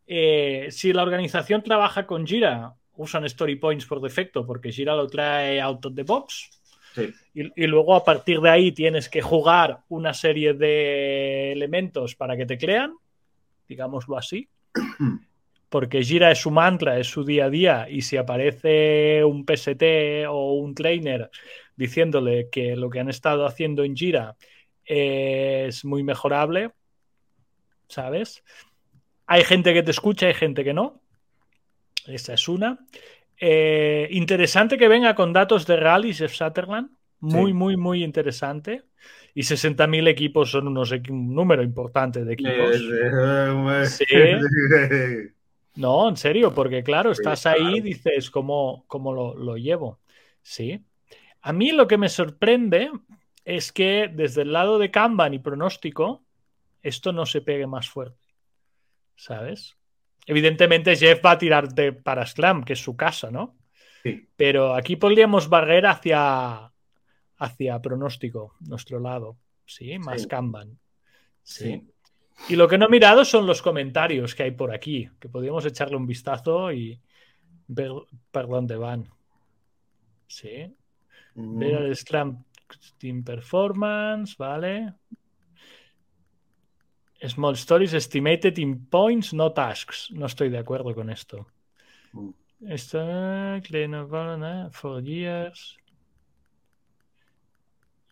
Eh, 0.05 0.67
si 0.69 0.93
la 0.93 1.01
organización 1.01 1.63
trabaja 1.63 2.05
con 2.05 2.27
Jira, 2.27 2.75
usan 2.95 3.25
Story 3.25 3.55
Points 3.55 3.87
por 3.87 3.99
defecto 3.99 4.45
porque 4.45 4.71
Jira 4.71 4.95
lo 4.95 5.07
trae 5.07 5.59
out 5.59 5.83
of 5.85 5.95
the 5.95 6.03
box. 6.03 6.49
Sí. 6.93 7.11
Y, 7.33 7.63
y, 7.63 7.65
luego 7.65 7.95
a 7.95 8.03
partir 8.03 8.39
de 8.41 8.51
ahí 8.51 8.71
tienes 8.71 9.09
que 9.09 9.23
jugar 9.23 9.79
una 9.89 10.13
serie 10.13 10.53
de 10.53 11.51
elementos 11.51 12.15
para 12.15 12.37
que 12.37 12.45
te 12.45 12.59
crean, 12.59 12.93
digámoslo 13.67 14.15
así. 14.15 14.47
Porque 15.69 16.03
Gira 16.03 16.31
es 16.31 16.39
su 16.39 16.51
mantra, 16.51 16.99
es 16.99 17.07
su 17.07 17.23
día 17.23 17.45
a 17.45 17.49
día, 17.49 17.87
y 17.89 18.03
si 18.03 18.17
aparece 18.17 19.23
un 19.23 19.43
PST 19.43 20.27
o 20.29 20.53
un 20.53 20.75
trainer 20.75 21.31
diciéndole 21.75 22.49
que 22.51 22.75
lo 22.75 22.89
que 22.89 22.99
han 22.99 23.09
estado 23.09 23.45
haciendo 23.45 23.83
en 23.83 23.95
Gira 23.95 24.35
es 24.85 25.83
muy 25.85 26.03
mejorable, 26.03 26.71
¿sabes? 27.87 28.43
Hay 29.25 29.43
gente 29.43 29.73
que 29.73 29.83
te 29.83 29.91
escucha, 29.91 30.27
hay 30.27 30.33
gente 30.33 30.63
que 30.63 30.73
no. 30.73 31.01
Esa 32.05 32.33
es 32.33 32.47
una. 32.47 32.85
Eh, 33.39 34.07
interesante 34.11 34.77
que 34.77 34.87
venga 34.87 35.15
con 35.15 35.33
datos 35.33 35.65
de 35.65 35.77
rallies 35.77 36.19
de 36.19 36.29
Sutherland. 36.29 36.91
Muy, 37.19 37.53
muy, 37.53 37.77
muy 37.77 38.03
interesante. 38.03 38.83
Y 39.35 39.41
60.000 39.41 40.07
equipos 40.07 40.51
son 40.51 40.67
unos, 40.67 40.91
un 40.91 41.33
número 41.33 41.63
importante 41.63 42.23
de 42.23 42.33
equipos. 42.33 42.77
Sí. 43.89 44.05
No, 45.75 46.07
en 46.07 46.17
serio, 46.17 46.53
porque 46.53 46.83
claro, 46.83 47.11
estás 47.11 47.47
ahí 47.47 47.77
y 47.77 47.81
dices, 47.81 48.29
¿cómo, 48.29 48.85
cómo 48.87 49.11
lo, 49.11 49.35
lo, 49.35 49.57
llevo? 49.57 49.99
Sí. 50.41 50.85
A 51.41 51.51
mí 51.51 51.71
lo 51.71 51.87
que 51.87 51.97
me 51.97 52.09
sorprende 52.09 52.91
es 53.43 53.71
que 53.71 54.09
desde 54.13 54.43
el 54.43 54.53
lado 54.53 54.77
de 54.77 54.91
Kanban 54.91 55.33
y 55.33 55.39
pronóstico, 55.39 56.23
esto 56.83 57.11
no 57.11 57.25
se 57.25 57.41
pegue 57.41 57.65
más 57.65 57.89
fuerte. 57.89 58.27
¿Sabes? 59.15 59.75
Evidentemente 60.27 60.95
Jeff 60.95 61.25
va 61.25 61.31
a 61.31 61.37
tirarte 61.37 61.91
para 61.91 62.25
Scrum, 62.25 62.63
que 62.63 62.73
es 62.73 62.79
su 62.79 62.95
casa, 62.95 63.31
¿no? 63.31 63.57
Sí. 64.03 64.29
Pero 64.35 64.75
aquí 64.75 64.95
podríamos 64.95 65.49
barrer 65.49 65.87
hacia, 65.87 66.72
hacia 67.43 67.81
pronóstico, 67.81 68.55
nuestro 68.61 68.99
lado. 68.99 69.37
Sí, 69.65 69.97
más 69.99 70.21
sí. 70.21 70.27
Kanban. 70.27 70.79
sí. 71.43 71.63
sí. 71.63 71.93
Y 72.49 72.55
lo 72.55 72.67
que 72.67 72.77
no 72.77 72.87
he 72.87 72.89
mirado 72.89 73.23
son 73.23 73.45
los 73.45 73.61
comentarios 73.61 74.35
que 74.35 74.43
hay 74.43 74.51
por 74.51 74.73
aquí, 74.73 75.09
que 75.19 75.29
podríamos 75.29 75.65
echarle 75.65 75.95
un 75.95 76.07
vistazo 76.07 76.71
y 76.71 76.99
ver 77.67 77.91
por 78.31 78.49
dónde 78.49 78.75
van. 78.75 79.07
Sí. 80.27 80.75
Mm. 81.35 81.59
Ver 81.59 81.81
el 81.83 81.95
Scrum 81.95 82.43
Team 82.97 83.23
Performance, 83.23 84.35
vale. 84.37 84.93
Small 87.25 87.53
Stories 87.53 87.93
Estimated 87.93 88.57
in 88.57 88.87
Points, 88.87 89.33
no 89.33 89.53
Tasks. 89.53 90.11
No 90.11 90.25
estoy 90.25 90.49
de 90.49 90.57
acuerdo 90.57 90.93
con 90.93 91.09
esto. 91.09 91.47
Mm. 92.11 92.29
Esto, 92.67 92.99
for 94.71 95.01
years. 95.01 95.77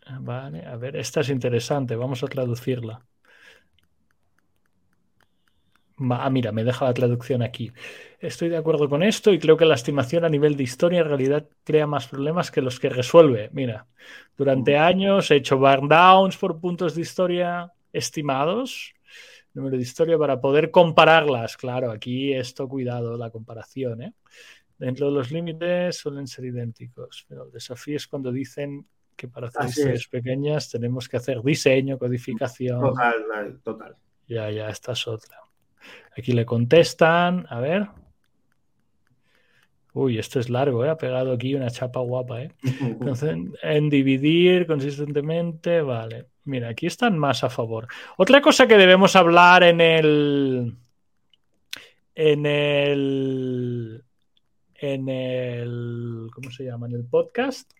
Vale, 0.06 0.64
a 0.64 0.76
ver, 0.76 0.94
esta 0.96 1.20
es 1.22 1.28
interesante, 1.28 1.96
vamos 1.96 2.22
a 2.22 2.28
traducirla. 2.28 3.04
Ah, 6.10 6.30
mira, 6.30 6.50
me 6.52 6.64
deja 6.64 6.86
la 6.86 6.94
traducción 6.94 7.42
aquí. 7.42 7.70
Estoy 8.18 8.48
de 8.48 8.56
acuerdo 8.56 8.88
con 8.88 9.02
esto 9.02 9.32
y 9.32 9.38
creo 9.38 9.56
que 9.56 9.64
la 9.64 9.74
estimación 9.76 10.24
a 10.24 10.28
nivel 10.28 10.56
de 10.56 10.64
historia 10.64 11.00
en 11.00 11.08
realidad 11.08 11.48
crea 11.64 11.86
más 11.86 12.08
problemas 12.08 12.50
que 12.50 12.60
los 12.62 12.80
que 12.80 12.88
resuelve. 12.88 13.50
Mira, 13.52 13.86
durante 14.36 14.76
años 14.76 15.30
he 15.30 15.36
hecho 15.36 15.58
burn 15.58 15.88
downs 15.88 16.36
por 16.36 16.58
puntos 16.60 16.94
de 16.94 17.02
historia 17.02 17.72
estimados, 17.92 18.94
número 19.54 19.76
de 19.76 19.82
historia 19.82 20.18
para 20.18 20.40
poder 20.40 20.70
compararlas. 20.70 21.56
Claro, 21.56 21.90
aquí 21.92 22.32
esto, 22.32 22.68
cuidado, 22.68 23.16
la 23.16 23.30
comparación. 23.30 24.02
¿eh? 24.02 24.14
Dentro 24.78 25.06
de 25.06 25.12
los 25.12 25.30
límites 25.30 25.98
suelen 25.98 26.26
ser 26.26 26.46
idénticos, 26.46 27.26
pero 27.28 27.44
el 27.44 27.52
desafío 27.52 27.96
es 27.96 28.08
cuando 28.08 28.32
dicen 28.32 28.86
que 29.22 29.28
para 29.28 29.46
hacer 29.46 29.68
historias 29.68 30.08
pequeñas 30.08 30.68
tenemos 30.68 31.08
que 31.08 31.16
hacer 31.16 31.40
diseño, 31.42 31.96
codificación. 31.96 32.80
Total, 32.80 33.60
total. 33.62 33.96
Ya, 34.26 34.50
ya, 34.50 34.68
esta 34.68 34.92
es 34.92 35.06
otra. 35.06 35.36
Aquí 36.16 36.32
le 36.32 36.44
contestan, 36.44 37.46
a 37.48 37.60
ver. 37.60 37.86
Uy, 39.92 40.18
esto 40.18 40.40
es 40.40 40.50
largo, 40.50 40.84
¿eh? 40.84 40.90
ha 40.90 40.96
pegado 40.96 41.32
aquí 41.32 41.54
una 41.54 41.70
chapa 41.70 42.00
guapa. 42.00 42.42
¿eh? 42.42 42.50
Entonces, 42.80 43.36
en 43.62 43.90
dividir 43.90 44.66
consistentemente, 44.66 45.82
vale. 45.82 46.26
Mira, 46.44 46.70
aquí 46.70 46.86
están 46.86 47.16
más 47.16 47.44
a 47.44 47.50
favor. 47.50 47.86
Otra 48.16 48.40
cosa 48.42 48.66
que 48.66 48.76
debemos 48.76 49.14
hablar 49.14 49.62
en 49.62 49.80
el. 49.80 50.76
En 52.16 52.44
el. 52.44 54.02
En 54.74 55.08
el. 55.08 56.28
¿Cómo 56.34 56.50
se 56.50 56.64
llama? 56.64 56.88
En 56.88 56.94
el 56.94 57.04
podcast. 57.04 57.70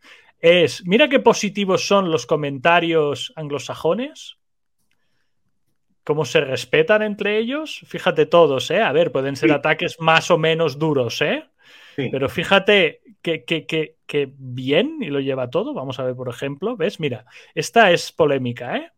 Es. 0.43 0.85
Mira 0.87 1.09
qué 1.09 1.21
positivos 1.21 1.87
son 1.87 2.11
los 2.11 2.27
comentarios 2.27 3.33
anglosajones 3.37 4.37
cómo 6.05 6.25
se 6.25 6.41
respetan 6.41 7.03
entre 7.03 7.39
ellos. 7.39 7.81
Fíjate 7.87 8.27
todos, 8.27 8.71
¿eh? 8.71 8.83
A 8.83 8.93
ver, 8.93 9.13
pueden 9.13 9.37
ser 9.37 9.53
ataques 9.53 9.97
más 10.01 10.31
o 10.31 10.39
menos 10.39 10.79
duros, 10.79 11.21
¿eh? 11.23 11.45
Pero 11.95 12.29
fíjate 12.29 13.03
que, 13.21 13.45
que, 13.45 14.33
bien 14.37 14.99
y 15.01 15.07
lo 15.07 15.21
lleva 15.21 15.51
todo. 15.51 15.75
Vamos 15.75 15.99
a 15.99 16.05
ver, 16.05 16.15
por 16.15 16.29
ejemplo, 16.29 16.77
¿ves? 16.77 17.01
Mira, 17.01 17.27
esta 17.55 17.91
es 17.91 18.13
polémica, 18.13 18.77
¿eh? 18.77 18.91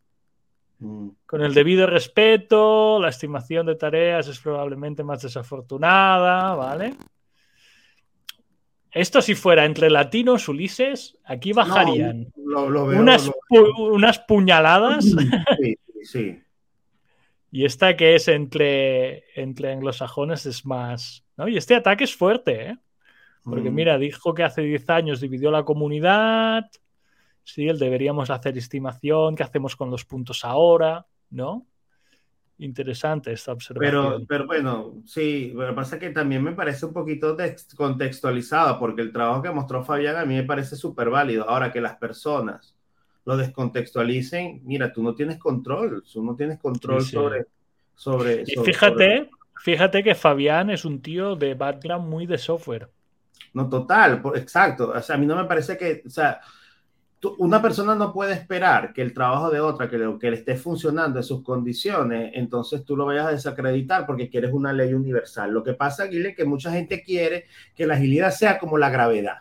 Mm. 0.79 1.09
Con 1.25 1.41
el 1.41 1.53
debido 1.53 1.87
respeto, 1.87 2.99
la 2.99 3.09
estimación 3.09 3.65
de 3.65 3.75
tareas 3.75 4.27
es 4.27 4.39
probablemente 4.39 5.03
más 5.03 5.21
desafortunada, 5.21 6.55
¿vale? 6.55 6.95
Esto 8.95 9.21
si 9.21 9.35
fuera 9.35 9.65
entre 9.65 9.89
latinos, 9.89 10.47
Ulises, 10.47 11.17
aquí 11.25 11.51
bajarían 11.51 12.31
unas, 12.37 14.19
puñaladas. 14.19 15.03
Sí, 15.59 15.77
sí. 16.01 16.41
y 17.51 17.65
esta 17.65 17.97
que 17.97 18.15
es 18.15 18.29
entre, 18.29 19.25
entre 19.35 19.73
anglosajones 19.73 20.45
es 20.45 20.65
más... 20.65 21.25
¿no? 21.35 21.49
Y 21.49 21.57
este 21.57 21.75
ataque 21.75 22.05
es 22.05 22.15
fuerte, 22.15 22.69
¿eh? 22.69 22.77
Porque 23.43 23.69
mm. 23.69 23.75
mira, 23.75 23.97
dijo 23.97 24.33
que 24.33 24.43
hace 24.43 24.61
10 24.61 24.89
años 24.89 25.19
dividió 25.19 25.51
la 25.51 25.65
comunidad. 25.65 26.63
Sí, 27.43 27.67
el 27.67 27.77
deberíamos 27.77 28.29
hacer 28.29 28.57
estimación, 28.57 29.35
¿qué 29.35 29.43
hacemos 29.43 29.75
con 29.75 29.91
los 29.91 30.05
puntos 30.05 30.45
ahora? 30.45 31.05
¿No? 31.29 31.67
Interesante 32.57 33.33
esta 33.33 33.51
observación. 33.51 33.91
Pero, 33.91 34.25
pero 34.27 34.47
bueno, 34.47 34.93
sí, 35.05 35.51
lo 35.53 35.67
que 35.67 35.73
pasa 35.73 35.95
es 35.95 36.01
que 36.01 36.09
también 36.11 36.41
me 36.41 36.53
parece 36.53 36.85
un 36.85 36.93
poquito 36.93 37.35
contextualizado, 37.75 38.79
porque 38.79 39.01
el 39.01 39.11
trabajo 39.11 39.41
que 39.41 39.51
mostró 39.51 39.83
Fabián 39.83 40.15
a 40.15 40.25
mí 40.25 40.35
me 40.35 40.43
parece 40.43 40.77
súper 40.77 41.09
válido. 41.09 41.49
Ahora 41.49 41.71
que 41.73 41.81
las 41.81 41.97
personas 41.97 42.75
lo 43.25 43.35
descontextualicen, 43.35 44.61
mira, 44.63 44.93
tú 44.93 45.03
no 45.03 45.15
tienes 45.15 45.37
control, 45.37 46.03
tú 46.11 46.23
no 46.23 46.35
tienes 46.35 46.59
control 46.59 47.01
sobre, 47.01 47.47
sobre... 47.93 48.43
Y 48.47 48.55
fíjate, 48.63 49.29
fíjate 49.61 50.03
que 50.03 50.15
Fabián 50.15 50.69
es 50.69 50.85
un 50.85 51.01
tío 51.01 51.35
de 51.35 51.55
background 51.55 52.07
muy 52.07 52.25
de 52.25 52.37
software. 52.37 52.89
No, 53.53 53.67
total, 53.67 54.21
exacto. 54.35 54.93
O 54.95 55.01
sea, 55.01 55.15
a 55.15 55.19
mí 55.19 55.25
no 55.25 55.35
me 55.35 55.45
parece 55.45 55.77
que, 55.77 56.03
o 56.05 56.09
sea, 56.09 56.39
una 57.37 57.61
persona 57.61 57.95
no 57.95 58.13
puede 58.13 58.33
esperar 58.33 58.93
que 58.93 59.01
el 59.01 59.13
trabajo 59.13 59.49
de 59.49 59.59
otra, 59.59 59.89
que, 59.89 59.97
le, 59.97 60.19
que 60.19 60.29
le 60.29 60.37
esté 60.37 60.55
funcionando 60.55 61.19
en 61.19 61.23
sus 61.23 61.43
condiciones, 61.43 62.31
entonces 62.35 62.85
tú 62.85 62.95
lo 62.95 63.05
vayas 63.05 63.27
a 63.27 63.31
desacreditar 63.31 64.05
porque 64.05 64.29
quieres 64.29 64.51
una 64.53 64.71
ley 64.71 64.93
universal. 64.93 65.51
Lo 65.51 65.63
que 65.63 65.73
pasa, 65.73 66.03
Aguile, 66.03 66.29
es 66.29 66.35
que 66.35 66.45
mucha 66.45 66.71
gente 66.71 67.01
quiere 67.01 67.45
que 67.75 67.87
la 67.87 67.95
agilidad 67.95 68.31
sea 68.31 68.59
como 68.59 68.77
la 68.77 68.89
gravedad, 68.89 69.39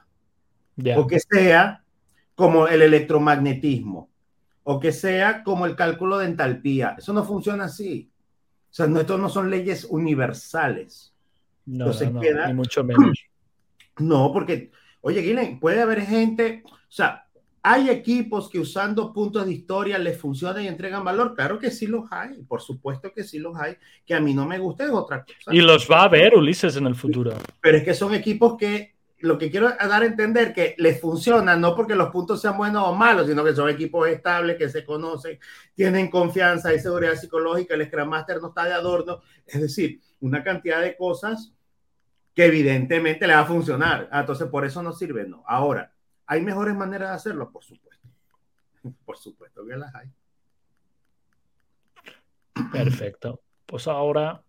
o 0.97 1.07
que 1.07 1.21
sea 1.21 1.83
como 2.35 2.67
el 2.69 2.83
electromagnetismo, 2.83 4.09
o 4.63 4.81
que 4.81 4.93
sea 4.93 5.43
como 5.43 5.67
el 5.67 5.77
cálculo 5.77 6.19
de 6.19 6.27
entalpía. 6.27 6.97
Eso 6.99 7.13
no 7.13 7.25
funciona 7.25 7.65
así. 7.65 8.11
O 8.71 8.75
sea, 8.75 8.87
no, 8.87 9.01
esto 9.01 9.19
no 9.19 9.29
son 9.29 9.51
leyes 9.51 9.85
universales. 9.85 11.15
No, 11.67 11.87
no, 11.87 12.21
ni 12.47 12.55
mucho 12.55 12.85
menos. 12.85 13.19
No, 13.97 14.33
porque, 14.33 14.73
oye, 15.03 15.21
Guilén, 15.21 15.61
puede 15.61 15.81
haber 15.81 16.01
gente, 16.01 16.65
o 16.67 16.73
sea, 16.89 17.24
¿Hay 17.67 17.89
equipos 17.89 18.51
que 18.51 18.59
usando 18.59 19.11
puntos 19.11 19.47
de 19.47 19.53
historia 19.53 19.99
les 19.99 20.19
funcionan 20.19 20.65
y 20.65 20.69
entregan 20.69 21.03
valor? 21.03 21.35
Claro 21.35 21.59
que 21.59 21.71
sí 21.71 21.87
los 21.87 22.05
hay, 22.11 22.43
por 22.43 22.61
supuesto 22.61 23.11
que 23.11 23.25
sí 23.25 23.39
los 23.39 23.57
hay, 23.57 23.79
que 24.05 24.15
a 24.15 24.21
mí 24.21 24.35
no 24.35 24.45
me 24.45 24.59
gusta 24.59 24.85
es 24.85 24.91
otra 24.91 25.25
cosa. 25.25 25.51
Y 25.51 25.63
los 25.63 25.91
va 25.91 26.03
a 26.03 26.09
ver 26.09 26.35
Ulises 26.35 26.77
en 26.77 26.87
el 26.87 26.95
futuro. 26.95 27.33
Pero 27.63 27.79
es 27.79 27.83
que 27.83 27.95
son 27.95 28.13
equipos 28.13 28.59
que 28.59 28.97
lo 29.21 29.39
que 29.39 29.51
quiero 29.51 29.71
dar 29.71 30.03
a 30.03 30.05
entender 30.05 30.53
que 30.53 30.75
les 30.77 31.01
funciona 31.01 31.57
no 31.57 31.75
porque 31.75 31.95
los 31.95 32.11
puntos 32.11 32.43
sean 32.43 32.59
buenos 32.59 32.87
o 32.87 32.95
malos, 32.95 33.27
sino 33.27 33.43
que 33.43 33.55
son 33.55 33.71
equipos 33.71 34.07
estables, 34.09 34.59
que 34.59 34.69
se 34.69 34.85
conocen, 34.85 35.39
tienen 35.75 36.11
confianza, 36.11 36.75
y 36.75 36.79
seguridad 36.79 37.15
psicológica, 37.15 37.73
el 37.73 37.87
Scrum 37.87 38.11
Master 38.11 38.43
no 38.43 38.49
está 38.49 38.67
de 38.67 38.75
adorno, 38.75 39.23
es 39.47 39.63
decir, 39.63 40.01
una 40.21 40.45
cantidad 40.45 40.83
de 40.83 40.95
cosas 40.99 41.55
que 42.35 42.45
evidentemente 42.45 43.27
le 43.27 43.33
va 43.33 43.41
a 43.41 43.47
funcionar. 43.47 44.07
Ah, 44.13 44.21
entonces, 44.21 44.49
por 44.49 44.67
eso 44.67 44.83
no 44.83 44.93
sirve, 44.93 45.27
no. 45.27 45.43
Ahora, 45.47 45.94
¿Hay 46.27 46.41
mejores 46.41 46.75
maneras 46.75 47.11
de 47.11 47.15
hacerlo? 47.17 47.51
Por 47.51 47.65
supuesto. 47.65 48.09
Por 49.05 49.17
supuesto 49.17 49.67
que 49.67 49.77
las 49.77 49.95
hay. 49.95 50.09
Perfecto. 52.73 53.41
Pues 53.67 53.89
ahora, 53.89 54.43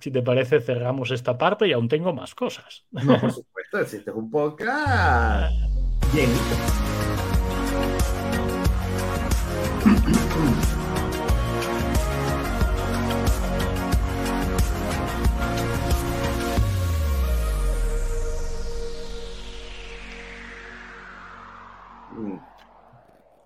si 0.00 0.10
te 0.10 0.22
parece, 0.22 0.60
cerramos 0.60 1.10
esta 1.10 1.38
parte 1.38 1.66
y 1.68 1.72
aún 1.72 1.88
tengo 1.88 2.12
más 2.12 2.34
cosas. 2.34 2.84
No, 2.90 3.18
por 3.20 3.32
supuesto, 3.32 3.78
existe 3.78 4.10
un 4.10 4.30
podcast 4.30 5.52
llenito. 6.12 7.01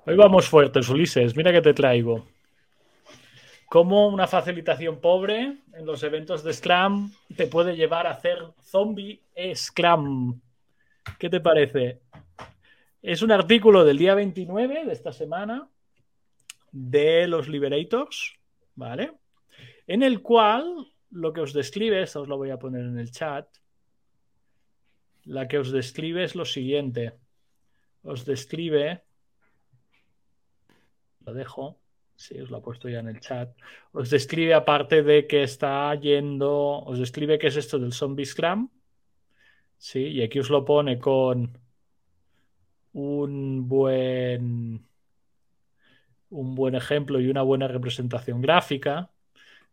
Hoy 0.09 0.15
vamos 0.15 0.49
fuertes, 0.49 0.89
Ulises. 0.89 1.37
Mira 1.37 1.51
que 1.51 1.61
te 1.61 1.75
traigo. 1.75 2.29
Cómo 3.69 4.07
una 4.07 4.29
facilitación 4.29 5.01
pobre 5.01 5.57
en 5.73 5.85
los 5.85 6.01
eventos 6.05 6.45
de 6.45 6.53
Scrum 6.53 7.13
te 7.37 7.49
puede 7.49 7.75
llevar 7.75 8.07
a 8.07 8.13
hacer 8.13 8.39
zombie 8.63 9.21
Scrum. 9.53 10.41
¿Qué 11.19 11.29
te 11.29 11.41
parece? 11.41 12.03
Es 13.03 13.21
un 13.21 13.33
artículo 13.33 13.85
del 13.85 13.99
día 13.99 14.15
29 14.15 14.85
de 14.85 14.93
esta 14.93 15.13
semana 15.13 15.69
de 16.71 17.27
los 17.27 17.49
Liberators, 17.49 18.37
¿vale? 18.77 19.13
En 19.89 20.05
el 20.05 20.23
cual 20.23 20.87
lo 21.11 21.33
que 21.33 21.41
os 21.41 21.53
describe, 21.53 22.01
esto 22.01 22.23
os 22.23 22.29
lo 22.29 22.37
voy 22.37 22.51
a 22.51 22.61
poner 22.61 22.83
en 22.83 23.01
el 23.01 23.11
chat, 23.11 23.49
la 25.25 25.49
que 25.49 25.59
os 25.59 25.73
describe 25.73 26.23
es 26.23 26.37
lo 26.37 26.45
siguiente. 26.45 27.15
Os 28.05 28.25
describe 28.25 29.03
lo 31.27 31.35
dejo. 31.35 31.79
Sí, 32.14 32.41
os 32.41 32.51
lo 32.51 32.59
he 32.59 32.62
puesto 32.62 32.89
ya 32.89 33.01
en 33.01 33.09
el 33.09 33.20
chat. 33.20 33.55
Os 33.93 34.09
describe, 34.09 34.55
aparte 34.55 35.03
de 35.03 35.27
que 35.27 35.43
está 35.43 35.95
yendo, 35.97 36.83
os 36.85 36.99
describe 36.99 37.39
qué 37.39 37.49
es 37.49 37.57
esto 37.57 37.79
del 37.79 37.93
Zombie 37.93 38.24
Scrum. 38.24 38.70
Sí, 39.77 40.01
y 40.01 40.22
aquí 40.22 40.39
os 40.39 40.49
lo 40.49 40.64
pone 40.64 40.99
con 40.99 41.59
un 42.95 43.68
buen, 43.68 44.87
un 46.31 46.55
buen 46.55 46.74
ejemplo 46.74 47.20
y 47.20 47.29
una 47.29 47.43
buena 47.43 47.68
representación 47.68 48.41
gráfica. 48.41 49.11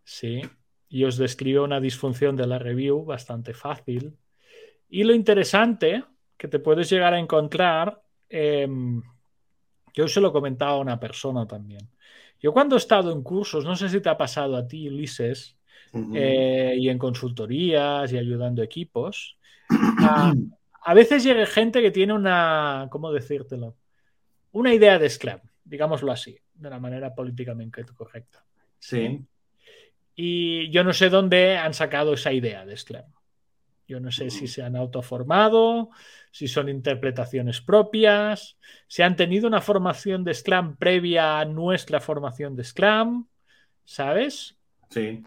Sí, 0.04 0.42
y 0.90 1.06
os 1.06 1.18
describe 1.18 1.62
una 1.62 1.80
disfunción 1.80 2.36
de 2.36 2.48
la 2.48 2.60
review 2.60 3.06
bastante 3.06 3.54
fácil. 3.54 4.18
Y 4.90 5.06
lo 5.06 5.14
interesante 5.14 6.04
que 6.38 6.50
te 6.50 6.60
puedes 6.60 6.90
llegar 6.90 7.14
a 7.14 7.20
encontrar. 7.20 8.04
Em, 8.28 9.02
yo 9.94 10.08
se 10.08 10.20
lo 10.20 10.30
he 10.30 10.32
comentado 10.32 10.74
a 10.76 10.80
una 10.80 11.00
persona 11.00 11.46
también. 11.48 11.90
Yo 12.42 12.52
cuando 12.52 12.76
he 12.76 12.80
estado 12.80 13.12
en 13.12 13.24
cursos, 13.24 13.64
no 13.64 13.76
sé 13.76 13.88
si 13.88 14.02
te 14.02 14.10
ha 14.10 14.18
pasado 14.18 14.58
a 14.58 14.68
ti, 14.68 14.90
Ulises, 14.90 15.56
eh, 16.14 16.76
y 16.78 16.90
en 16.90 16.98
consultorías 16.98 18.12
y 18.12 18.18
ayudando 18.18 18.64
equipos, 18.64 19.38
a, 20.86 20.94
veces 20.94 21.24
llega 21.24 21.46
gente 21.46 21.82
que 21.82 21.92
tiene 21.92 22.14
una, 22.14 22.88
¿cómo 22.92 23.12
decírtelo? 23.12 23.78
Una 24.52 24.74
idea 24.74 25.00
de 25.00 25.10
Scrum, 25.10 25.40
digámoslo 25.64 26.12
así, 26.12 26.38
de 26.54 26.70
la 26.70 26.80
manera 26.80 27.14
políticamente 27.14 27.86
correcta. 27.94 28.44
Sí. 28.80 29.24
Y 30.16 30.70
yo 30.70 30.84
no 30.84 30.94
sé 30.94 31.10
dónde 31.10 31.58
han 31.58 31.74
sacado 31.74 32.14
esa 32.14 32.34
idea 32.34 32.66
de 32.66 32.76
Scrum. 32.76 33.06
Yo 33.88 34.00
no 34.00 34.12
sé 34.12 34.30
si 34.30 34.48
se 34.48 34.64
han 34.64 34.76
autoformado, 34.76 35.90
si 36.32 36.48
son 36.48 36.70
interpretaciones 36.70 37.62
propias, 37.62 38.58
si 38.88 39.02
han 39.02 39.16
tenido 39.16 39.48
una 39.48 39.62
formación 39.62 40.24
de 40.24 40.34
Scrum 40.34 40.78
previa 40.78 41.40
a 41.40 41.46
nuestra 41.46 42.00
formación 42.00 42.56
de 42.56 42.64
Scrum, 42.64 43.28
¿sabes? 43.84 44.58
Sí. 44.90 45.24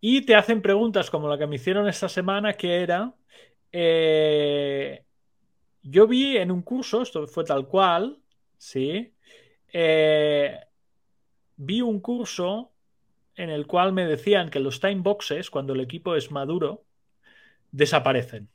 Y 0.00 0.22
te 0.22 0.34
hacen 0.34 0.62
preguntas 0.62 1.10
como 1.10 1.28
la 1.28 1.36
que 1.36 1.46
me 1.46 1.56
hicieron 1.56 1.86
esta 1.88 2.08
semana, 2.08 2.54
que 2.54 2.82
era, 2.82 3.14
eh, 3.72 5.04
yo 5.82 6.06
vi 6.06 6.38
en 6.38 6.50
un 6.50 6.62
curso, 6.62 7.02
esto 7.02 7.26
fue 7.26 7.44
tal 7.44 7.68
cual, 7.68 8.18
¿sí? 8.56 9.12
Eh, 9.72 10.58
vi 11.56 11.82
un 11.82 12.00
curso 12.00 12.72
en 13.34 13.50
el 13.50 13.66
cual 13.66 13.92
me 13.92 14.06
decían 14.06 14.48
que 14.48 14.60
los 14.60 14.80
time 14.80 15.02
boxes, 15.02 15.50
cuando 15.50 15.74
el 15.74 15.80
equipo 15.80 16.16
es 16.16 16.30
maduro, 16.30 16.85
desaparecen. 17.76 18.48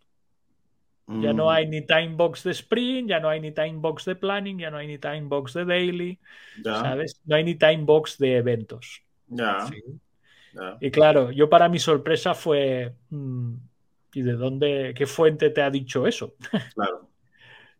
Ya 1.08 1.34
no 1.34 1.46
mm. 1.48 1.50
hay 1.50 1.68
ni 1.68 1.82
time 1.82 2.16
box 2.16 2.44
de 2.44 2.52
sprint, 2.52 3.10
ya 3.10 3.20
no 3.20 3.28
hay 3.28 3.42
ni 3.42 3.52
time 3.52 3.80
box 3.80 4.06
de 4.06 4.16
planning, 4.16 4.60
ya 4.60 4.72
no 4.72 4.78
hay 4.78 4.88
ni 4.88 4.98
time 4.98 5.24
box 5.24 5.54
de 5.54 5.66
daily, 5.66 6.20
¿sabes? 6.64 7.22
No 7.26 7.36
hay 7.36 7.44
ni 7.44 7.56
time 7.56 7.84
box 7.84 8.18
de 8.18 8.38
eventos. 8.38 9.04
Ya. 9.28 9.70
Y 10.80 10.90
claro, 10.90 11.32
yo 11.32 11.50
para 11.50 11.68
mi 11.68 11.80
sorpresa 11.80 12.34
fue, 12.34 12.94
mm, 13.10 13.54
¿y 14.14 14.22
de 14.22 14.34
dónde, 14.34 14.94
qué 14.96 15.06
fuente 15.06 15.50
te 15.50 15.62
ha 15.62 15.70
dicho 15.70 16.08
eso? 16.08 16.36
Claro. 16.76 17.10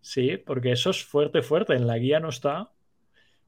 sí, 0.02 0.36
porque 0.36 0.74
eso 0.74 0.90
es 0.90 1.02
fuerte, 1.04 1.42
fuerte. 1.42 1.74
En 1.74 1.88
la 1.88 1.98
guía 1.98 2.20
no 2.20 2.30
está. 2.30 2.70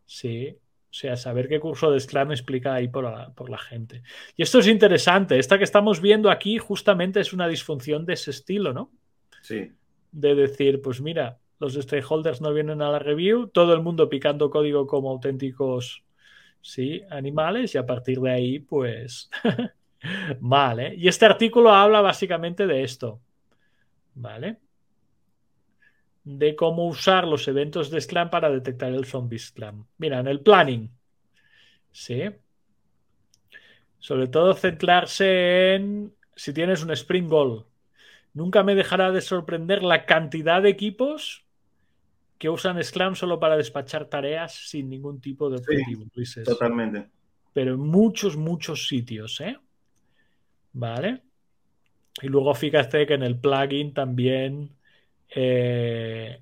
Sí. 0.06 0.58
O 0.94 0.96
sea, 0.96 1.18
saber 1.18 1.48
qué 1.48 1.60
curso 1.60 1.90
de 1.90 2.00
Scrum 2.00 2.34
explica 2.34 2.76
ahí 2.76 2.88
por 2.88 3.06
la, 3.06 3.32
por 3.34 3.50
la, 3.50 3.58
gente. 3.58 4.04
Y 4.38 4.44
esto 4.44 4.60
es 4.60 4.68
interesante. 4.68 5.40
Esta 5.40 5.58
que 5.58 5.64
estamos 5.64 6.00
viendo 6.00 6.30
aquí 6.30 6.60
justamente 6.60 7.20
es 7.20 7.34
una 7.34 7.48
disfunción 7.48 8.06
de 8.06 8.14
ese 8.14 8.30
estilo, 8.30 8.74
¿no? 8.74 8.92
Sí. 9.42 9.72
De 10.12 10.36
decir, 10.36 10.84
pues 10.84 11.02
mira, 11.02 11.40
los 11.58 11.74
stakeholders 11.74 12.42
no 12.42 12.54
vienen 12.54 12.84
a 12.84 12.92
la 12.92 13.00
review, 13.00 13.48
todo 13.48 13.74
el 13.74 13.82
mundo 13.82 14.08
picando 14.08 14.52
código 14.52 14.86
como 14.86 15.10
auténticos 15.10 16.04
sí, 16.62 17.02
animales 17.10 17.74
y 17.74 17.80
a 17.80 17.88
partir 17.88 18.20
de 18.20 18.30
ahí, 18.30 18.60
pues 18.60 19.32
vale. 20.40 20.94
Y 20.94 21.08
este 21.08 21.26
artículo 21.26 21.72
habla 21.72 22.02
básicamente 22.02 22.68
de 22.68 22.84
esto, 22.84 23.20
¿vale? 24.14 24.58
De 26.24 26.56
cómo 26.56 26.88
usar 26.88 27.28
los 27.28 27.48
eventos 27.48 27.90
de 27.90 28.00
Scrum 28.00 28.30
para 28.30 28.50
detectar 28.50 28.92
el 28.94 29.06
zombie 29.06 29.40
Scrum. 29.40 29.86
Mira, 29.98 30.20
en 30.20 30.28
el 30.28 30.40
planning, 30.40 30.90
¿sí? 31.92 32.24
Sobre 34.00 34.28
todo 34.28 34.54
centrarse 34.54 35.76
en 35.76 36.14
si 36.36 36.54
tienes 36.54 36.84
un 36.84 36.92
Spring 36.92 37.28
Goal. 37.28 37.66
Nunca 38.34 38.64
me 38.64 38.76
dejará 38.76 39.12
de 39.12 39.22
sorprender 39.22 39.84
la 39.84 40.06
cantidad 40.06 40.62
de 40.62 40.70
equipos 40.70 41.46
que 42.38 42.50
usan 42.50 42.84
Scrum 42.84 43.16
solo 43.16 43.40
para 43.40 43.56
despachar 43.56 44.06
tareas 44.06 44.54
sin 44.54 44.90
ningún 44.90 45.22
tipo 45.22 45.50
de 45.50 45.58
objetivo. 45.58 46.06
totalmente. 46.44 47.08
Pero 47.54 47.76
en 47.76 47.80
muchos, 47.80 48.36
muchos 48.36 48.88
sitios, 48.88 49.40
¿eh? 49.40 49.58
¿Vale? 50.74 51.22
Y 52.22 52.28
luego 52.28 52.54
fíjate 52.54 53.06
que 53.06 53.14
en 53.14 53.24
el 53.24 53.38
plugin 53.38 53.94
también 53.94 54.72
eh, 55.36 56.42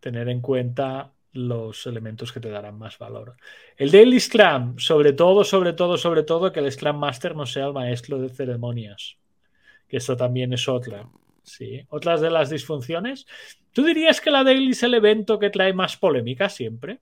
tener 0.00 0.28
en 0.28 0.40
cuenta 0.40 1.12
los 1.32 1.86
elementos 1.86 2.32
que 2.32 2.40
te 2.40 2.48
darán 2.48 2.78
más 2.78 2.98
valor. 2.98 3.36
El 3.76 3.90
Daily 3.90 4.20
Scrum, 4.20 4.78
sobre 4.78 5.12
todo, 5.12 5.42
sobre 5.42 5.72
todo, 5.72 5.98
sobre 5.98 6.22
todo, 6.22 6.52
que 6.52 6.60
el 6.60 6.70
Scrum 6.70 6.96
Master 6.96 7.34
no 7.34 7.44
sea 7.44 7.66
el 7.66 7.72
maestro 7.72 8.18
de 8.18 8.28
ceremonias. 8.28 9.16
Que 9.88 9.96
esto 9.96 10.16
también 10.16 10.52
es 10.52 10.68
otra. 10.68 11.08
Sí. 11.42 11.84
Otras 11.90 12.20
de 12.20 12.30
las 12.30 12.50
disfunciones. 12.50 13.26
¿Tú 13.72 13.84
dirías 13.84 14.20
que 14.20 14.30
la 14.30 14.44
Daily 14.44 14.70
es 14.70 14.82
el 14.84 14.94
evento 14.94 15.38
que 15.38 15.50
trae 15.50 15.72
más 15.72 15.96
polémica 15.96 16.48
siempre? 16.48 17.00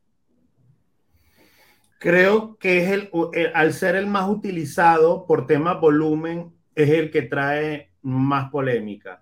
Creo 1.99 2.57
que 2.57 2.79
es 2.79 2.91
el, 2.91 3.11
al 3.55 3.73
ser 3.73 3.95
el 3.95 4.07
más 4.07 4.29
utilizado 4.29 5.27
por 5.27 5.47
tema 5.47 5.75
volumen, 5.75 6.53
es 6.75 6.89
el 6.89 7.11
que 7.11 7.23
trae 7.23 7.93
más 8.01 8.51
polémica. 8.51 9.22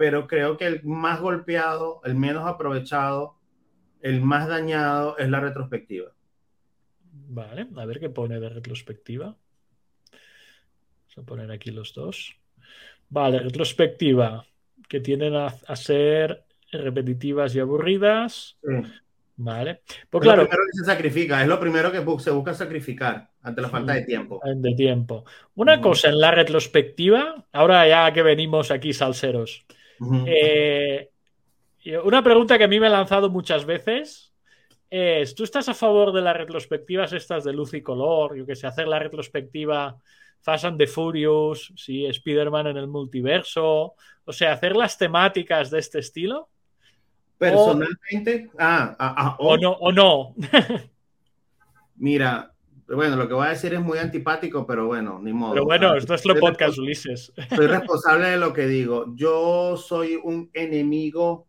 Pero 0.00 0.26
creo 0.26 0.56
que 0.56 0.66
el 0.66 0.82
más 0.82 1.20
golpeado, 1.20 2.00
el 2.04 2.14
menos 2.14 2.48
aprovechado, 2.48 3.36
el 4.00 4.22
más 4.22 4.48
dañado 4.48 5.18
es 5.18 5.28
la 5.28 5.40
retrospectiva. 5.40 6.10
Vale, 7.12 7.66
a 7.76 7.84
ver 7.84 8.00
qué 8.00 8.08
pone 8.08 8.40
de 8.40 8.48
retrospectiva. 8.48 9.26
Vamos 9.26 11.18
a 11.18 11.22
poner 11.22 11.50
aquí 11.50 11.70
los 11.70 11.92
dos. 11.92 12.34
Vale, 13.10 13.40
retrospectiva, 13.40 14.46
que 14.88 15.00
tienden 15.00 15.34
a, 15.34 15.50
ser 15.76 16.44
repetitivas 16.72 17.54
y 17.54 17.60
aburridas. 17.60 18.56
Vale. 19.36 19.82
Pues 20.08 20.22
claro. 20.22 20.44
Lo 20.44 20.48
primero 20.48 20.66
que 20.72 20.78
se 20.78 20.84
sacrifica, 20.86 21.42
es 21.42 21.48
lo 21.48 21.60
primero 21.60 21.92
que 21.92 22.02
se 22.22 22.30
busca 22.30 22.54
sacrificar 22.54 23.32
ante 23.42 23.60
la 23.60 23.68
falta 23.68 23.92
de 23.92 24.04
tiempo. 24.04 24.40
De 24.42 24.74
tiempo. 24.74 25.26
Una 25.56 25.78
cosa 25.82 26.08
en 26.08 26.18
la 26.18 26.30
retrospectiva, 26.30 27.44
ahora 27.52 27.86
ya 27.86 28.10
que 28.14 28.22
venimos 28.22 28.70
aquí 28.70 28.94
salseros. 28.94 29.66
Eh, 30.26 31.10
una 32.04 32.22
pregunta 32.22 32.58
que 32.58 32.64
a 32.64 32.68
mí 32.68 32.80
me 32.80 32.86
ha 32.86 32.90
lanzado 32.90 33.30
muchas 33.30 33.64
veces 33.64 34.32
es, 34.90 35.34
¿tú 35.34 35.44
estás 35.44 35.68
a 35.68 35.74
favor 35.74 36.12
de 36.12 36.20
las 36.20 36.36
retrospectivas 36.36 37.12
estas 37.12 37.44
de 37.44 37.52
luz 37.52 37.74
y 37.74 37.82
color? 37.82 38.36
Yo 38.36 38.44
que 38.44 38.56
sé, 38.56 38.66
hacer 38.66 38.88
la 38.88 38.98
retrospectiva 38.98 39.96
Fast 40.40 40.64
and 40.64 40.78
the 40.78 40.86
Furious, 40.86 41.72
sí, 41.76 42.06
Spider-Man 42.06 42.68
en 42.68 42.76
el 42.76 42.88
multiverso, 42.88 43.94
o 44.24 44.32
sea, 44.32 44.52
hacer 44.52 44.74
las 44.74 44.96
temáticas 44.98 45.70
de 45.70 45.78
este 45.78 46.00
estilo. 46.00 46.48
Personalmente, 47.38 48.50
ah, 48.58 48.96
ah, 48.98 49.14
ah 49.16 49.36
o, 49.38 49.56
no, 49.56 49.70
o 49.72 49.92
no. 49.92 50.34
Mira, 51.96 52.52
bueno, 52.96 53.16
lo 53.16 53.28
que 53.28 53.34
voy 53.34 53.46
a 53.46 53.50
decir 53.50 53.72
es 53.74 53.80
muy 53.80 53.98
antipático, 53.98 54.66
pero 54.66 54.86
bueno, 54.86 55.20
ni 55.22 55.32
modo. 55.32 55.52
Pero 55.52 55.64
bueno, 55.64 55.94
esto 55.94 56.14
es 56.14 56.24
lo 56.24 56.34
podcast, 56.34 56.78
Ulises. 56.78 57.32
Soy 57.54 57.66
responsable 57.66 58.28
de 58.28 58.36
lo 58.36 58.52
que 58.52 58.66
digo. 58.66 59.14
Yo 59.14 59.76
soy 59.76 60.18
un 60.22 60.50
enemigo 60.52 61.46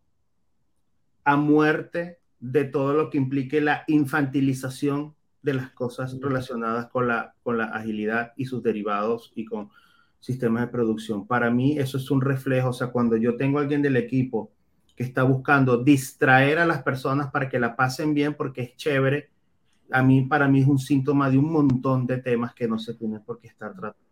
a 1.23 1.35
muerte 1.35 2.19
de 2.39 2.65
todo 2.65 2.93
lo 2.93 3.09
que 3.09 3.17
implique 3.17 3.59
la 3.61 3.83
infantilización 3.87 5.15
de 5.41 5.55
las 5.55 5.71
cosas 5.71 6.15
relacionadas 6.19 6.87
con 6.87 7.07
la, 7.07 7.33
con 7.41 7.57
la 7.57 7.65
agilidad 7.65 8.33
y 8.37 8.45
sus 8.45 8.61
derivados 8.61 9.31
y 9.35 9.45
con 9.45 9.69
sistemas 10.19 10.61
de 10.61 10.71
producción. 10.71 11.25
Para 11.25 11.49
mí 11.49 11.79
eso 11.79 11.97
es 11.97 12.11
un 12.11 12.21
reflejo, 12.21 12.69
o 12.69 12.73
sea, 12.73 12.87
cuando 12.87 13.17
yo 13.17 13.35
tengo 13.35 13.57
a 13.57 13.61
alguien 13.61 13.81
del 13.81 13.97
equipo 13.97 14.51
que 14.95 15.03
está 15.03 15.23
buscando 15.23 15.77
distraer 15.77 16.59
a 16.59 16.65
las 16.67 16.83
personas 16.83 17.31
para 17.31 17.49
que 17.49 17.59
la 17.59 17.75
pasen 17.75 18.13
bien 18.13 18.35
porque 18.35 18.61
es 18.61 18.75
chévere, 18.75 19.30
a 19.91 20.01
mí 20.03 20.23
para 20.23 20.47
mí 20.47 20.61
es 20.61 20.67
un 20.67 20.79
síntoma 20.79 21.29
de 21.29 21.37
un 21.37 21.51
montón 21.51 22.05
de 22.07 22.17
temas 22.17 22.53
que 22.53 22.67
no 22.67 22.79
se 22.79 22.93
tienen 22.93 23.21
por 23.23 23.39
qué 23.39 23.47
estar 23.47 23.73
tratando 23.73 24.11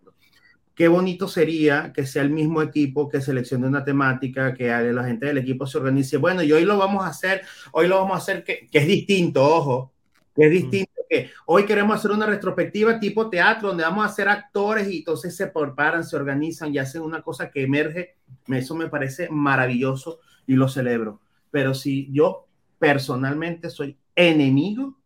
qué 0.79 0.87
bonito 0.87 1.27
sería 1.27 1.91
que 1.91 2.05
sea 2.05 2.21
el 2.21 2.29
mismo 2.29 2.61
equipo 2.61 3.09
que 3.09 3.19
seleccione 3.19 3.67
una 3.67 3.83
temática, 3.83 4.53
que 4.53 4.69
la 4.69 5.03
gente 5.03 5.25
del 5.25 5.39
equipo 5.39 5.67
se 5.67 5.77
organice. 5.77 6.15
Bueno, 6.15 6.41
y 6.41 6.53
hoy 6.53 6.63
lo 6.63 6.77
vamos 6.77 7.03
a 7.03 7.09
hacer, 7.09 7.41
hoy 7.73 7.89
lo 7.89 7.97
vamos 7.97 8.13
a 8.13 8.19
hacer, 8.19 8.45
que, 8.45 8.69
es 8.71 8.87
distinto, 8.87 9.43
ojo, 9.43 9.91
que 10.33 10.45
es 10.45 10.51
distinto. 10.51 10.93
Que 11.09 11.31
hoy 11.47 11.65
queremos 11.65 11.97
hacer 11.97 12.11
una 12.11 12.27
retrospectiva 12.27 12.97
tipo 12.97 13.29
teatro, 13.29 13.67
donde 13.67 13.83
vamos 13.83 14.05
a 14.05 14.07
hacer 14.07 14.29
actores 14.29 14.89
y 14.89 14.99
entonces 14.99 15.35
se 15.35 15.47
preparan, 15.47 16.05
se 16.05 16.15
organizan 16.15 16.73
y 16.73 16.77
hacen 16.77 17.01
una 17.01 17.23
cosa 17.23 17.51
que 17.51 17.63
emerge. 17.63 18.15
Eso 18.47 18.73
me 18.73 18.87
parece 18.87 19.27
maravilloso 19.29 20.21
y 20.47 20.53
lo 20.53 20.69
celebro. 20.69 21.19
Pero 21.51 21.73
si 21.73 22.09
yo 22.09 22.47
personalmente 22.77 23.69
soy 23.69 23.97
enemigo 24.15 24.98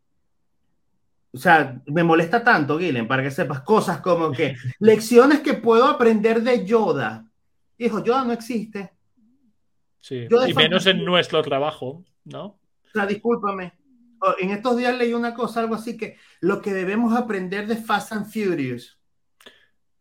o 1.34 1.38
sea, 1.38 1.82
me 1.88 2.04
molesta 2.04 2.44
tanto, 2.44 2.78
Guillen, 2.78 3.08
para 3.08 3.24
que 3.24 3.32
sepas 3.32 3.62
cosas 3.62 4.02
como 4.02 4.32
que 4.32 4.56
lecciones 4.80 5.40
que 5.40 5.56
puedo 5.56 5.86
aprender 5.86 6.44
de 6.44 6.64
Yoda. 6.64 7.26
Hijo, 7.80 8.04
Yoda 8.04 8.24
no 8.24 8.34
existe. 8.34 8.92
Sí, 10.00 10.28
y 10.48 10.54
menos 10.54 10.86
en 10.86 11.04
nuestro 11.04 11.42
trabajo, 11.42 12.04
¿no? 12.26 12.46
O 12.46 12.90
sea, 12.94 13.08
discúlpame. 13.08 13.74
Oh, 14.20 14.36
en 14.40 14.52
estos 14.52 14.78
días 14.78 14.96
leí 14.96 15.14
una 15.14 15.34
cosa, 15.34 15.62
algo 15.62 15.74
así 15.74 15.98
que 15.98 16.18
lo 16.40 16.62
que 16.62 16.72
debemos 16.72 17.18
aprender 17.18 17.66
de 17.66 17.78
Fast 17.78 18.12
and 18.12 18.32
Furious. 18.32 19.00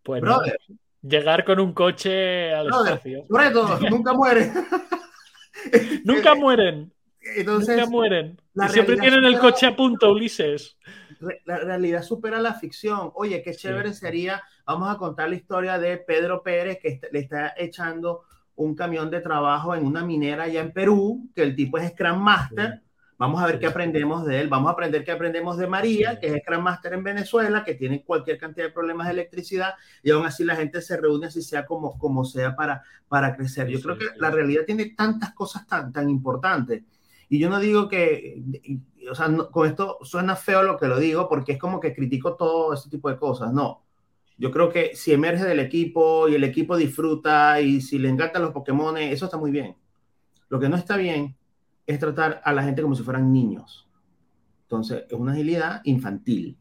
Pues 0.03 0.21
Brother, 0.21 0.59
llegar 1.01 1.45
con 1.45 1.61
un 1.61 1.73
coche 1.73 2.53
al 2.53 2.67
espacio. 2.67 3.25
nunca 3.91 4.13
mueren. 4.15 4.53
nunca 6.05 6.35
mueren. 6.35 6.92
Entonces, 7.37 7.77
nunca 7.77 7.91
mueren. 7.91 8.41
siempre 8.69 8.97
tienen 8.97 9.25
el 9.25 9.39
coche 9.39 9.67
a 9.67 9.77
punto, 9.77 10.11
Ulises 10.13 10.77
la 11.45 11.59
realidad 11.59 12.03
supera 12.03 12.41
la 12.41 12.55
ficción. 12.55 13.11
Oye, 13.15 13.43
qué 13.43 13.55
chévere 13.55 13.93
sería, 13.93 14.43
vamos 14.67 14.93
a 14.93 14.99
contar 14.99 15.29
la 15.29 15.37
historia 15.37 15.79
de 15.79 15.99
Pedro 15.99 16.43
Pérez 16.43 16.79
que 16.81 17.01
le 17.11 17.19
está 17.21 17.55
echando 17.57 18.23
un 18.55 18.75
camión 18.75 19.11
de 19.11 19.21
trabajo 19.21 19.75
en 19.75 19.87
una 19.87 20.05
minera 20.05 20.45
allá 20.45 20.61
en 20.61 20.73
Perú, 20.73 21.31
que 21.35 21.43
el 21.43 21.55
tipo 21.55 21.79
es 21.79 21.91
Scrum 21.91 22.19
Master. 22.19 22.83
Vamos 23.19 23.41
a 23.41 23.47
ver 23.47 23.61
qué 23.61 23.67
aprendemos 23.67 24.27
de 24.27 24.41
él. 24.41 24.49
Vamos 24.49 24.69
a 24.69 24.73
aprender 24.73 25.05
qué 25.05 25.13
aprendemos 25.13 25.57
de 25.57 25.69
María, 25.69 26.19
que 26.19 26.27
es 26.27 26.43
Scrum 26.43 26.63
Master 26.63 26.95
en 26.95 27.05
Venezuela, 27.05 27.63
que 27.65 27.75
tiene 27.75 28.03
cualquier 28.03 28.37
cantidad 28.37 28.67
de 28.67 28.73
problemas 28.73 29.07
de 29.07 29.13
electricidad 29.13 29.75
y 30.03 30.11
aún 30.11 30.27
así 30.27 30.45
la 30.45 30.57
gente 30.57 30.83
se 30.83 30.97
reúne 30.97 31.29
así 31.29 31.41
sea 31.41 31.65
como, 31.65 31.97
como 31.99 32.25
sea 32.25 32.57
para, 32.57 32.83
para 33.09 33.37
crecer. 33.37 33.69
Yo 33.69 33.81
creo 33.81 33.97
que 33.97 34.07
la 34.17 34.31
realidad 34.31 34.65
tiene 34.67 34.87
tantas 34.97 35.33
cosas 35.35 35.67
tan, 35.67 35.93
tan 35.93 36.11
importantes. 36.11 36.83
Y 37.33 37.39
yo 37.39 37.49
no 37.49 37.59
digo 37.61 37.89
que, 37.89 38.43
o 39.11 39.15
sea, 39.15 39.35
con 39.51 39.67
esto 39.67 39.97
suena 40.03 40.37
feo 40.37 40.63
lo 40.63 40.77
que 40.77 40.87
lo 40.87 40.99
digo 40.99 41.31
porque 41.31 41.53
es 41.53 41.59
como 41.59 41.81
que 41.81 41.95
critico 41.95 42.37
todo 42.37 42.75
ese 42.75 42.91
tipo 42.91 43.09
de 43.09 43.17
cosas. 43.17 43.55
No, 43.55 43.85
yo 44.37 44.51
creo 44.51 44.69
que 44.69 44.95
si 44.95 45.15
emerge 45.15 45.45
del 45.45 45.61
equipo 45.61 46.29
y 46.29 46.35
el 46.35 46.45
equipo 46.45 46.77
disfruta 46.77 47.59
y 47.59 47.81
si 47.81 47.99
le 47.99 48.11
encantan 48.11 48.43
los 48.43 48.51
Pokémon, 48.51 48.99
eso 48.99 49.25
está 49.25 49.39
muy 49.39 49.51
bien. 49.51 49.75
Lo 50.51 50.61
que 50.61 50.69
no 50.69 50.77
está 50.77 50.99
bien 50.99 51.35
es 51.87 51.99
tratar 51.99 52.43
a 52.45 52.53
la 52.53 52.65
gente 52.65 52.83
como 52.83 52.95
si 52.95 53.03
fueran 53.03 53.33
niños. 53.33 53.89
Entonces, 54.65 55.07
es 55.09 55.15
una 55.15 55.33
agilidad 55.33 55.81
infantil. 55.85 56.59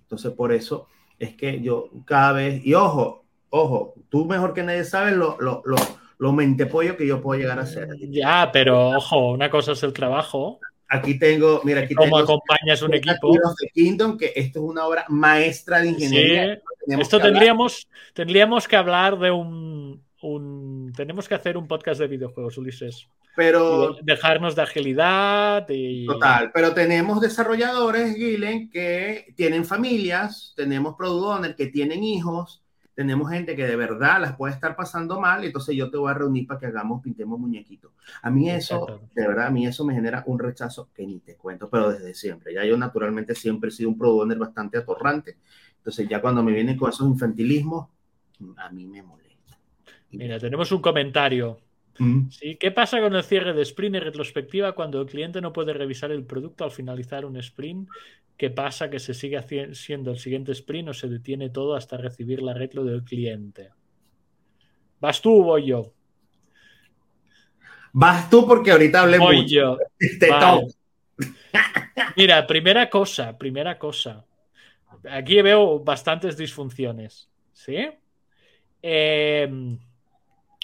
Entonces, 0.00 0.32
por 0.32 0.54
eso 0.54 0.86
es 1.18 1.36
que 1.36 1.60
yo 1.60 1.90
cada 2.06 2.32
vez, 2.32 2.64
y 2.64 2.72
ojo, 2.72 3.26
ojo, 3.50 3.92
tú 4.08 4.24
mejor 4.24 4.54
que 4.54 4.62
nadie 4.62 4.84
sabes 4.84 5.14
lo, 5.18 5.36
lo, 5.38 5.60
lo, 5.66 5.76
lo 6.22 6.32
mentepollo 6.32 6.96
que 6.96 7.04
yo 7.04 7.20
puedo 7.20 7.40
llegar 7.40 7.58
a 7.58 7.66
ser. 7.66 7.88
Ya, 7.98 8.50
pero 8.52 8.90
ojo, 8.90 9.32
una 9.32 9.50
cosa 9.50 9.72
es 9.72 9.82
el 9.82 9.92
trabajo 9.92 10.60
Aquí 10.92 11.18
tengo, 11.18 11.62
mira, 11.64 11.80
aquí 11.80 11.94
¿Cómo 11.94 12.18
acompañas 12.18 12.82
un 12.82 12.92
equipo? 12.92 13.32
De 13.32 13.68
Kingdom, 13.72 14.18
que 14.18 14.30
esto 14.36 14.58
es 14.58 14.64
una 14.64 14.84
obra 14.86 15.06
maestra 15.08 15.80
de 15.80 15.88
ingeniería. 15.88 16.60
esto 16.86 17.18
tendríamos, 17.18 17.88
tendríamos 18.12 18.68
que 18.68 18.76
hablar 18.76 19.18
de 19.18 19.30
un, 19.30 20.04
un, 20.20 20.92
Tenemos 20.94 21.26
que 21.26 21.34
hacer 21.34 21.56
un 21.56 21.66
podcast 21.66 21.98
de 21.98 22.08
videojuegos, 22.08 22.58
Ulises. 22.58 23.08
Pero. 23.34 23.96
dejarnos 24.02 24.54
de 24.54 24.62
agilidad 24.62 25.66
y. 25.70 26.04
Total, 26.04 26.50
pero 26.52 26.74
tenemos 26.74 27.22
desarrolladores, 27.22 28.14
Gilen, 28.14 28.68
que 28.68 29.32
tienen 29.34 29.64
familias, 29.64 30.52
tenemos 30.54 30.94
product 30.94 31.56
que 31.56 31.68
tienen 31.68 32.04
hijos, 32.04 32.62
tenemos 32.94 33.30
gente 33.30 33.56
que 33.56 33.66
de 33.66 33.76
verdad 33.76 34.20
las 34.20 34.36
puede 34.36 34.54
estar 34.54 34.76
pasando 34.76 35.20
mal, 35.20 35.44
entonces 35.44 35.74
yo 35.74 35.90
te 35.90 35.96
voy 35.96 36.10
a 36.10 36.14
reunir 36.14 36.46
para 36.46 36.60
que 36.60 36.66
hagamos, 36.66 37.02
pintemos 37.02 37.38
muñequitos. 37.38 37.92
A 38.20 38.30
mí 38.30 38.50
eso, 38.50 39.00
de 39.14 39.26
verdad, 39.26 39.46
a 39.46 39.50
mí 39.50 39.66
eso 39.66 39.84
me 39.84 39.94
genera 39.94 40.22
un 40.26 40.38
rechazo 40.38 40.90
que 40.94 41.06
ni 41.06 41.20
te 41.20 41.36
cuento, 41.36 41.68
pero 41.70 41.90
desde 41.90 42.14
siempre. 42.14 42.54
Ya 42.54 42.64
yo 42.64 42.76
naturalmente 42.76 43.34
siempre 43.34 43.68
he 43.68 43.72
sido 43.72 43.88
un 43.90 43.98
pro 43.98 44.26
bastante 44.38 44.78
atorrante, 44.78 45.36
entonces 45.76 46.08
ya 46.08 46.20
cuando 46.20 46.42
me 46.42 46.52
vienen 46.52 46.76
con 46.76 46.90
esos 46.90 47.06
infantilismos, 47.08 47.88
a 48.56 48.70
mí 48.70 48.86
me 48.86 49.02
molesta. 49.02 49.58
Mira, 50.10 50.38
tenemos 50.38 50.70
un 50.72 50.82
comentario. 50.82 51.58
Mm. 51.98 52.28
¿Sí? 52.30 52.56
¿Qué 52.56 52.70
pasa 52.70 53.00
con 53.00 53.14
el 53.14 53.22
cierre 53.22 53.52
de 53.52 53.62
sprint 53.62 53.96
y 53.96 54.00
retrospectiva 54.00 54.72
cuando 54.72 55.00
el 55.00 55.06
cliente 55.06 55.40
no 55.40 55.52
puede 55.52 55.72
revisar 55.72 56.10
el 56.10 56.24
producto 56.24 56.64
al 56.64 56.70
finalizar 56.70 57.24
un 57.24 57.36
sprint 57.36 57.88
¿Qué 58.42 58.50
pasa? 58.50 58.90
Que 58.90 58.98
se 58.98 59.14
sigue 59.14 59.40
siendo 59.74 60.10
el 60.10 60.18
siguiente 60.18 60.50
sprint 60.50 60.88
o 60.88 60.94
se 60.94 61.08
detiene 61.08 61.50
todo 61.50 61.76
hasta 61.76 61.96
recibir 61.96 62.42
la 62.42 62.52
retro 62.54 62.82
del 62.82 63.04
cliente. 63.04 63.70
¿Vas 64.98 65.22
tú 65.22 65.42
o 65.42 65.44
voy 65.44 65.66
yo? 65.66 65.92
Vas 67.92 68.28
tú 68.28 68.46
porque 68.46 68.72
ahorita 68.72 69.02
hablé 69.02 69.18
voy 69.18 69.46
yo. 69.46 69.78
Mira, 72.16 72.46
primera 72.46 72.90
cosa, 72.90 73.38
primera 73.38 73.78
cosa. 73.78 74.24
Aquí 75.08 75.40
veo 75.42 75.78
bastantes 75.78 76.36
disfunciones. 76.36 77.28
¿Sí? 77.52 77.76
Em, 78.82 79.78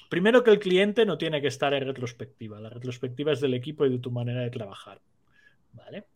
primero 0.09 0.42
que 0.42 0.50
el 0.50 0.59
cliente 0.59 1.04
no 1.04 1.18
tiene 1.18 1.40
que 1.40 1.48
estar 1.48 1.72
en 1.74 1.84
retrospectiva. 1.84 2.61
La 2.61 2.70
retrospectiva 2.70 3.32
es 3.32 3.40
del 3.40 3.54
equipo 3.54 3.84
y 3.84 3.90
de 3.90 3.98
tu 3.98 4.11
manera 4.11 4.40
de 4.40 4.50
trabajar. 4.50 5.00
¿Vale? 5.72 6.06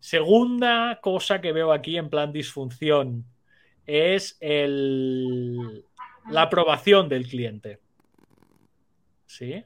Segunda 0.00 0.98
cosa 1.00 1.40
que 1.40 1.52
veo 1.52 1.72
aquí 1.72 1.96
en 1.96 2.10
plan 2.10 2.32
disfunción 2.32 3.24
es 3.86 4.36
el, 4.40 5.84
la 6.30 6.42
aprobación 6.42 7.08
del 7.08 7.28
cliente. 7.28 7.80
¿Sí? 9.26 9.64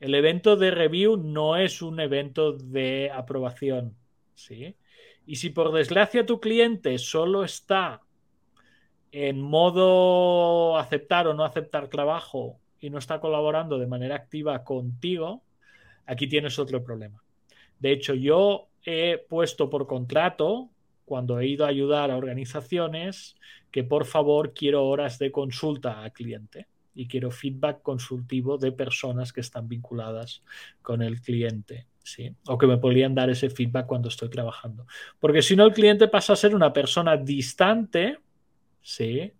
El 0.00 0.14
evento 0.14 0.56
de 0.56 0.70
review 0.70 1.16
no 1.16 1.56
es 1.56 1.82
un 1.82 2.00
evento 2.00 2.52
de 2.52 3.10
aprobación. 3.12 3.96
¿Sí? 4.34 4.76
Y 5.26 5.36
si 5.36 5.50
por 5.50 5.72
desgracia 5.72 6.26
tu 6.26 6.40
cliente 6.40 6.98
solo 6.98 7.44
está 7.44 8.00
en 9.12 9.40
modo 9.40 10.76
aceptar 10.76 11.28
o 11.28 11.34
no 11.34 11.44
aceptar 11.44 11.88
trabajo 11.88 12.58
y 12.84 12.90
no 12.90 12.98
está 12.98 13.18
colaborando 13.18 13.78
de 13.78 13.86
manera 13.86 14.14
activa 14.14 14.62
contigo, 14.62 15.42
aquí 16.04 16.26
tienes 16.26 16.58
otro 16.58 16.84
problema. 16.84 17.22
De 17.78 17.92
hecho, 17.92 18.12
yo 18.12 18.68
he 18.84 19.24
puesto 19.26 19.70
por 19.70 19.86
contrato, 19.86 20.68
cuando 21.06 21.40
he 21.40 21.46
ido 21.46 21.64
a 21.64 21.68
ayudar 21.68 22.10
a 22.10 22.18
organizaciones, 22.18 23.36
que 23.70 23.84
por 23.84 24.04
favor 24.04 24.52
quiero 24.52 24.84
horas 24.84 25.18
de 25.18 25.32
consulta 25.32 26.02
al 26.02 26.12
cliente 26.12 26.66
y 26.94 27.08
quiero 27.08 27.30
feedback 27.30 27.80
consultivo 27.80 28.58
de 28.58 28.72
personas 28.72 29.32
que 29.32 29.40
están 29.40 29.66
vinculadas 29.66 30.42
con 30.82 31.00
el 31.00 31.22
cliente. 31.22 31.86
¿sí? 32.02 32.36
O 32.48 32.58
que 32.58 32.66
me 32.66 32.76
podrían 32.76 33.14
dar 33.14 33.30
ese 33.30 33.48
feedback 33.48 33.86
cuando 33.86 34.08
estoy 34.08 34.28
trabajando. 34.28 34.86
Porque 35.18 35.40
si 35.40 35.56
no, 35.56 35.64
el 35.64 35.72
cliente 35.72 36.06
pasa 36.08 36.34
a 36.34 36.36
ser 36.36 36.54
una 36.54 36.70
persona 36.70 37.16
distante 37.16 38.18
¿sí? 38.82 39.32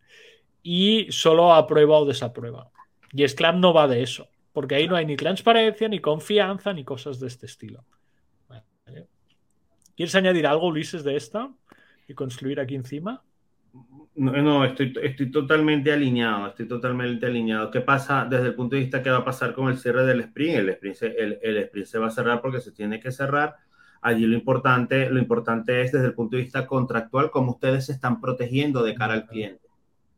y 0.62 1.08
solo 1.10 1.52
aprueba 1.52 1.98
o 1.98 2.06
desaprueba. 2.06 2.70
Y 3.14 3.26
Scrum 3.28 3.60
no 3.60 3.72
va 3.72 3.86
de 3.86 4.02
eso, 4.02 4.28
porque 4.52 4.74
ahí 4.74 4.88
no 4.88 4.96
hay 4.96 5.06
ni 5.06 5.16
transparencia, 5.16 5.88
ni 5.88 6.00
confianza, 6.00 6.72
ni 6.72 6.84
cosas 6.84 7.20
de 7.20 7.28
este 7.28 7.46
estilo. 7.46 7.84
¿Quieres 9.96 10.14
añadir 10.16 10.46
algo, 10.46 10.66
Ulises, 10.66 11.04
de 11.04 11.14
esta 11.14 11.52
y 12.08 12.14
construir 12.14 12.58
aquí 12.58 12.74
encima? 12.74 13.22
No, 14.16 14.64
estoy, 14.64 14.92
estoy 15.02 15.30
totalmente 15.30 15.92
alineado, 15.92 16.48
estoy 16.48 16.66
totalmente 16.66 17.26
alineado. 17.26 17.70
¿Qué 17.70 17.80
pasa 17.80 18.26
desde 18.28 18.48
el 18.48 18.54
punto 18.54 18.74
de 18.74 18.82
vista 18.82 19.02
qué 19.02 19.10
va 19.10 19.18
a 19.18 19.24
pasar 19.24 19.54
con 19.54 19.68
el 19.68 19.78
cierre 19.78 20.04
del 20.04 20.20
sprint? 20.20 20.56
El 20.56 20.68
sprint, 20.70 20.96
se, 20.96 21.06
el, 21.06 21.56
sprint 21.56 21.86
se 21.86 21.98
va 21.98 22.08
a 22.08 22.10
cerrar 22.10 22.40
porque 22.40 22.60
se 22.60 22.72
tiene 22.72 22.98
que 22.98 23.12
cerrar. 23.12 23.56
Allí 24.00 24.26
lo 24.26 24.36
importante, 24.36 25.08
lo 25.08 25.18
importante 25.18 25.82
es 25.82 25.92
desde 25.92 26.06
el 26.06 26.14
punto 26.14 26.36
de 26.36 26.42
vista 26.42 26.66
contractual 26.66 27.30
cómo 27.30 27.52
ustedes 27.52 27.86
se 27.86 27.92
están 27.92 28.20
protegiendo 28.20 28.82
de 28.82 28.94
cara 28.94 29.14
al 29.14 29.26
cliente. 29.26 29.68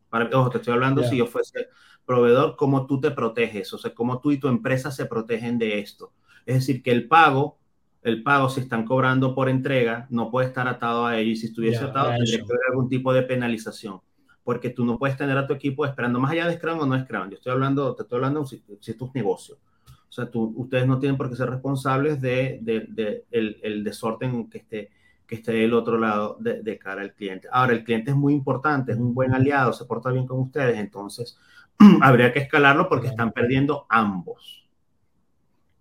Para, 0.09 0.29
ojo, 0.37 0.49
te 0.49 0.57
estoy 0.57 0.73
hablando 0.73 1.03
si 1.03 1.17
yo 1.17 1.25
fuese 1.25 1.67
proveedor, 2.07 2.55
cómo 2.55 2.87
tú 2.87 2.99
te 2.99 3.11
proteges, 3.11 3.71
o 3.73 3.77
sea, 3.77 3.93
cómo 3.93 4.19
tú 4.19 4.31
y 4.31 4.39
tu 4.39 4.47
empresa 4.47 4.89
se 4.89 5.05
protegen 5.05 5.59
de 5.59 5.77
esto. 5.77 6.13
Es 6.47 6.55
decir, 6.55 6.81
que 6.81 6.91
el 6.91 7.07
pago 7.07 7.57
el 8.07 8.23
pago, 8.23 8.49
si 8.49 8.61
están 8.61 8.85
cobrando 8.85 9.35
por 9.35 9.49
entrega, 9.49 10.07
no 10.09 10.31
puede 10.31 10.47
estar 10.47 10.65
atado 10.67 11.05
a 11.05 11.19
ello. 11.19 11.31
Y 11.31 11.35
si 11.35 11.47
estuviese 11.47 11.83
atado, 11.83 12.11
tendría 12.11 12.37
que 12.37 12.43
haber 12.43 12.61
algún 12.69 12.87
tipo 12.87 13.11
de 13.13 13.23
penalización. 13.23 13.99
Porque 14.43 14.69
tú 14.69 14.85
no 14.85 14.97
puedes 14.97 15.17
tener 15.17 15.37
a 15.37 15.45
tu 15.45 15.53
equipo 15.53 15.85
esperando 15.85 16.19
más 16.19 16.31
allá 16.31 16.47
de 16.47 16.55
Scrum 16.55 16.79
o 16.79 16.85
no 16.85 16.97
Scrum. 16.97 17.29
Yo 17.29 17.35
estoy 17.35 17.51
hablando, 17.51 17.93
te 17.95 18.03
estoy 18.03 18.15
hablando 18.17 18.45
si, 18.45 18.63
si 18.79 18.91
es 18.91 18.97
tu 18.97 19.11
negocio. 19.13 19.57
O 20.09 20.11
sea, 20.11 20.31
tú, 20.31 20.53
ustedes 20.55 20.87
no 20.87 20.99
tienen 20.99 21.17
por 21.17 21.29
qué 21.29 21.35
ser 21.35 21.49
responsables 21.49 22.21
de, 22.21 22.59
de, 22.61 23.25
el, 23.29 23.59
el, 23.61 23.83
desorden 23.83 24.49
que 24.49 24.59
esté, 24.59 24.89
que 25.27 25.35
esté 25.35 25.51
del 25.51 25.73
otro 25.73 25.97
lado 25.97 26.37
de, 26.39 26.63
de, 26.63 26.79
cara 26.79 27.01
al 27.01 27.13
cliente. 27.13 27.49
Ahora, 27.51 27.73
el 27.73 27.83
cliente 27.83 28.11
es 28.11 28.15
muy 28.15 28.33
importante, 28.33 28.93
es 28.93 28.97
un 28.97 29.13
buen 29.13 29.33
aliado, 29.33 29.73
se 29.73 29.83
porta 29.83 30.11
bien 30.11 30.25
con 30.25 30.39
ustedes, 30.39 30.77
entonces 30.77 31.37
habría 32.01 32.33
que 32.33 32.39
escalarlo 32.39 32.89
porque 32.89 33.07
están 33.07 33.31
perdiendo 33.31 33.85
ambos. 33.89 34.67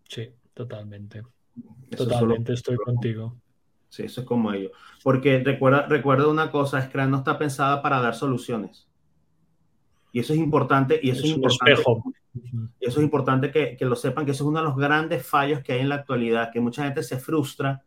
Sí, 0.08 0.30
totalmente. 0.54 1.22
Totalmente 1.96 2.52
estoy 2.52 2.76
contigo. 2.76 3.36
Sí, 3.88 4.02
eso 4.04 4.20
es 4.20 4.26
como 4.26 4.52
ello. 4.52 4.72
Porque 5.02 5.42
recuerda, 5.42 5.86
recuerda 5.86 6.28
una 6.28 6.50
cosa, 6.50 6.82
Scrum 6.82 7.10
no 7.10 7.18
está 7.18 7.38
pensada 7.38 7.80
para 7.82 8.00
dar 8.00 8.14
soluciones. 8.14 8.88
Y 10.12 10.20
eso 10.20 10.32
es 10.32 10.38
importante, 10.38 10.98
y 11.02 11.10
eso 11.10 11.24
es, 11.24 11.30
importante. 11.30 11.82
Y 12.80 12.86
eso 12.86 13.00
es 13.00 13.04
importante 13.04 13.50
que, 13.50 13.76
que, 13.76 13.84
lo 13.84 13.96
sepan, 13.96 14.24
que 14.24 14.32
eso 14.32 14.44
es 14.44 14.48
uno 14.48 14.60
de 14.60 14.64
los 14.64 14.76
grandes 14.76 15.26
fallos 15.26 15.60
que 15.60 15.74
hay 15.74 15.80
en 15.80 15.90
la 15.90 15.96
actualidad, 15.96 16.50
que 16.52 16.60
mucha 16.60 16.84
gente 16.84 17.02
se 17.02 17.18
frustra 17.18 17.84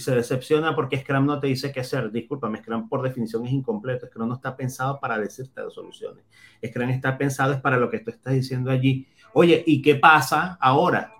y 0.00 0.02
se 0.02 0.14
decepciona 0.14 0.74
porque 0.74 0.96
Scrum 0.96 1.26
no 1.26 1.38
te 1.38 1.48
dice 1.48 1.70
qué 1.70 1.80
hacer. 1.80 2.10
Discúlpame, 2.10 2.58
Scrum 2.58 2.88
por 2.88 3.02
definición 3.02 3.46
es 3.46 3.52
incompleto. 3.52 4.06
Scrum 4.06 4.28
no 4.28 4.34
está 4.34 4.56
pensado 4.56 4.98
para 4.98 5.18
decirte 5.18 5.60
las 5.60 5.74
soluciones. 5.74 6.24
Scrum 6.66 6.88
está 6.88 7.18
pensado 7.18 7.52
es 7.52 7.60
para 7.60 7.76
lo 7.76 7.90
que 7.90 7.98
tú 7.98 8.10
estás 8.10 8.32
diciendo 8.32 8.70
allí. 8.70 9.06
Oye, 9.34 9.62
¿y 9.66 9.82
qué 9.82 9.96
pasa 9.96 10.56
ahora? 10.58 11.12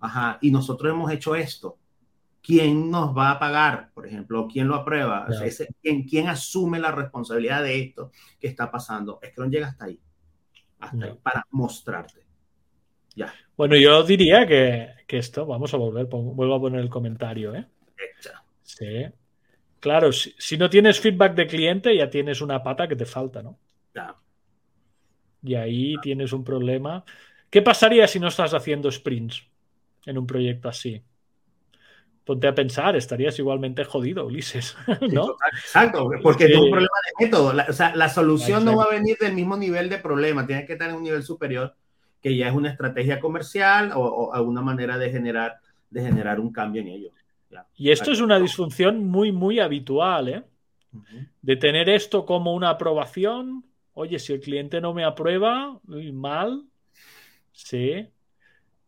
Ajá, 0.00 0.38
y 0.40 0.50
nosotros 0.50 0.90
hemos 0.90 1.12
hecho 1.12 1.34
esto. 1.36 1.76
¿Quién 2.42 2.90
nos 2.90 3.14
va 3.14 3.32
a 3.32 3.38
pagar, 3.38 3.90
por 3.92 4.06
ejemplo? 4.06 4.48
¿Quién 4.50 4.68
lo 4.68 4.76
aprueba? 4.76 5.26
¿quién, 5.82 6.04
¿quién, 6.04 6.28
asume 6.28 6.78
la 6.78 6.92
responsabilidad 6.92 7.62
de 7.62 7.80
esto 7.80 8.12
que 8.40 8.46
está 8.46 8.70
pasando? 8.70 9.20
No 9.36 9.46
llega 9.46 9.66
hasta 9.66 9.84
ahí, 9.86 10.00
hasta 10.78 11.04
ahí 11.04 11.18
para 11.22 11.46
mostrarte. 11.50 12.24
Ya. 13.14 13.34
Bueno, 13.56 13.76
yo 13.76 14.02
diría 14.04 14.46
que, 14.46 14.88
que 15.06 15.18
esto, 15.18 15.44
vamos 15.44 15.74
a 15.74 15.76
volver, 15.76 16.06
vuelvo 16.06 16.54
a 16.54 16.60
poner 16.60 16.80
el 16.80 16.88
comentario, 16.88 17.54
¿eh? 17.54 17.66
Sí. 18.62 19.06
Claro, 19.80 20.12
si, 20.12 20.34
si, 20.38 20.56
no 20.56 20.68
tienes 20.68 21.00
feedback 21.00 21.34
de 21.34 21.46
cliente, 21.46 21.96
ya 21.96 22.10
tienes 22.10 22.40
una 22.40 22.62
pata 22.62 22.88
que 22.88 22.96
te 22.96 23.06
falta, 23.06 23.42
¿no? 23.42 23.58
Ya. 23.94 24.16
Y 25.42 25.54
ahí 25.54 25.94
tienes 26.02 26.32
un 26.32 26.42
problema. 26.44 27.04
¿Qué 27.50 27.62
pasaría 27.62 28.08
si 28.08 28.18
no 28.18 28.28
estás 28.28 28.52
haciendo 28.52 28.90
sprints? 28.90 29.46
en 30.06 30.16
un 30.16 30.26
proyecto 30.26 30.68
así. 30.68 31.02
Ponte 32.24 32.48
a 32.48 32.54
pensar, 32.54 32.96
estarías 32.96 33.38
igualmente 33.38 33.84
jodido, 33.84 34.26
Ulises. 34.26 34.76
¿no? 35.12 35.36
exacto, 35.52 36.08
porque 36.22 36.46
es 36.46 36.56
un 36.56 36.70
problema 36.70 36.96
de 37.06 37.26
método. 37.26 37.52
La, 37.52 37.66
o 37.68 37.72
sea, 37.72 37.94
la 37.94 38.08
solución 38.08 38.64
no 38.64 38.76
va 38.76 38.84
a 38.84 38.90
venir 38.90 39.16
del 39.20 39.34
mismo 39.34 39.56
nivel 39.56 39.88
de 39.88 39.98
problema, 39.98 40.46
tiene 40.46 40.64
que 40.64 40.72
estar 40.72 40.88
en 40.88 40.96
un 40.96 41.02
nivel 41.02 41.22
superior, 41.22 41.76
que 42.20 42.36
ya 42.36 42.48
es 42.48 42.54
una 42.54 42.70
estrategia 42.70 43.20
comercial 43.20 43.92
o, 43.94 44.32
alguna 44.32 44.62
manera 44.62 44.98
de 44.98 45.10
generar, 45.10 45.58
de 45.90 46.02
generar 46.02 46.40
un 46.40 46.52
cambio 46.52 46.82
en 46.82 46.88
ello. 46.88 47.10
Y 47.76 47.90
esto 47.90 48.12
es 48.12 48.20
una 48.20 48.38
disfunción 48.38 49.06
muy, 49.06 49.32
muy 49.32 49.60
habitual, 49.60 50.28
¿eh? 50.28 50.44
De 51.42 51.56
tener 51.56 51.88
esto 51.88 52.24
como 52.24 52.54
una 52.54 52.70
aprobación. 52.70 53.64
Oye, 53.92 54.18
si 54.18 54.32
el 54.32 54.40
cliente 54.40 54.80
no 54.80 54.94
me 54.94 55.04
aprueba, 55.04 55.80
mal. 56.12 56.64
Sí, 57.52 58.08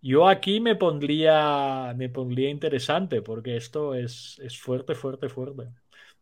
yo 0.01 0.29
aquí 0.29 0.61
me 0.61 0.77
pondría, 0.77 1.93
me 1.97 2.09
pondría 2.09 2.51
interesante 2.51 3.21
porque 3.23 3.57
esto 3.57 3.95
es, 3.95 4.39
es 4.43 4.59
fuerte, 4.59 4.95
fuerte, 4.95 5.29
fuerte, 5.29 5.69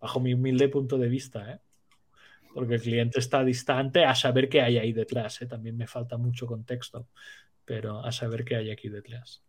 bajo 0.01 0.21
mi 0.21 0.33
humilde 0.35 0.69
punto 0.69 0.97
de 0.97 1.09
vista. 1.09 1.53
¿eh? 1.53 1.61
Porque 2.55 2.77
el 2.77 2.81
cliente 2.81 3.19
está 3.19 3.45
distante 3.45 4.05
a 4.05 4.15
saber 4.15 4.49
qué 4.49 4.63
hay 4.63 4.79
ahí 4.79 4.93
detrás. 4.93 5.43
¿eh? 5.43 5.47
También 5.47 5.77
me 5.77 5.87
falta 5.87 6.17
mucho 6.17 6.47
contexto, 6.47 7.09
pero 7.65 8.05
a 8.05 8.11
saber 8.13 8.45
qué 8.45 8.57
hay 8.57 8.71
aquí 8.71 8.89
detrás. 8.89 9.43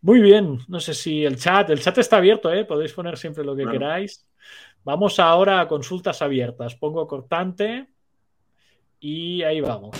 Muy 0.00 0.20
bien, 0.20 0.58
no 0.66 0.80
sé 0.80 0.94
si 0.94 1.24
el 1.24 1.36
chat, 1.36 1.70
el 1.70 1.80
chat 1.80 1.96
está 1.98 2.16
abierto, 2.16 2.52
¿eh? 2.52 2.64
podéis 2.64 2.92
poner 2.92 3.16
siempre 3.16 3.44
lo 3.44 3.54
que 3.54 3.66
queráis. 3.66 4.26
Vamos 4.84 5.20
ahora 5.20 5.60
a 5.60 5.68
consultas 5.68 6.22
abiertas. 6.22 6.74
Pongo 6.74 7.06
cortante 7.06 7.86
y 8.98 9.42
ahí 9.42 9.60
vamos. 9.60 9.96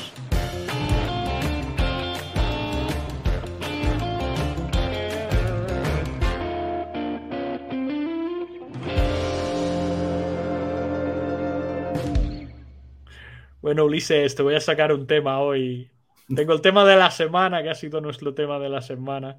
Bueno, 13.61 13.85
Ulises, 13.85 14.35
te 14.35 14.43
voy 14.43 14.57
a 14.57 14.61
sacar 14.61 14.93
un 14.93 15.07
tema 15.07 15.39
hoy. 15.39 15.92
Tengo 16.35 16.53
el 16.53 16.61
tema 16.61 16.85
de 16.85 16.97
la 16.97 17.11
semana, 17.11 17.63
que 17.63 17.71
ha 17.71 17.75
sido 17.75 18.01
nuestro 18.01 18.35
tema 18.35 18.59
de 18.59 18.69
la 18.69 18.81
semana. 18.81 19.39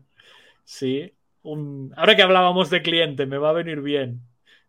Sí. 0.64 1.14
Ahora 1.96 2.16
que 2.16 2.24
hablábamos 2.24 2.70
de 2.70 2.82
cliente, 2.82 3.26
me 3.26 3.38
va 3.38 3.50
a 3.50 3.54
venir 3.54 3.82
bien. 3.82 4.22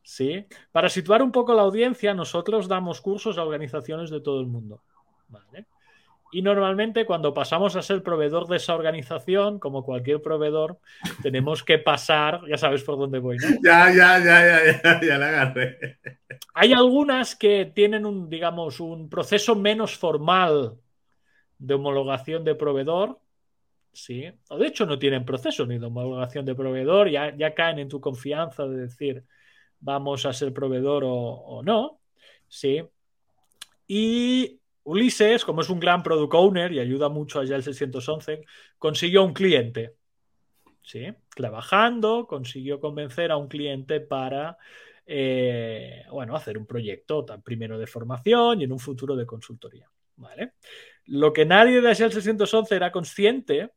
Sí. 0.02 0.46
Para 0.72 0.88
situar 0.88 1.22
un 1.22 1.32
poco 1.32 1.54
la 1.54 1.62
audiencia, 1.62 2.14
nosotros 2.14 2.68
damos 2.68 3.00
cursos 3.00 3.38
a 3.38 3.42
organizaciones 3.42 4.10
de 4.10 4.20
todo 4.20 4.40
el 4.40 4.46
mundo. 4.46 4.82
¿Vale? 5.28 5.66
Y 6.32 6.42
normalmente 6.42 7.06
cuando 7.06 7.32
pasamos 7.32 7.76
a 7.76 7.82
ser 7.82 8.02
proveedor 8.02 8.48
de 8.48 8.56
esa 8.56 8.74
organización, 8.74 9.60
como 9.60 9.84
cualquier 9.84 10.20
proveedor, 10.20 10.78
tenemos 11.22 11.62
que 11.62 11.78
pasar, 11.78 12.40
ya 12.48 12.58
sabes 12.58 12.82
por 12.82 12.98
dónde 12.98 13.20
voy, 13.20 13.36
¿no? 13.36 13.48
Ya, 13.62 13.88
ya, 13.94 14.18
ya, 14.18 14.44
ya, 14.44 14.82
ya, 14.82 15.00
ya 15.00 15.18
la 15.18 15.28
agarré. 15.28 16.00
Hay 16.54 16.72
algunas 16.72 17.36
que 17.36 17.70
tienen 17.72 18.04
un, 18.04 18.28
digamos, 18.28 18.80
un 18.80 19.08
proceso 19.08 19.54
menos 19.54 19.96
formal 19.96 20.76
de 21.58 21.74
homologación 21.74 22.44
de 22.44 22.54
proveedor, 22.54 23.18
sí, 23.92 24.24
o 24.48 24.58
de 24.58 24.66
hecho 24.66 24.86
no 24.86 24.98
tienen 24.98 25.24
proceso 25.24 25.66
ni 25.66 25.78
de 25.78 25.86
homologación 25.86 26.44
de 26.44 26.54
proveedor, 26.54 27.08
ya, 27.10 27.34
ya 27.36 27.54
caen 27.54 27.78
en 27.78 27.88
tu 27.88 28.00
confianza 28.00 28.66
de 28.66 28.76
decir 28.76 29.24
vamos 29.84 30.24
a 30.24 30.32
ser 30.32 30.52
proveedor 30.52 31.04
o, 31.06 31.62
no, 31.62 32.00
sí. 32.48 32.82
Y 33.86 34.58
Ulises, 34.84 35.44
como 35.44 35.60
es 35.60 35.68
un 35.68 35.78
gran 35.78 36.02
product 36.02 36.34
owner 36.34 36.72
y 36.72 36.80
ayuda 36.80 37.08
mucho 37.10 37.40
allá 37.40 37.56
el 37.56 37.62
611, 37.62 38.44
consiguió 38.78 39.24
un 39.24 39.34
cliente. 39.34 39.94
¿sí? 40.82 41.06
Trabajando, 41.34 42.26
consiguió 42.26 42.80
convencer 42.80 43.30
a 43.30 43.36
un 43.36 43.48
cliente 43.48 44.00
para 44.00 44.56
eh, 45.06 46.04
bueno, 46.10 46.34
hacer 46.34 46.56
un 46.56 46.66
proyecto 46.66 47.26
primero 47.44 47.78
de 47.78 47.86
formación 47.86 48.60
y 48.60 48.64
en 48.64 48.72
un 48.72 48.78
futuro 48.78 49.14
de 49.16 49.26
consultoría. 49.26 49.90
¿vale? 50.16 50.52
Lo 51.06 51.32
que 51.32 51.44
nadie 51.44 51.80
de 51.80 51.94
Shell 51.94 52.12
611 52.12 52.74
era 52.74 52.92
consciente 52.92 53.70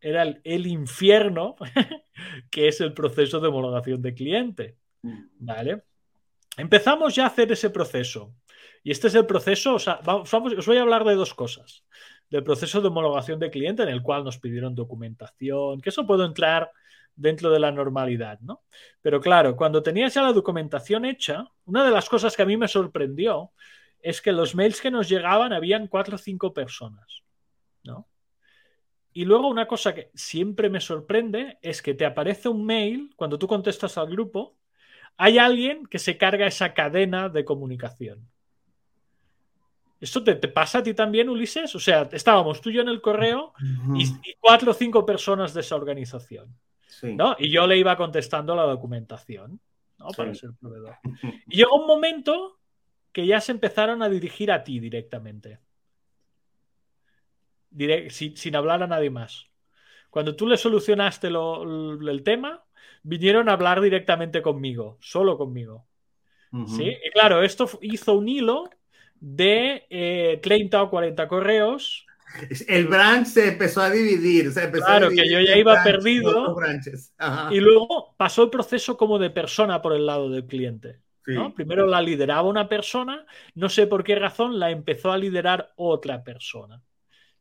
era 0.00 0.22
el, 0.22 0.40
el 0.44 0.66
infierno 0.66 1.56
que 2.50 2.68
es 2.68 2.80
el 2.80 2.92
proceso 2.92 3.40
de 3.40 3.48
homologación 3.48 4.02
de 4.02 4.14
cliente. 4.14 4.76
Mm. 5.02 5.24
¿vale? 5.38 5.82
Empezamos 6.56 7.14
ya 7.14 7.24
a 7.24 7.28
hacer 7.28 7.52
ese 7.52 7.70
proceso. 7.70 8.34
Y 8.82 8.90
este 8.90 9.08
es 9.08 9.14
el 9.14 9.26
proceso, 9.26 9.74
o 9.74 9.78
sea, 9.78 10.00
vamos, 10.04 10.32
os 10.32 10.66
voy 10.66 10.76
a 10.76 10.82
hablar 10.82 11.04
de 11.04 11.14
dos 11.14 11.34
cosas. 11.34 11.84
Del 12.30 12.44
proceso 12.44 12.80
de 12.80 12.88
homologación 12.88 13.38
de 13.38 13.50
cliente 13.50 13.82
en 13.82 13.88
el 13.88 14.02
cual 14.02 14.24
nos 14.24 14.38
pidieron 14.38 14.74
documentación, 14.74 15.80
que 15.80 15.90
eso 15.90 16.06
puedo 16.06 16.24
entrar 16.24 16.70
dentro 17.14 17.50
de 17.50 17.58
la 17.58 17.72
normalidad, 17.72 18.38
¿no? 18.40 18.62
Pero 19.00 19.20
claro, 19.20 19.56
cuando 19.56 19.82
tenías 19.82 20.14
ya 20.14 20.22
la 20.22 20.32
documentación 20.32 21.04
hecha, 21.04 21.46
una 21.64 21.84
de 21.84 21.90
las 21.90 22.08
cosas 22.08 22.36
que 22.36 22.42
a 22.42 22.46
mí 22.46 22.56
me 22.56 22.68
sorprendió 22.68 23.52
es 24.00 24.20
que 24.20 24.32
los 24.32 24.54
mails 24.54 24.80
que 24.80 24.90
nos 24.90 25.08
llegaban 25.08 25.52
habían 25.52 25.88
cuatro 25.88 26.16
o 26.16 26.18
cinco 26.18 26.52
personas, 26.52 27.22
¿no? 27.82 28.08
Y 29.12 29.24
luego 29.24 29.48
una 29.48 29.66
cosa 29.66 29.94
que 29.94 30.10
siempre 30.14 30.68
me 30.68 30.80
sorprende 30.80 31.58
es 31.62 31.80
que 31.80 31.94
te 31.94 32.04
aparece 32.04 32.50
un 32.50 32.66
mail 32.66 33.14
cuando 33.16 33.38
tú 33.38 33.46
contestas 33.46 33.96
al 33.96 34.10
grupo, 34.10 34.58
hay 35.16 35.38
alguien 35.38 35.86
que 35.86 35.98
se 35.98 36.18
carga 36.18 36.46
esa 36.46 36.74
cadena 36.74 37.30
de 37.30 37.44
comunicación. 37.44 38.28
¿Esto 39.98 40.22
te, 40.22 40.36
pasa 40.48 40.80
a 40.80 40.82
ti 40.82 40.92
también, 40.92 41.30
Ulises? 41.30 41.74
O 41.74 41.80
sea, 41.80 42.08
estábamos 42.12 42.60
tú 42.60 42.68
y 42.68 42.74
yo 42.74 42.82
en 42.82 42.88
el 42.88 43.00
correo 43.00 43.54
y, 43.94 44.34
cuatro 44.38 44.72
o 44.72 44.74
cinco 44.74 45.06
personas 45.06 45.54
de 45.54 45.60
esa 45.62 45.76
organización. 45.76 46.54
¿no? 47.02 47.36
Y 47.38 47.50
yo 47.50 47.66
le 47.66 47.78
iba 47.78 47.96
contestando 47.96 48.54
la 48.54 48.64
documentación 48.64 49.58
¿no? 49.98 50.08
para 50.08 50.34
ser 50.34 50.50
proveedor. 50.60 50.96
Y 51.46 51.56
llegó 51.56 51.76
un 51.80 51.86
momento 51.86 52.55
que 53.16 53.26
ya 53.26 53.40
se 53.40 53.50
empezaron 53.50 54.02
a 54.02 54.10
dirigir 54.10 54.52
a 54.52 54.62
ti 54.62 54.78
directamente. 54.78 55.58
sin, 58.10 58.54
hablar 58.54 58.82
a 58.82 58.86
nadie 58.86 59.08
más. 59.08 59.46
Cuando 60.10 60.36
tú 60.36 60.46
le 60.46 60.58
solucionaste 60.58 61.28
el 61.28 62.22
tema, 62.22 62.62
vinieron 63.02 63.48
a 63.48 63.52
hablar 63.52 63.80
directamente 63.80 64.42
conmigo, 64.42 64.98
solo 65.00 65.38
conmigo. 65.38 65.86
¿Sí? 66.66 66.94
Y 67.06 67.10
claro, 67.10 67.42
esto 67.42 67.66
hizo 67.80 68.12
un 68.18 68.28
hilo 68.28 68.68
de 69.18 70.38
30 70.42 70.76
eh, 70.76 70.80
o 70.82 70.90
40 70.90 71.26
correos. 71.26 72.04
El 72.68 72.86
branch 72.86 73.28
se 73.28 73.48
empezó 73.48 73.80
a 73.80 73.88
dividir. 73.88 74.52
claro, 74.52 75.08
que 75.08 75.26
yo 75.26 75.40
ya 75.40 75.56
iba 75.56 75.82
perdido. 75.82 76.54
Y 77.50 77.60
luego 77.60 78.14
pasó 78.18 78.42
el 78.42 78.50
proceso 78.50 78.98
como 78.98 79.18
de 79.18 79.30
persona 79.30 79.80
por 79.80 79.94
el 79.94 80.04
lado 80.04 80.28
del 80.28 80.44
cliente. 80.44 81.05
Primero 81.54 81.86
la 81.86 82.00
lideraba 82.00 82.48
una 82.48 82.68
persona, 82.68 83.26
no 83.54 83.68
sé 83.68 83.86
por 83.86 84.04
qué 84.04 84.14
razón 84.14 84.58
la 84.58 84.70
empezó 84.70 85.10
a 85.10 85.18
liderar 85.18 85.72
otra 85.76 86.22
persona. 86.22 86.82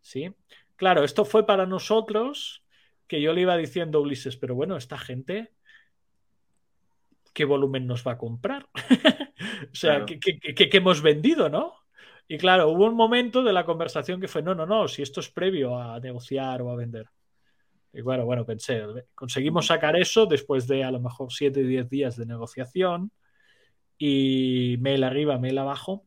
¿Sí? 0.02 0.34
Claro, 0.76 1.04
esto 1.04 1.24
fue 1.24 1.46
para 1.46 1.66
nosotros 1.66 2.64
que 3.08 3.22
yo 3.22 3.34
le 3.34 3.42
iba 3.42 3.56
diciendo 3.58 4.00
a 4.00 4.02
Ulises, 4.02 4.38
pero 4.38 4.56
bueno, 4.56 4.76
esta 4.76 4.98
gente 4.98 5.52
qué 7.36 7.46
volumen 7.46 7.86
nos 7.86 8.08
va 8.08 8.14
a 8.14 8.18
comprar. 8.18 8.68
o 9.72 9.76
sea, 9.76 10.06
¿qué, 10.06 10.70
hemos 10.72 11.02
vendido, 11.02 11.50
no? 11.50 11.74
Y 12.28 12.38
claro, 12.38 12.70
hubo 12.70 12.86
un 12.86 12.96
momento 12.96 13.44
de 13.44 13.54
la 13.54 13.66
conversación 13.66 14.20
que 14.20 14.30
fue, 14.30 14.42
no, 14.42 14.56
no, 14.56 14.66
no, 14.66 14.88
si 14.88 15.02
esto 15.02 15.20
es 15.20 15.30
previo 15.30 15.78
a 15.78 16.00
negociar 16.00 16.62
o 16.62 16.72
a 16.72 16.76
vender. 16.76 17.08
Y 17.94 18.02
bueno, 18.02 18.26
bueno, 18.26 18.46
pensé, 18.46 18.84
conseguimos 19.14 19.68
sacar 19.68 19.96
eso 19.98 20.26
después 20.26 20.66
de 20.66 20.84
a 20.84 20.92
lo 20.92 21.00
mejor 21.00 21.32
7 21.32 21.62
o 21.62 21.68
10 21.68 21.90
días 21.90 22.16
de 22.16 22.26
negociación 22.26 23.12
y 23.98 24.78
mail 24.80 25.04
arriba, 25.04 25.38
mail 25.38 25.58
abajo. 25.58 26.06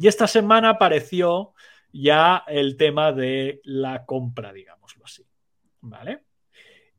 Y 0.00 0.06
esta 0.08 0.26
semana 0.26 0.70
apareció 0.70 1.54
ya 1.92 2.44
el 2.46 2.76
tema 2.76 3.12
de 3.12 3.60
la 3.64 4.04
compra, 4.04 4.52
digámoslo 4.52 5.04
así. 5.04 5.24
¿Vale? 5.80 6.24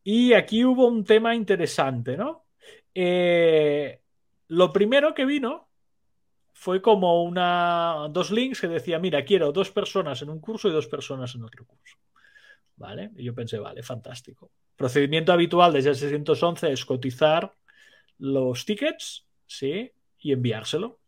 Y 0.03 0.33
aquí 0.33 0.63
hubo 0.65 0.87
un 0.87 1.03
tema 1.03 1.35
interesante, 1.35 2.17
¿no? 2.17 2.45
Eh, 2.93 4.01
lo 4.47 4.73
primero 4.73 5.13
que 5.13 5.25
vino 5.25 5.69
fue 6.53 6.81
como 6.81 7.23
una 7.23 8.07
dos 8.09 8.31
links 8.31 8.61
que 8.61 8.67
decía, 8.67 8.99
mira, 8.99 9.23
quiero 9.23 9.51
dos 9.51 9.71
personas 9.71 10.21
en 10.21 10.29
un 10.29 10.39
curso 10.39 10.67
y 10.67 10.71
dos 10.71 10.87
personas 10.87 11.33
en 11.35 11.43
otro 11.43 11.65
curso. 11.65 11.97
¿Vale? 12.75 13.11
Y 13.17 13.23
yo 13.23 13.35
pensé, 13.35 13.59
vale, 13.59 13.83
fantástico. 13.83 14.51
Procedimiento 14.75 15.31
habitual 15.31 15.75
el 15.75 15.83
611 15.83 16.71
es 16.71 16.85
cotizar 16.85 17.53
los 18.17 18.65
tickets, 18.65 19.25
¿sí? 19.45 19.91
Y 20.19 20.33
enviárselo. 20.33 20.99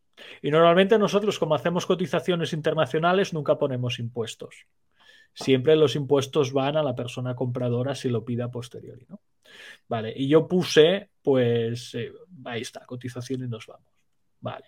Y 0.41 0.51
normalmente 0.51 0.97
nosotros, 0.97 1.39
como 1.39 1.55
hacemos 1.55 1.86
cotizaciones 1.86 2.53
internacionales, 2.53 3.34
nunca 3.34 3.57
ponemos 3.57 3.99
impuestos. 3.99 4.68
Siempre 5.34 5.76
los 5.76 5.95
impuestos 5.95 6.51
van 6.51 6.78
a 6.78 6.84
la 6.84 6.95
persona 6.95 7.36
compradora 7.36 7.95
si 7.95 8.09
lo 8.09 8.26
pida 8.26 8.51
posteriori, 8.51 9.05
¿no? 9.07 9.22
Vale, 9.88 10.14
y 10.16 10.28
yo 10.28 10.47
puse, 10.47 11.09
pues, 11.22 11.95
eh, 11.95 12.12
ahí 12.45 12.62
está, 12.62 12.86
cotización 12.86 13.43
y 13.43 13.47
nos 13.47 13.68
vamos. 13.68 13.91
Vale, 14.39 14.66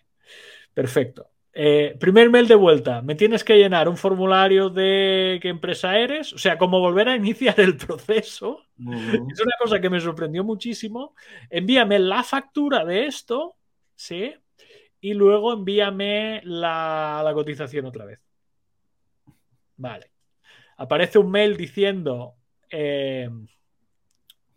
perfecto. 0.73 1.29
Eh, 1.55 1.95
primer 1.99 2.31
mail 2.31 2.47
de 2.47 2.55
vuelta, 2.55 3.01
me 3.03 3.13
tienes 3.13 3.43
que 3.43 3.57
llenar 3.57 3.87
un 3.87 3.95
formulario 3.95 4.69
de 4.69 5.37
qué 5.41 5.49
empresa 5.49 5.97
eres, 5.99 6.33
o 6.33 6.37
sea, 6.37 6.57
como 6.57 6.79
volver 6.79 7.09
a 7.09 7.15
iniciar 7.15 7.59
el 7.59 7.77
proceso. 7.77 8.65
Es 8.79 9.39
una 9.39 9.55
cosa 9.59 9.79
que 9.79 9.89
me 9.89 9.99
sorprendió 9.99 10.43
muchísimo. 10.43 11.13
Envíame 11.49 11.99
la 11.99 12.23
factura 12.23 12.83
de 12.83 13.05
esto, 13.05 13.55
¿sí? 14.03 14.35
Y 14.99 15.13
luego 15.13 15.53
envíame 15.53 16.41
la, 16.43 17.31
cotización 17.33 17.85
otra 17.85 18.05
vez. 18.05 18.19
Vale. 19.77 20.11
Aparece 20.77 21.19
un 21.19 21.31
mail 21.31 21.55
diciendo, 21.55 22.35
eh, 22.69 23.29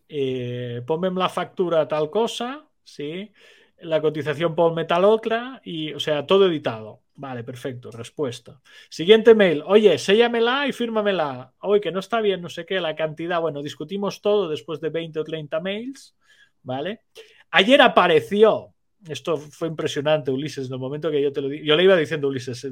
eh, 0.09 0.83
ponme 0.87 1.11
la 1.11 1.29
factura 1.29 1.87
tal 1.87 2.11
cosa, 2.11 2.69
¿sí? 2.83 3.33
La 3.79 4.01
cotización 4.01 4.55
ponme 4.55 4.85
tal 4.85 5.05
otra, 5.05 5.61
y, 5.65 5.93
o 5.93 6.01
sea, 6.01 6.27
todo 6.27 6.49
editado. 6.49 7.03
Vale, 7.15 7.45
perfecto, 7.45 7.91
respuesta. 7.91 8.61
Siguiente 8.91 9.35
mail, 9.35 9.63
oye, 9.65 9.97
séllamela 9.99 10.67
y 10.67 10.73
fírmamela. 10.73 11.55
Oye, 11.61 11.81
que 11.81 11.93
no 11.93 12.01
está 12.01 12.21
bien, 12.21 12.43
no 12.43 12.49
sé 12.49 12.67
qué, 12.67 12.81
la 12.81 12.95
cantidad. 12.95 13.41
Bueno, 13.41 13.63
discutimos 13.63 14.21
todo 14.21 14.49
después 14.49 14.81
de 14.81 14.91
20 14.91 15.21
o 15.21 15.25
30 15.25 15.61
mails, 15.61 16.17
¿vale? 16.63 17.03
Ayer 17.51 17.81
apareció, 17.81 18.76
esto 19.09 19.37
fue 19.37 19.69
impresionante, 19.69 20.31
Ulises, 20.31 20.69
en 20.69 20.75
el 20.75 20.79
momento 20.79 21.11
que 21.11 21.23
yo 21.23 21.33
te 21.33 21.41
lo 21.41 21.49
di, 21.49 21.65
yo 21.65 21.77
le 21.77 21.85
iba 21.85 21.97
diciendo, 21.97 22.29
Ulises, 22.29 22.67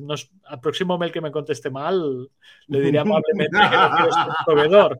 al 0.44 0.60
próximo 0.60 0.98
mail 0.98 1.12
que 1.12 1.20
me 1.20 1.30
conteste 1.30 1.70
mal, 1.70 2.28
le 2.66 2.80
diré 2.80 2.98
amablemente 2.98 3.56
que 3.56 3.76
no 3.76 4.34
proveedor. 4.44 4.98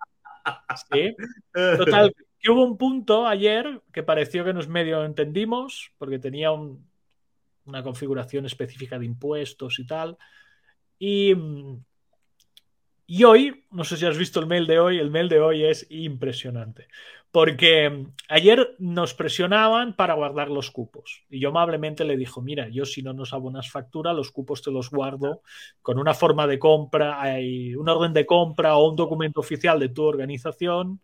¿Sí? 0.91 1.15
Total, 1.53 2.15
que 2.39 2.51
hubo 2.51 2.65
un 2.65 2.77
punto 2.77 3.27
ayer 3.27 3.81
que 3.93 4.03
pareció 4.03 4.45
que 4.45 4.53
nos 4.53 4.69
medio 4.69 5.05
entendimos, 5.05 5.93
porque 5.99 6.19
tenía 6.19 6.51
una 6.53 7.83
configuración 7.83 8.45
específica 8.45 8.99
de 8.99 9.07
impuestos 9.07 9.79
y 9.79 9.87
tal. 9.87 10.19
Y, 10.99 11.35
Y 13.07 13.25
hoy, 13.25 13.65
no 13.71 13.85
sé 13.85 13.97
si 13.97 14.07
has 14.07 14.17
visto 14.17 14.41
el 14.41 14.47
mail 14.47 14.67
de 14.67 14.79
hoy, 14.79 14.99
el 14.99 15.11
mail 15.11 15.29
de 15.29 15.41
hoy 15.41 15.65
es 15.65 15.87
impresionante. 15.91 16.89
Porque 17.31 18.07
ayer 18.29 18.77
nos 18.79 19.13
presionaban 19.13 19.97
para 19.97 20.15
guardar 20.15 20.51
los 20.51 20.71
cupos. 20.71 21.25
Y 21.29 21.41
yo 21.41 21.49
amablemente 21.51 22.05
le 22.05 22.17
dijo, 22.17 22.41
mira, 22.41 22.69
yo 22.69 22.85
si 22.87 23.03
no 23.03 23.13
nos 23.13 23.33
abonas 23.35 23.71
factura, 23.71 24.13
los 24.13 24.31
cupos 24.31 24.63
te 24.63 24.71
los 24.71 24.89
guardo 24.89 25.43
con 25.83 25.99
una 25.99 26.15
forma 26.15 26.47
de 26.47 26.59
compra, 26.59 27.21
hay 27.21 27.75
un 27.75 27.89
orden 27.89 28.13
de 28.13 28.25
compra 28.25 28.77
o 28.77 28.89
un 28.89 28.97
documento 28.97 29.41
oficial 29.41 29.81
de 29.81 29.89
tu 29.91 30.05
organización 30.05 31.01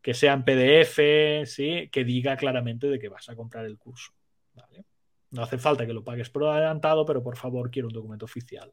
que 0.00 0.14
sea 0.14 0.34
en 0.34 0.44
PDF, 0.44 1.46
¿sí? 1.46 1.88
que 1.90 2.04
diga 2.04 2.36
claramente 2.36 2.86
de 2.86 2.98
que 2.98 3.08
vas 3.08 3.28
a 3.28 3.34
comprar 3.34 3.66
el 3.66 3.76
curso. 3.76 4.12
No 5.36 5.42
hace 5.42 5.58
falta 5.58 5.86
que 5.86 5.92
lo 5.92 6.02
pagues 6.02 6.30
por 6.30 6.44
adelantado, 6.44 7.04
pero 7.04 7.22
por 7.22 7.36
favor 7.36 7.70
quiero 7.70 7.88
un 7.88 7.94
documento 7.94 8.24
oficial. 8.24 8.72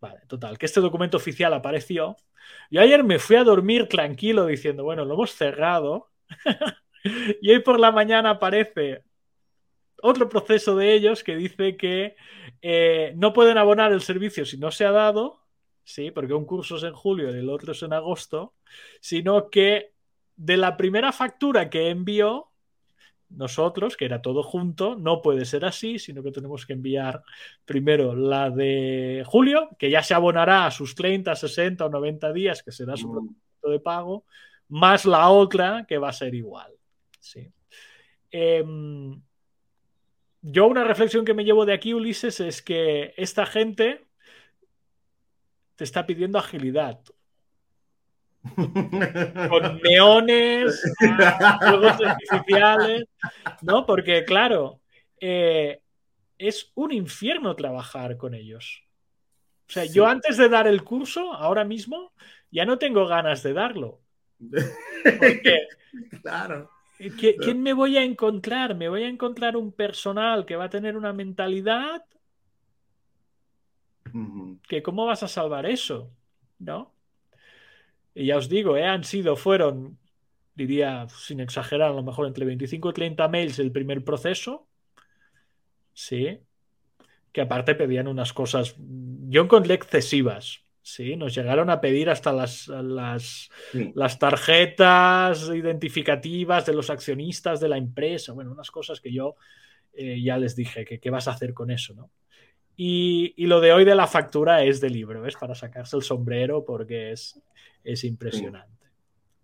Vale, 0.00 0.20
total, 0.28 0.58
que 0.58 0.66
este 0.66 0.80
documento 0.80 1.16
oficial 1.16 1.52
apareció. 1.54 2.16
Yo 2.70 2.80
ayer 2.80 3.02
me 3.02 3.18
fui 3.18 3.36
a 3.36 3.44
dormir 3.44 3.88
tranquilo 3.88 4.46
diciendo, 4.46 4.84
bueno, 4.84 5.04
lo 5.04 5.14
hemos 5.14 5.32
cerrado. 5.32 6.10
y 7.40 7.50
hoy 7.50 7.60
por 7.60 7.80
la 7.80 7.90
mañana 7.90 8.30
aparece 8.30 9.02
otro 10.02 10.28
proceso 10.28 10.76
de 10.76 10.92
ellos 10.92 11.22
que 11.24 11.36
dice 11.36 11.76
que 11.76 12.16
eh, 12.60 13.14
no 13.16 13.32
pueden 13.32 13.56
abonar 13.56 13.92
el 13.92 14.02
servicio 14.02 14.44
si 14.44 14.58
no 14.58 14.70
se 14.70 14.84
ha 14.84 14.90
dado, 14.90 15.46
sí, 15.84 16.10
porque 16.10 16.34
un 16.34 16.44
curso 16.44 16.76
es 16.76 16.82
en 16.82 16.92
julio 16.92 17.34
y 17.34 17.38
el 17.38 17.48
otro 17.48 17.72
es 17.72 17.82
en 17.82 17.92
agosto, 17.92 18.54
sino 19.00 19.48
que 19.48 19.94
de 20.36 20.56
la 20.56 20.76
primera 20.76 21.12
factura 21.12 21.70
que 21.70 21.88
envió, 21.90 22.51
nosotros, 23.36 23.96
que 23.96 24.04
era 24.04 24.22
todo 24.22 24.42
junto, 24.42 24.96
no 24.96 25.22
puede 25.22 25.44
ser 25.44 25.64
así, 25.64 25.98
sino 25.98 26.22
que 26.22 26.30
tenemos 26.30 26.66
que 26.66 26.72
enviar 26.72 27.22
primero 27.64 28.14
la 28.14 28.50
de 28.50 29.22
julio, 29.26 29.70
que 29.78 29.90
ya 29.90 30.02
se 30.02 30.14
abonará 30.14 30.66
a 30.66 30.70
sus 30.70 30.94
30, 30.94 31.34
60 31.34 31.86
o 31.86 31.88
90 31.88 32.32
días, 32.32 32.62
que 32.62 32.72
será 32.72 32.96
su 32.96 33.08
mm. 33.08 33.12
producto 33.12 33.70
de 33.70 33.80
pago, 33.80 34.24
más 34.68 35.04
la 35.04 35.28
otra, 35.30 35.84
que 35.86 35.98
va 35.98 36.08
a 36.08 36.12
ser 36.12 36.34
igual. 36.34 36.72
Sí. 37.20 37.50
Em, 38.30 39.20
yo 40.40 40.66
una 40.66 40.84
reflexión 40.84 41.24
que 41.24 41.34
me 41.34 41.44
llevo 41.44 41.66
de 41.66 41.74
aquí, 41.74 41.94
Ulises, 41.94 42.40
es 42.40 42.62
que 42.62 43.14
esta 43.16 43.46
gente 43.46 44.06
te 45.76 45.84
está 45.84 46.06
pidiendo 46.06 46.38
agilidad 46.38 47.00
con 49.48 49.80
neones, 49.82 50.82
juegos 51.60 52.00
artificiales, 52.04 53.04
¿no? 53.62 53.86
Porque, 53.86 54.24
claro, 54.24 54.80
eh, 55.20 55.80
es 56.38 56.72
un 56.74 56.92
infierno 56.92 57.54
trabajar 57.54 58.16
con 58.16 58.34
ellos. 58.34 58.82
O 59.68 59.72
sea, 59.72 59.84
yo 59.84 60.06
antes 60.06 60.36
de 60.36 60.48
dar 60.48 60.66
el 60.66 60.82
curso, 60.82 61.32
ahora 61.32 61.64
mismo, 61.64 62.12
ya 62.50 62.64
no 62.64 62.78
tengo 62.78 63.06
ganas 63.06 63.42
de 63.42 63.52
darlo. 63.52 64.00
Porque, 64.38 65.68
claro. 66.22 66.70
¿Quién 67.18 67.62
me 67.62 67.72
voy 67.72 67.96
a 67.96 68.04
encontrar? 68.04 68.74
Me 68.76 68.88
voy 68.88 69.04
a 69.04 69.08
encontrar 69.08 69.56
un 69.56 69.72
personal 69.72 70.44
que 70.44 70.56
va 70.56 70.64
a 70.64 70.70
tener 70.70 70.96
una 70.96 71.12
mentalidad 71.12 72.04
que 74.68 74.82
cómo 74.82 75.06
vas 75.06 75.22
a 75.22 75.28
salvar 75.28 75.66
eso, 75.66 76.10
¿no? 76.58 76.92
Y 78.14 78.26
ya 78.26 78.36
os 78.36 78.48
digo, 78.48 78.76
eh, 78.76 78.84
han 78.84 79.04
sido, 79.04 79.36
fueron, 79.36 79.98
diría, 80.54 81.06
sin 81.08 81.40
exagerar, 81.40 81.90
a 81.90 81.94
lo 81.94 82.02
mejor 82.02 82.26
entre 82.26 82.44
25 82.44 82.90
y 82.90 82.92
30 82.92 83.28
mails 83.28 83.58
el 83.58 83.72
primer 83.72 84.04
proceso. 84.04 84.68
Sí. 85.94 86.40
Que 87.32 87.40
aparte 87.40 87.74
pedían 87.74 88.08
unas 88.08 88.32
cosas, 88.32 88.76
yo 88.78 89.42
encontré 89.42 89.74
excesivas. 89.74 90.60
Sí, 90.84 91.14
nos 91.14 91.32
llegaron 91.32 91.70
a 91.70 91.80
pedir 91.80 92.10
hasta 92.10 92.32
las, 92.32 92.66
las, 92.66 93.50
las, 93.94 94.18
tarjetas 94.18 95.48
identificativas 95.48 96.66
de 96.66 96.74
los 96.74 96.90
accionistas 96.90 97.60
de 97.60 97.68
la 97.68 97.76
empresa. 97.76 98.32
Bueno, 98.32 98.50
unas 98.50 98.72
cosas 98.72 99.00
que 99.00 99.12
yo 99.12 99.36
eh, 99.92 100.20
ya 100.20 100.38
les 100.38 100.56
dije, 100.56 100.84
que 100.84 100.98
qué 100.98 101.10
vas 101.10 101.28
a 101.28 101.32
hacer 101.32 101.54
con 101.54 101.70
eso, 101.70 101.94
¿no? 101.94 102.10
Y, 102.76 103.34
y, 103.36 103.46
lo 103.46 103.60
de 103.60 103.72
hoy 103.72 103.84
de 103.84 103.94
la 103.94 104.06
factura 104.06 104.64
es 104.64 104.80
de 104.80 104.90
libro, 104.90 105.26
es 105.26 105.36
para 105.36 105.54
sacarse 105.54 105.96
el 105.96 106.02
sombrero 106.02 106.64
porque 106.64 107.12
es, 107.12 107.40
es 107.84 108.04
impresionante. 108.04 108.82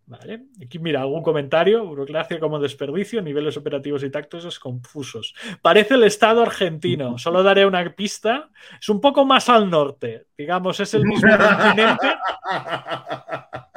Vale. 0.08 0.46
Aquí 0.64 0.78
mira, 0.78 1.02
algún 1.02 1.22
comentario. 1.22 1.84
Burocracia 1.84 2.40
como 2.40 2.58
desperdicio, 2.58 3.20
niveles 3.20 3.58
operativos 3.58 4.02
y 4.02 4.10
tácticos 4.10 4.58
confusos. 4.58 5.34
Parece 5.60 5.94
el 5.94 6.04
Estado 6.04 6.40
argentino. 6.40 7.18
Solo 7.18 7.42
daré 7.42 7.66
una 7.66 7.94
pista. 7.94 8.48
Es 8.80 8.88
un 8.88 9.02
poco 9.02 9.26
más 9.26 9.50
al 9.50 9.68
norte. 9.68 10.28
Digamos, 10.36 10.80
es 10.80 10.94
el 10.94 11.04
mismo 11.04 11.30
continente. 11.36 12.08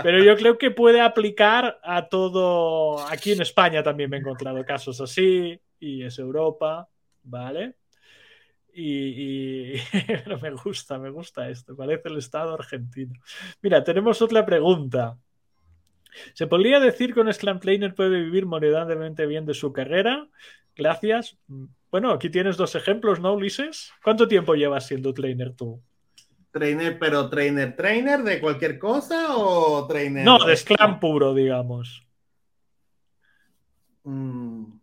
Pero 0.02 0.24
yo 0.24 0.38
creo 0.38 0.58
que 0.58 0.72
puede 0.72 1.02
aplicar 1.02 1.80
a 1.84 2.08
todo. 2.08 3.06
Aquí 3.10 3.34
en 3.34 3.42
España 3.42 3.84
también 3.84 4.10
me 4.10 4.16
he 4.16 4.20
encontrado 4.22 4.64
casos 4.64 5.02
así. 5.02 5.60
Y 5.82 6.04
es 6.04 6.18
Europa. 6.18 6.88
¿Vale? 7.24 7.76
Y, 8.74 9.76
me 10.42 10.52
gusta, 10.52 10.98
me 10.98 11.10
gusta 11.10 11.50
esto. 11.50 11.76
Parece 11.76 12.10
el 12.10 12.18
Estado 12.18 12.54
argentino. 12.54 13.14
Mira, 13.62 13.84
tenemos 13.84 14.22
otra 14.22 14.46
pregunta. 14.46 15.18
¿Se 16.34 16.48
podría 16.48 16.80
decir 16.80 17.14
que 17.14 17.22
un 17.22 17.34
Scrum 17.34 17.60
Trainer 17.60 17.94
puede 17.94 18.22
vivir 18.22 18.46
moderadamente 18.46 19.26
bien 19.26 19.46
de 19.46 19.54
su 19.54 19.72
carrera? 19.72 20.28
Gracias. 20.76 21.38
Bueno, 21.90 22.12
aquí 22.12 22.30
tienes 22.30 22.58
dos 22.58 22.76
ejemplos, 22.76 23.20
¿no, 23.20 23.34
Ulises? 23.34 23.92
¿Cuánto 24.04 24.28
tiempo 24.28 24.56
llevas 24.56 24.88
siendo 24.88 25.14
trainer 25.14 25.54
tú? 25.54 25.82
Trainer, 26.52 27.00
pero 27.00 27.30
trainer, 27.30 27.76
trainer 27.76 28.24
de 28.24 28.40
cualquier 28.40 28.78
cosa 28.78 29.38
o 29.38 29.88
trainer. 29.88 30.24
No, 30.26 30.44
de 30.44 30.56
Scrum 30.56 31.00
puro, 31.00 31.34
digamos. 31.34 32.06
Mm. 34.04 34.81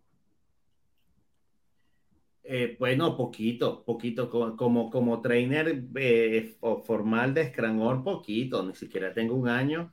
Eh, 2.50 2.76
bueno, 2.78 3.14
poquito, 3.14 3.84
poquito, 3.84 4.30
como, 4.30 4.88
como, 4.90 5.20
trainer 5.20 5.84
eh, 5.96 6.56
formal 6.86 7.34
de 7.34 7.52
Scrum, 7.52 8.02
poquito, 8.02 8.62
ni 8.64 8.74
siquiera 8.74 9.12
tengo 9.12 9.34
un 9.34 9.48
año. 9.48 9.92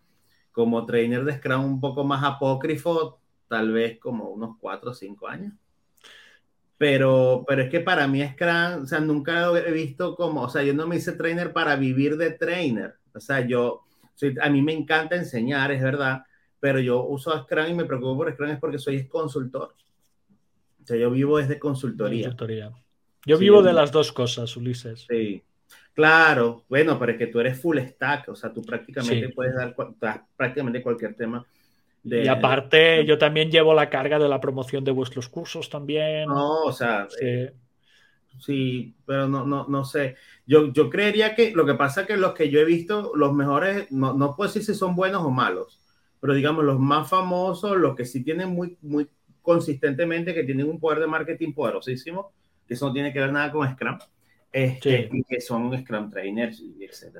Como 0.54 0.86
trainer 0.86 1.26
de 1.26 1.34
Scrum 1.38 1.66
un 1.66 1.82
poco 1.82 2.06
más 2.06 2.24
apócrifo, 2.24 3.20
tal 3.50 3.74
vez 3.74 4.00
como 4.00 4.30
unos 4.30 4.58
cuatro 4.58 4.92
o 4.92 4.94
cinco 4.94 5.28
años. 5.28 5.54
Pero, 6.78 7.44
pero 7.46 7.64
es 7.64 7.70
que 7.70 7.82
para 7.82 8.08
mí 8.08 8.26
Scrum, 8.26 8.84
o 8.84 8.86
sea, 8.86 9.02
nunca 9.02 9.50
he 9.58 9.72
visto 9.74 10.16
como, 10.16 10.44
o 10.44 10.50
sea, 10.50 10.64
yo 10.64 10.74
no 10.74 10.88
me 10.88 10.96
hice 10.96 11.12
trainer 11.12 11.52
para 11.52 11.76
vivir 11.76 12.16
de 12.16 12.32
trainer. 12.32 12.96
O 13.14 13.20
sea, 13.20 13.46
yo, 13.46 13.84
a 14.42 14.50
mí 14.50 14.62
me 14.62 14.74
encanta 14.74 15.18
enseñar, 15.18 15.72
es 15.74 15.82
verdad, 15.84 16.24
pero 16.62 16.80
yo 16.80 17.04
uso 17.04 17.38
Scrum 17.44 17.68
y 17.68 17.74
me 17.74 17.86
preocupo 17.86 18.18
por 18.18 18.32
Scrum 18.34 18.52
es 18.52 18.60
porque 18.60 18.80
soy 18.80 19.08
consultor. 19.10 19.76
O 20.86 20.88
sea, 20.88 20.98
yo 20.98 21.10
vivo 21.10 21.40
desde 21.40 21.58
consultoría. 21.58 22.26
consultoría. 22.26 22.72
Yo 23.26 23.40
vivo 23.40 23.64
de 23.64 23.74
las 23.74 23.92
dos 23.92 24.12
cosas, 24.12 24.56
Ulises. 24.56 25.08
Sí. 25.10 25.42
Claro, 25.96 26.64
bueno, 26.70 27.00
pero 27.00 27.14
es 27.14 27.18
que 27.18 27.26
tú 27.26 27.40
eres 27.40 27.60
full 27.60 27.80
stack, 27.80 28.30
o 28.30 28.36
sea, 28.36 28.54
tú 28.54 28.62
prácticamente 28.62 29.30
puedes 29.30 29.56
dar 29.56 29.76
prácticamente 30.38 30.84
cualquier 30.84 31.16
tema. 31.16 31.44
De, 32.04 32.24
y 32.24 32.28
aparte, 32.28 33.04
yo 33.04 33.18
también 33.18 33.50
llevo 33.50 33.74
la 33.74 33.90
carga 33.90 34.20
de 34.20 34.30
la 34.30 34.40
promoción 34.40 34.84
de 34.84 34.92
vuestros 34.92 35.28
cursos 35.28 35.72
también. 35.72 36.28
No, 36.28 36.66
o 36.66 36.72
sea, 36.72 37.08
sí, 37.10 37.26
eh, 37.26 38.94
pero 39.08 39.28
no, 39.28 39.44
no, 39.44 39.66
no 39.68 39.86
sé. 39.86 40.18
Yo, 40.46 40.72
yo 40.72 40.88
creería 40.92 41.34
que 41.34 41.52
lo 41.52 41.66
que 41.66 41.74
pasa 41.74 42.02
es 42.02 42.08
que 42.08 42.18
los 42.18 42.34
que 42.34 42.52
yo 42.52 42.60
he 42.60 42.66
visto, 42.66 43.14
los 43.16 43.34
mejores, 43.34 43.92
no, 43.92 44.14
no 44.14 44.36
puedo 44.36 44.50
decir 44.50 44.64
si 44.64 44.76
son 44.76 44.96
buenos 44.96 45.24
o 45.24 45.32
malos, 45.32 45.82
pero 46.20 46.36
digamos 46.36 46.64
los 46.64 46.80
más 46.80 47.10
famosos, 47.10 47.76
los 47.76 47.96
que 47.96 48.06
sí 48.06 48.24
tienen 48.24 48.50
muy, 48.50 48.78
muy 48.84 49.08
consistentemente, 49.46 50.34
que 50.34 50.44
tienen 50.44 50.68
un 50.68 50.80
poder 50.80 51.00
de 51.00 51.08
marketing 51.08 51.54
poderosísimo, 51.54 52.34
que 52.68 52.74
eso 52.74 52.88
no 52.88 52.94
tiene 52.94 53.14
que 53.14 53.20
ver 53.20 53.32
nada 53.32 53.52
con 53.52 53.72
Scrum, 53.72 54.00
este, 54.52 55.10
que 55.30 55.40
son 55.40 55.78
Scrum 55.80 56.10
Trainers, 56.10 56.62
etc. 56.80 57.20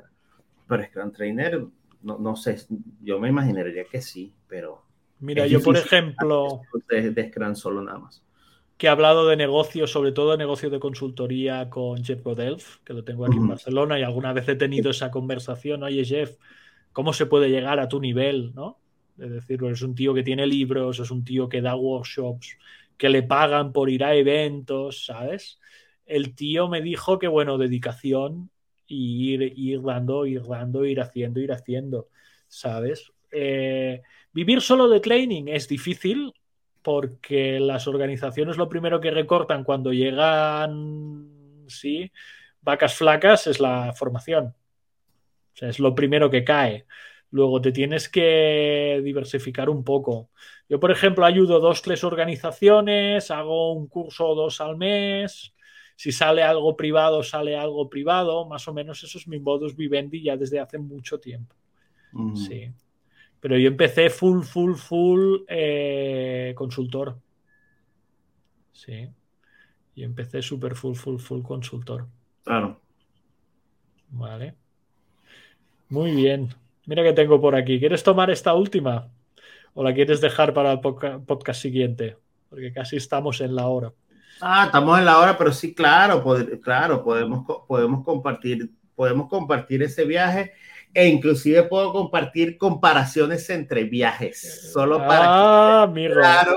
Pero 0.68 0.84
Scrum 0.84 1.12
Trainer, 1.12 1.64
no, 2.02 2.18
no 2.18 2.36
sé, 2.36 2.58
yo 3.00 3.20
me 3.20 3.28
imaginaría 3.28 3.84
que 3.84 4.02
sí, 4.02 4.32
pero... 4.48 4.82
Mira, 5.20 5.46
yo 5.46 5.62
por 5.62 5.76
ejemplo... 5.76 6.62
De, 6.90 7.28
Scrum 7.30 7.54
solo 7.54 7.80
nada 7.80 7.98
más 7.98 8.22
que 8.76 8.88
he 8.88 8.90
hablado 8.90 9.26
de 9.26 9.36
negocios, 9.38 9.90
sobre 9.90 10.12
todo 10.12 10.32
de 10.32 10.36
negocios 10.36 10.70
de 10.70 10.78
consultoría 10.78 11.70
con 11.70 12.04
Jeff 12.04 12.22
Godelf, 12.22 12.76
que 12.84 12.92
lo 12.92 13.04
tengo 13.04 13.24
aquí 13.24 13.38
en 13.38 13.48
Barcelona, 13.48 13.98
y 13.98 14.02
alguna 14.02 14.34
vez 14.34 14.46
he 14.50 14.54
tenido 14.54 14.90
esa 14.90 15.10
conversación, 15.10 15.82
oye 15.82 16.04
Jeff, 16.04 16.36
¿cómo 16.92 17.14
se 17.14 17.24
puede 17.24 17.48
llegar 17.48 17.80
a 17.80 17.88
tu 17.88 18.02
nivel? 18.02 18.52
¿no? 18.54 18.78
Es 19.18 19.30
decir, 19.30 19.62
es 19.64 19.82
un 19.82 19.94
tío 19.94 20.14
que 20.14 20.22
tiene 20.22 20.46
libros, 20.46 20.98
es 20.98 21.10
un 21.10 21.24
tío 21.24 21.48
que 21.48 21.62
da 21.62 21.74
workshops, 21.74 22.56
que 22.96 23.08
le 23.08 23.22
pagan 23.22 23.72
por 23.72 23.90
ir 23.90 24.04
a 24.04 24.14
eventos, 24.14 25.06
¿sabes? 25.06 25.58
El 26.04 26.34
tío 26.34 26.68
me 26.68 26.82
dijo 26.82 27.18
que, 27.18 27.28
bueno, 27.28 27.58
dedicación 27.58 28.50
y 28.86 29.32
ir, 29.32 29.52
ir 29.56 29.82
dando, 29.82 30.26
ir 30.26 30.42
dando, 30.44 30.84
ir 30.84 31.00
haciendo, 31.00 31.40
ir 31.40 31.52
haciendo, 31.52 32.08
¿sabes? 32.48 33.12
Eh, 33.32 34.02
vivir 34.32 34.60
solo 34.60 34.88
de 34.88 35.00
training 35.00 35.44
es 35.48 35.68
difícil 35.68 36.32
porque 36.82 37.58
las 37.58 37.88
organizaciones 37.88 38.56
lo 38.56 38.68
primero 38.68 39.00
que 39.00 39.10
recortan 39.10 39.64
cuando 39.64 39.92
llegan, 39.92 41.64
sí, 41.66 42.12
vacas 42.60 42.94
flacas 42.94 43.48
es 43.48 43.58
la 43.58 43.92
formación. 43.92 44.54
Es 45.56 45.78
lo 45.78 45.94
primero 45.94 46.30
que 46.30 46.44
cae. 46.44 46.86
Luego 47.30 47.60
te 47.60 47.72
tienes 47.72 48.08
que 48.08 49.00
diversificar 49.04 49.68
un 49.68 49.84
poco. 49.84 50.30
Yo, 50.68 50.80
por 50.80 50.90
ejemplo, 50.90 51.24
ayudo 51.24 51.60
dos, 51.60 51.82
tres 51.82 52.04
organizaciones, 52.04 53.30
hago 53.30 53.72
un 53.72 53.86
curso 53.88 54.28
o 54.28 54.34
dos 54.34 54.60
al 54.60 54.76
mes. 54.76 55.52
Si 55.96 56.12
sale 56.12 56.42
algo 56.42 56.76
privado, 56.76 57.22
sale 57.22 57.56
algo 57.56 57.88
privado. 57.88 58.46
Más 58.46 58.66
o 58.68 58.74
menos 58.74 59.02
eso 59.02 59.18
es 59.18 59.26
mi 59.28 59.38
modus 59.38 59.76
vivendi 59.76 60.22
ya 60.22 60.36
desde 60.36 60.60
hace 60.60 60.78
mucho 60.78 61.18
tiempo. 61.18 61.54
Sí. 62.34 62.70
Pero 63.40 63.58
yo 63.58 63.68
empecé 63.68 64.10
full, 64.10 64.42
full, 64.42 64.74
full 64.74 65.44
eh, 65.48 66.52
consultor. 66.56 67.18
Sí. 68.72 69.08
Y 69.94 70.02
empecé 70.02 70.42
súper 70.42 70.74
full, 70.74 70.94
full, 70.94 71.18
full 71.18 71.42
consultor. 71.42 72.06
Claro. 72.44 72.80
Vale. 74.10 74.54
Muy 75.88 76.14
bien. 76.14 76.48
Mira 76.86 77.02
que 77.02 77.12
tengo 77.12 77.40
por 77.40 77.56
aquí. 77.56 77.80
¿Quieres 77.80 78.02
tomar 78.02 78.30
esta 78.30 78.54
última? 78.54 79.10
¿O 79.74 79.82
la 79.82 79.92
quieres 79.92 80.20
dejar 80.20 80.54
para 80.54 80.72
el 80.72 80.80
podcast 80.80 81.60
siguiente? 81.60 82.16
Porque 82.48 82.72
casi 82.72 82.96
estamos 82.96 83.40
en 83.40 83.56
la 83.56 83.66
hora. 83.66 83.92
Ah, 84.40 84.64
estamos 84.66 84.98
en 84.98 85.04
la 85.04 85.18
hora, 85.18 85.36
pero 85.36 85.52
sí, 85.52 85.74
claro, 85.74 86.22
claro, 86.62 87.02
podemos, 87.02 87.44
podemos 87.66 88.04
compartir, 88.04 88.70
podemos 88.94 89.28
compartir 89.28 89.82
ese 89.82 90.04
viaje 90.04 90.52
e 90.94 91.08
inclusive 91.08 91.64
puedo 91.64 91.92
compartir 91.92 92.56
comparaciones 92.56 93.48
entre 93.50 93.84
viajes, 93.84 94.70
solo 94.72 94.98
para 94.98 95.24
ah, 95.82 95.92
que, 95.92 96.08
claro, 96.08 96.56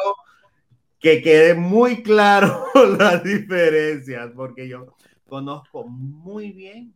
que 1.00 1.22
quede 1.22 1.56
muy 1.56 2.04
claro 2.04 2.66
las 2.98 3.24
diferencias, 3.24 4.30
porque 4.36 4.68
yo 4.68 4.96
conozco 5.28 5.86
muy 5.88 6.52
bien 6.52 6.94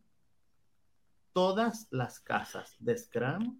todas 1.33 1.87
las 1.91 2.19
casas 2.19 2.75
de 2.79 2.97
Scrum, 2.97 3.59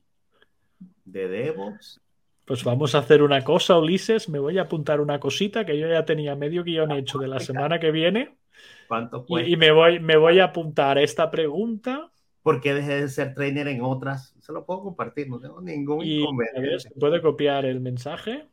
de 1.06 1.28
DevOps. 1.28 2.02
Pues 2.46 2.64
vamos 2.64 2.94
a 2.94 3.00
hacer 3.00 3.22
una 3.22 3.44
cosa, 3.44 3.78
Ulises. 3.78 4.30
Me 4.30 4.40
voy 4.40 4.58
a 4.58 4.64
apuntar 4.64 5.00
una 5.02 5.20
cosita 5.20 5.66
que 5.66 5.78
yo 5.78 5.88
ya 5.88 6.06
tenía 6.06 6.36
medio 6.36 6.64
guion 6.64 6.92
hecho 6.92 7.18
de 7.18 7.28
la 7.28 7.40
semana 7.40 7.80
que 7.80 7.92
viene. 7.92 8.38
¿Cuánto 8.88 9.26
Y, 9.30 9.56
me, 9.56 9.72
voy, 9.72 10.00
me 10.00 10.18
voy 10.18 10.40
a 10.40 10.46
apuntar 10.46 10.98
esta 10.98 11.32
pregunta. 11.32 12.12
¿Por 12.42 12.60
qué 12.60 12.74
dejé 12.74 13.02
de 13.02 13.10
ser 13.10 13.34
trainer 13.34 13.70
en 13.70 13.82
otras? 13.82 14.36
Se 14.40 14.52
lo 14.52 14.66
puedo 14.66 14.84
compartir, 14.84 15.30
no 15.30 15.40
tengo 15.40 15.62
ningún 15.62 16.06
inconveniente. 16.06 16.90
puede 17.00 17.22
copiar 17.22 17.66
el 17.66 17.80
mensaje. 17.80 18.46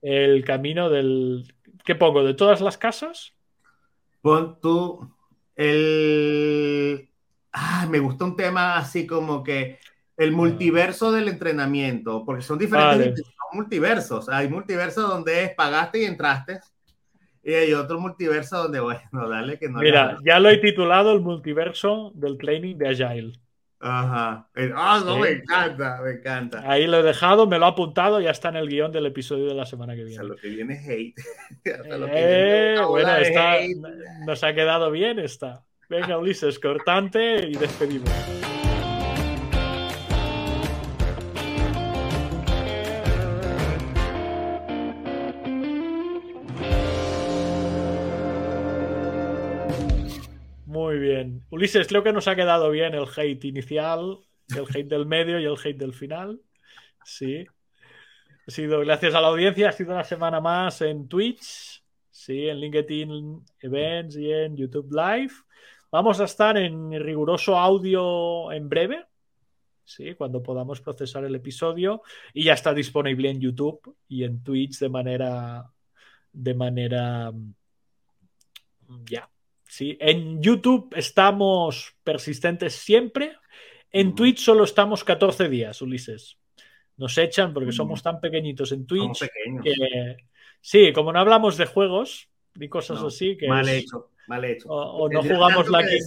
El 0.00 0.44
camino 0.44 0.88
del. 0.88 1.52
¿Qué 1.84 1.96
pongo? 1.96 2.22
¿De 2.22 2.34
todas 2.34 2.60
las 2.60 2.78
casas? 2.78 3.34
Pon 4.22 4.58
tú 4.60 5.12
el 5.56 7.09
ah, 7.52 7.86
me 7.90 7.98
gusta 7.98 8.24
un 8.24 8.36
tema 8.36 8.76
así 8.76 9.06
como 9.06 9.42
que 9.42 9.78
el 10.16 10.32
multiverso 10.32 11.12
del 11.12 11.28
entrenamiento, 11.28 12.24
porque 12.24 12.42
son 12.42 12.58
diferentes 12.58 13.22
multiversos. 13.52 14.28
Hay 14.28 14.48
multiversos 14.48 15.08
donde 15.08 15.44
es 15.44 15.54
pagaste 15.54 16.02
y 16.02 16.04
entraste. 16.04 16.60
Y 17.42 17.54
hay 17.54 17.72
otro 17.72 17.98
multiverso 17.98 18.64
donde, 18.64 18.80
bueno, 18.80 19.28
dale 19.28 19.58
que 19.58 19.68
no. 19.68 19.78
Mira, 19.78 20.18
ya 20.24 20.38
lo 20.38 20.50
he 20.50 20.58
titulado 20.58 21.12
el 21.12 21.20
multiverso 21.20 22.12
del 22.14 22.36
training 22.36 22.76
de 22.76 22.88
Agile. 22.88 23.32
Ajá. 23.82 24.46
Ah, 24.76 25.02
no, 25.02 25.16
me 25.16 25.30
encanta, 25.30 26.02
me 26.04 26.10
encanta. 26.10 26.70
Ahí 26.70 26.86
lo 26.86 26.98
he 26.98 27.02
dejado, 27.02 27.46
me 27.46 27.58
lo 27.58 27.64
ha 27.64 27.70
apuntado, 27.70 28.20
ya 28.20 28.30
está 28.30 28.50
en 28.50 28.56
el 28.56 28.68
guion 28.68 28.92
del 28.92 29.06
episodio 29.06 29.46
de 29.46 29.54
la 29.54 29.64
semana 29.64 29.96
que 29.96 30.04
viene. 30.04 30.22
O 30.22 30.28
lo 30.28 30.36
que 30.36 30.48
viene 30.48 30.74
es 30.74 30.86
hate. 30.86 31.14
Eh, 32.12 32.76
bueno, 32.86 33.16
está, 33.16 33.56
nos 34.26 34.44
ha 34.44 34.54
quedado 34.54 34.90
bien 34.90 35.18
esta. 35.18 35.64
Venga, 35.90 36.18
Ulises, 36.18 36.60
cortante 36.60 37.48
y 37.48 37.54
despedimos. 37.56 38.08
Muy 50.64 51.00
bien. 51.00 51.44
Ulises, 51.50 51.88
creo 51.88 52.04
que 52.04 52.12
nos 52.12 52.28
ha 52.28 52.36
quedado 52.36 52.70
bien 52.70 52.94
el 52.94 53.06
hate 53.16 53.44
inicial, 53.46 54.20
el 54.56 54.66
hate 54.72 54.86
del 54.86 55.06
medio 55.06 55.40
y 55.40 55.44
el 55.44 55.56
hate 55.58 55.76
del 55.76 55.92
final. 55.92 56.40
Sí. 57.04 57.44
Ha 58.46 58.50
sido 58.52 58.78
gracias 58.78 59.16
a 59.16 59.20
la 59.20 59.26
audiencia, 59.26 59.70
ha 59.70 59.72
sido 59.72 59.90
una 59.90 60.04
semana 60.04 60.40
más 60.40 60.82
en 60.82 61.08
Twitch, 61.08 61.82
sí, 62.12 62.48
en 62.48 62.60
LinkedIn 62.60 63.44
Events 63.58 64.16
y 64.16 64.32
en 64.32 64.56
YouTube 64.56 64.92
Live. 64.92 65.32
Vamos 65.92 66.20
a 66.20 66.24
estar 66.24 66.56
en 66.56 66.92
riguroso 67.02 67.58
audio 67.58 68.52
en 68.52 68.68
breve, 68.68 69.04
¿sí? 69.84 70.14
cuando 70.14 70.40
podamos 70.40 70.80
procesar 70.80 71.24
el 71.24 71.34
episodio 71.34 72.02
y 72.32 72.44
ya 72.44 72.52
está 72.52 72.72
disponible 72.72 73.28
en 73.28 73.40
YouTube 73.40 73.96
y 74.06 74.22
en 74.22 74.42
Twitch 74.42 74.78
de 74.78 74.88
manera 74.88 75.68
de 76.32 76.54
manera 76.54 77.32
mm, 77.32 79.04
ya. 79.04 79.28
Sí, 79.66 79.96
en 80.00 80.40
YouTube 80.40 80.92
estamos 80.96 81.96
persistentes 82.04 82.74
siempre. 82.74 83.36
En 83.90 84.14
Twitch 84.14 84.38
solo 84.38 84.64
estamos 84.64 85.02
14 85.02 85.48
días, 85.48 85.82
Ulises. 85.82 86.38
Nos 86.96 87.18
echan 87.18 87.52
porque 87.52 87.72
somos 87.72 88.02
tan 88.02 88.20
pequeñitos 88.20 88.70
en 88.72 88.86
Twitch. 88.86 89.28
Que, 89.62 90.16
sí, 90.60 90.92
como 90.92 91.12
no 91.12 91.18
hablamos 91.18 91.56
de 91.56 91.66
juegos 91.66 92.28
ni 92.54 92.68
cosas 92.68 93.02
así, 93.02 93.36
que 93.36 93.48
mal 93.48 93.68
hecho 93.68 94.09
mal 94.30 94.44
hecho. 94.44 94.68
O, 94.68 95.08
no 95.10 95.22
jugamos 95.22 95.68
la 95.68 95.84
Kings 95.84 96.06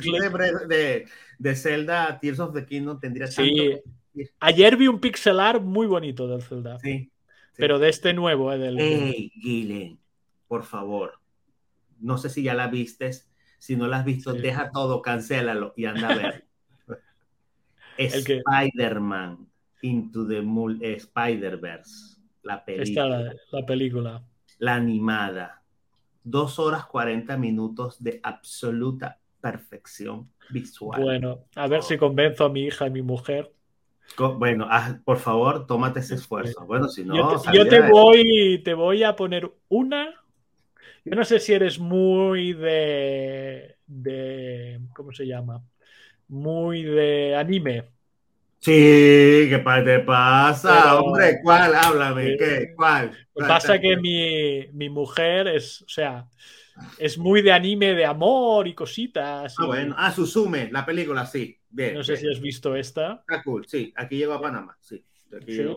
de, 0.69 1.05
de, 1.37 1.55
Zelda 1.55 2.17
Tears 2.19 2.39
of 2.39 2.53
the 2.53 2.65
Kingdom 2.65 2.97
tendría 2.99 3.27
sí. 3.27 3.79
Ayer 4.39 4.77
vi 4.77 4.87
un 4.87 4.99
pixel 4.99 5.39
art 5.39 5.61
muy 5.61 5.87
bonito 5.87 6.27
del 6.27 6.41
Zelda. 6.41 6.79
Sí. 6.79 7.11
Pero 7.57 7.79
de 7.79 7.89
este 7.89 8.13
nuevo, 8.13 8.53
eh, 8.53 8.57
del... 8.57 8.79
Hey, 8.79 9.31
Gillen, 9.35 9.99
por 10.47 10.63
favor. 10.63 11.19
No 11.99 12.17
sé 12.17 12.29
si 12.29 12.43
ya 12.43 12.53
la 12.53 12.67
vistes. 12.67 13.29
Si 13.59 13.75
no 13.75 13.87
la 13.87 13.99
has 13.99 14.05
visto, 14.05 14.33
deja 14.33 14.71
todo, 14.71 15.01
cancélalo 15.01 15.73
y 15.75 15.85
anda 15.85 16.09
a 16.09 16.15
ver. 16.15 16.45
Spider-Man 17.97 19.47
Into 19.81 20.25
the 20.27 20.39
Spider-Verse. 20.95 22.21
La 22.43 22.63
película. 22.63 23.33
la 23.51 23.65
película. 23.65 24.23
La 24.59 24.75
animada 24.75 25.62
dos 26.23 26.59
horas 26.59 26.85
40 26.85 27.37
minutos 27.37 28.01
de 28.01 28.19
absoluta 28.23 29.19
perfección 29.41 30.29
visual. 30.49 31.01
Bueno, 31.01 31.45
a 31.55 31.67
ver 31.67 31.83
si 31.83 31.97
convenzo 31.97 32.45
a 32.45 32.49
mi 32.49 32.61
hija 32.63 32.87
y 32.87 32.91
mi 32.91 33.01
mujer. 33.01 33.51
Bueno, 34.17 34.67
por 35.03 35.17
favor, 35.17 35.65
tómate 35.65 35.99
ese 35.99 36.15
esfuerzo. 36.15 36.65
Bueno, 36.65 36.87
si 36.87 37.03
no. 37.03 37.41
Yo 37.51 37.67
te, 37.67 37.81
voy, 37.81 38.61
te 38.63 38.73
voy 38.73 39.03
a 39.03 39.15
poner 39.15 39.51
una. 39.69 40.13
Yo 41.05 41.15
no 41.15 41.25
sé 41.25 41.39
si 41.39 41.53
eres 41.53 41.79
muy 41.79 42.53
de. 42.53 43.75
de 43.87 44.79
¿Cómo 44.95 45.11
se 45.11 45.25
llama? 45.25 45.63
Muy 46.27 46.83
de 46.83 47.35
anime. 47.35 47.85
Sí, 48.63 49.49
¿qué 49.49 49.61
te 49.83 49.99
pasa? 49.99 50.97
Hombre, 50.97 51.41
¿cuál? 51.43 51.75
Háblame, 51.75 52.37
¿qué? 52.37 52.71
¿Cuál? 52.73 53.11
pasa 53.35 53.77
que 53.77 53.97
mi, 53.97 54.69
mi, 54.71 54.89
mujer 54.89 55.49
es, 55.49 55.81
o 55.81 55.89
sea, 55.89 56.29
es 56.97 57.17
muy 57.17 57.41
de 57.41 57.51
anime 57.51 57.93
de 57.93 58.05
amor 58.05 58.65
y 58.69 58.73
cositas. 58.73 59.53
Ah, 59.59 59.65
bueno. 59.65 59.93
Ah, 59.97 60.13
Susume, 60.13 60.71
la 60.71 60.85
película, 60.85 61.25
sí. 61.25 61.59
Bien. 61.69 61.93
No 61.93 62.05
sé 62.05 62.15
si 62.15 62.25
has 62.29 62.39
visto 62.39 62.73
esta. 62.73 63.25
Está 63.27 63.43
cool, 63.43 63.65
sí. 63.67 63.91
Aquí 63.97 64.15
llego 64.15 64.31
a 64.31 64.41
Panamá, 64.41 64.77
sí. 64.79 65.03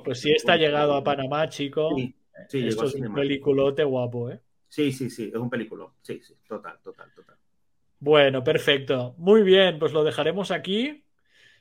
pues 0.04 0.20
sí 0.20 0.30
está 0.30 0.56
llegado 0.56 0.94
a 0.94 1.02
Panamá, 1.02 1.48
chico. 1.48 1.90
Sí, 1.96 2.14
sí 2.48 2.68
Esto 2.68 2.84
es 2.84 2.94
un 2.94 3.12
peliculote 3.12 3.82
guapo, 3.82 4.30
¿eh? 4.30 4.40
Sí, 4.68 4.92
sí, 4.92 5.10
sí, 5.10 5.32
es 5.34 5.40
un 5.40 5.50
peliculón. 5.50 5.90
Sí, 6.02 6.20
sí, 6.22 6.34
total, 6.46 6.78
total, 6.84 7.12
total. 7.12 7.34
Bueno, 7.98 8.44
perfecto. 8.44 9.16
Muy 9.18 9.42
bien, 9.42 9.80
pues 9.80 9.92
lo 9.92 10.04
dejaremos 10.04 10.52
aquí. 10.52 11.02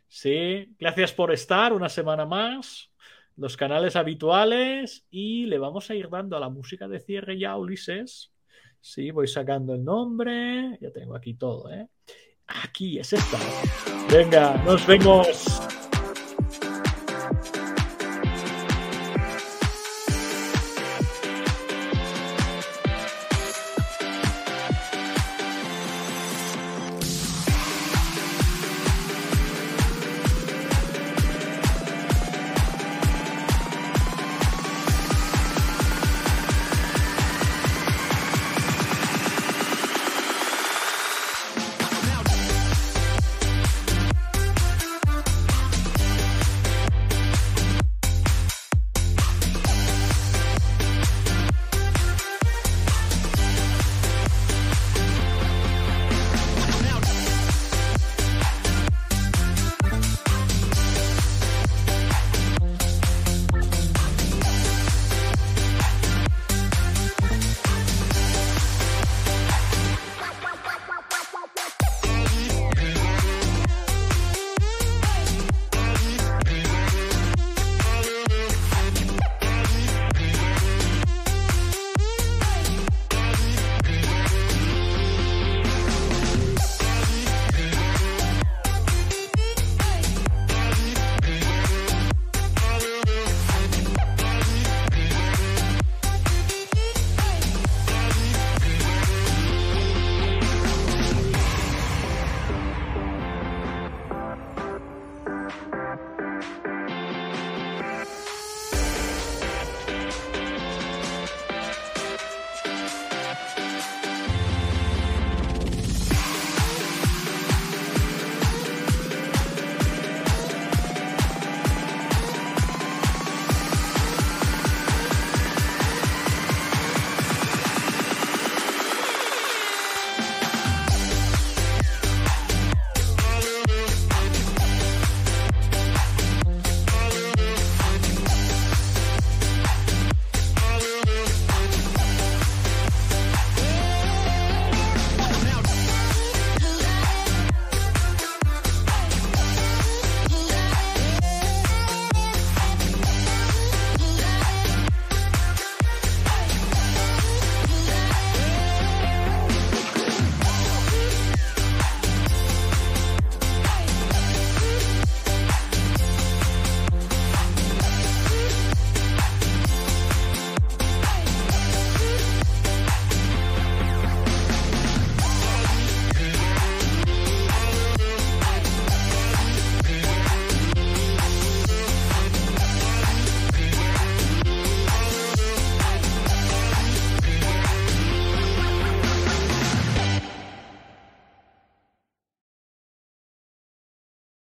Sí, 0.08 0.74
gracias 0.80 1.14
por 1.14 1.32
estar 1.32 1.74
una 1.74 1.89
semana 1.89 2.26
más. 2.26 2.91
Los 3.38 3.58
canales 3.58 3.95
habituales 3.95 5.06
y 5.10 5.45
le 5.45 5.58
vamos 5.58 5.89
a 5.89 5.95
ir 5.95 6.10
dando 6.10 6.38
a 6.38 6.39
la 6.39 6.49
música 6.49 6.88
de 6.88 7.01
cierre 7.01 7.38
ya, 7.38 7.58
Ulises. 7.58 8.32
Sí, 8.80 9.12
voy 9.12 9.28
sacando 9.28 9.74
el 9.74 9.84
nombre. 9.84 10.78
Ya 10.80 10.91
tengo 10.91 11.16
aquí 11.16 11.34
todo, 11.34 11.72
¿eh? 11.72 11.88
Aquí 12.47 12.99
es 12.99 13.12
esta. 13.14 13.39
Venga, 14.12 14.62
nos 14.64 14.86
vemos. 14.86 15.85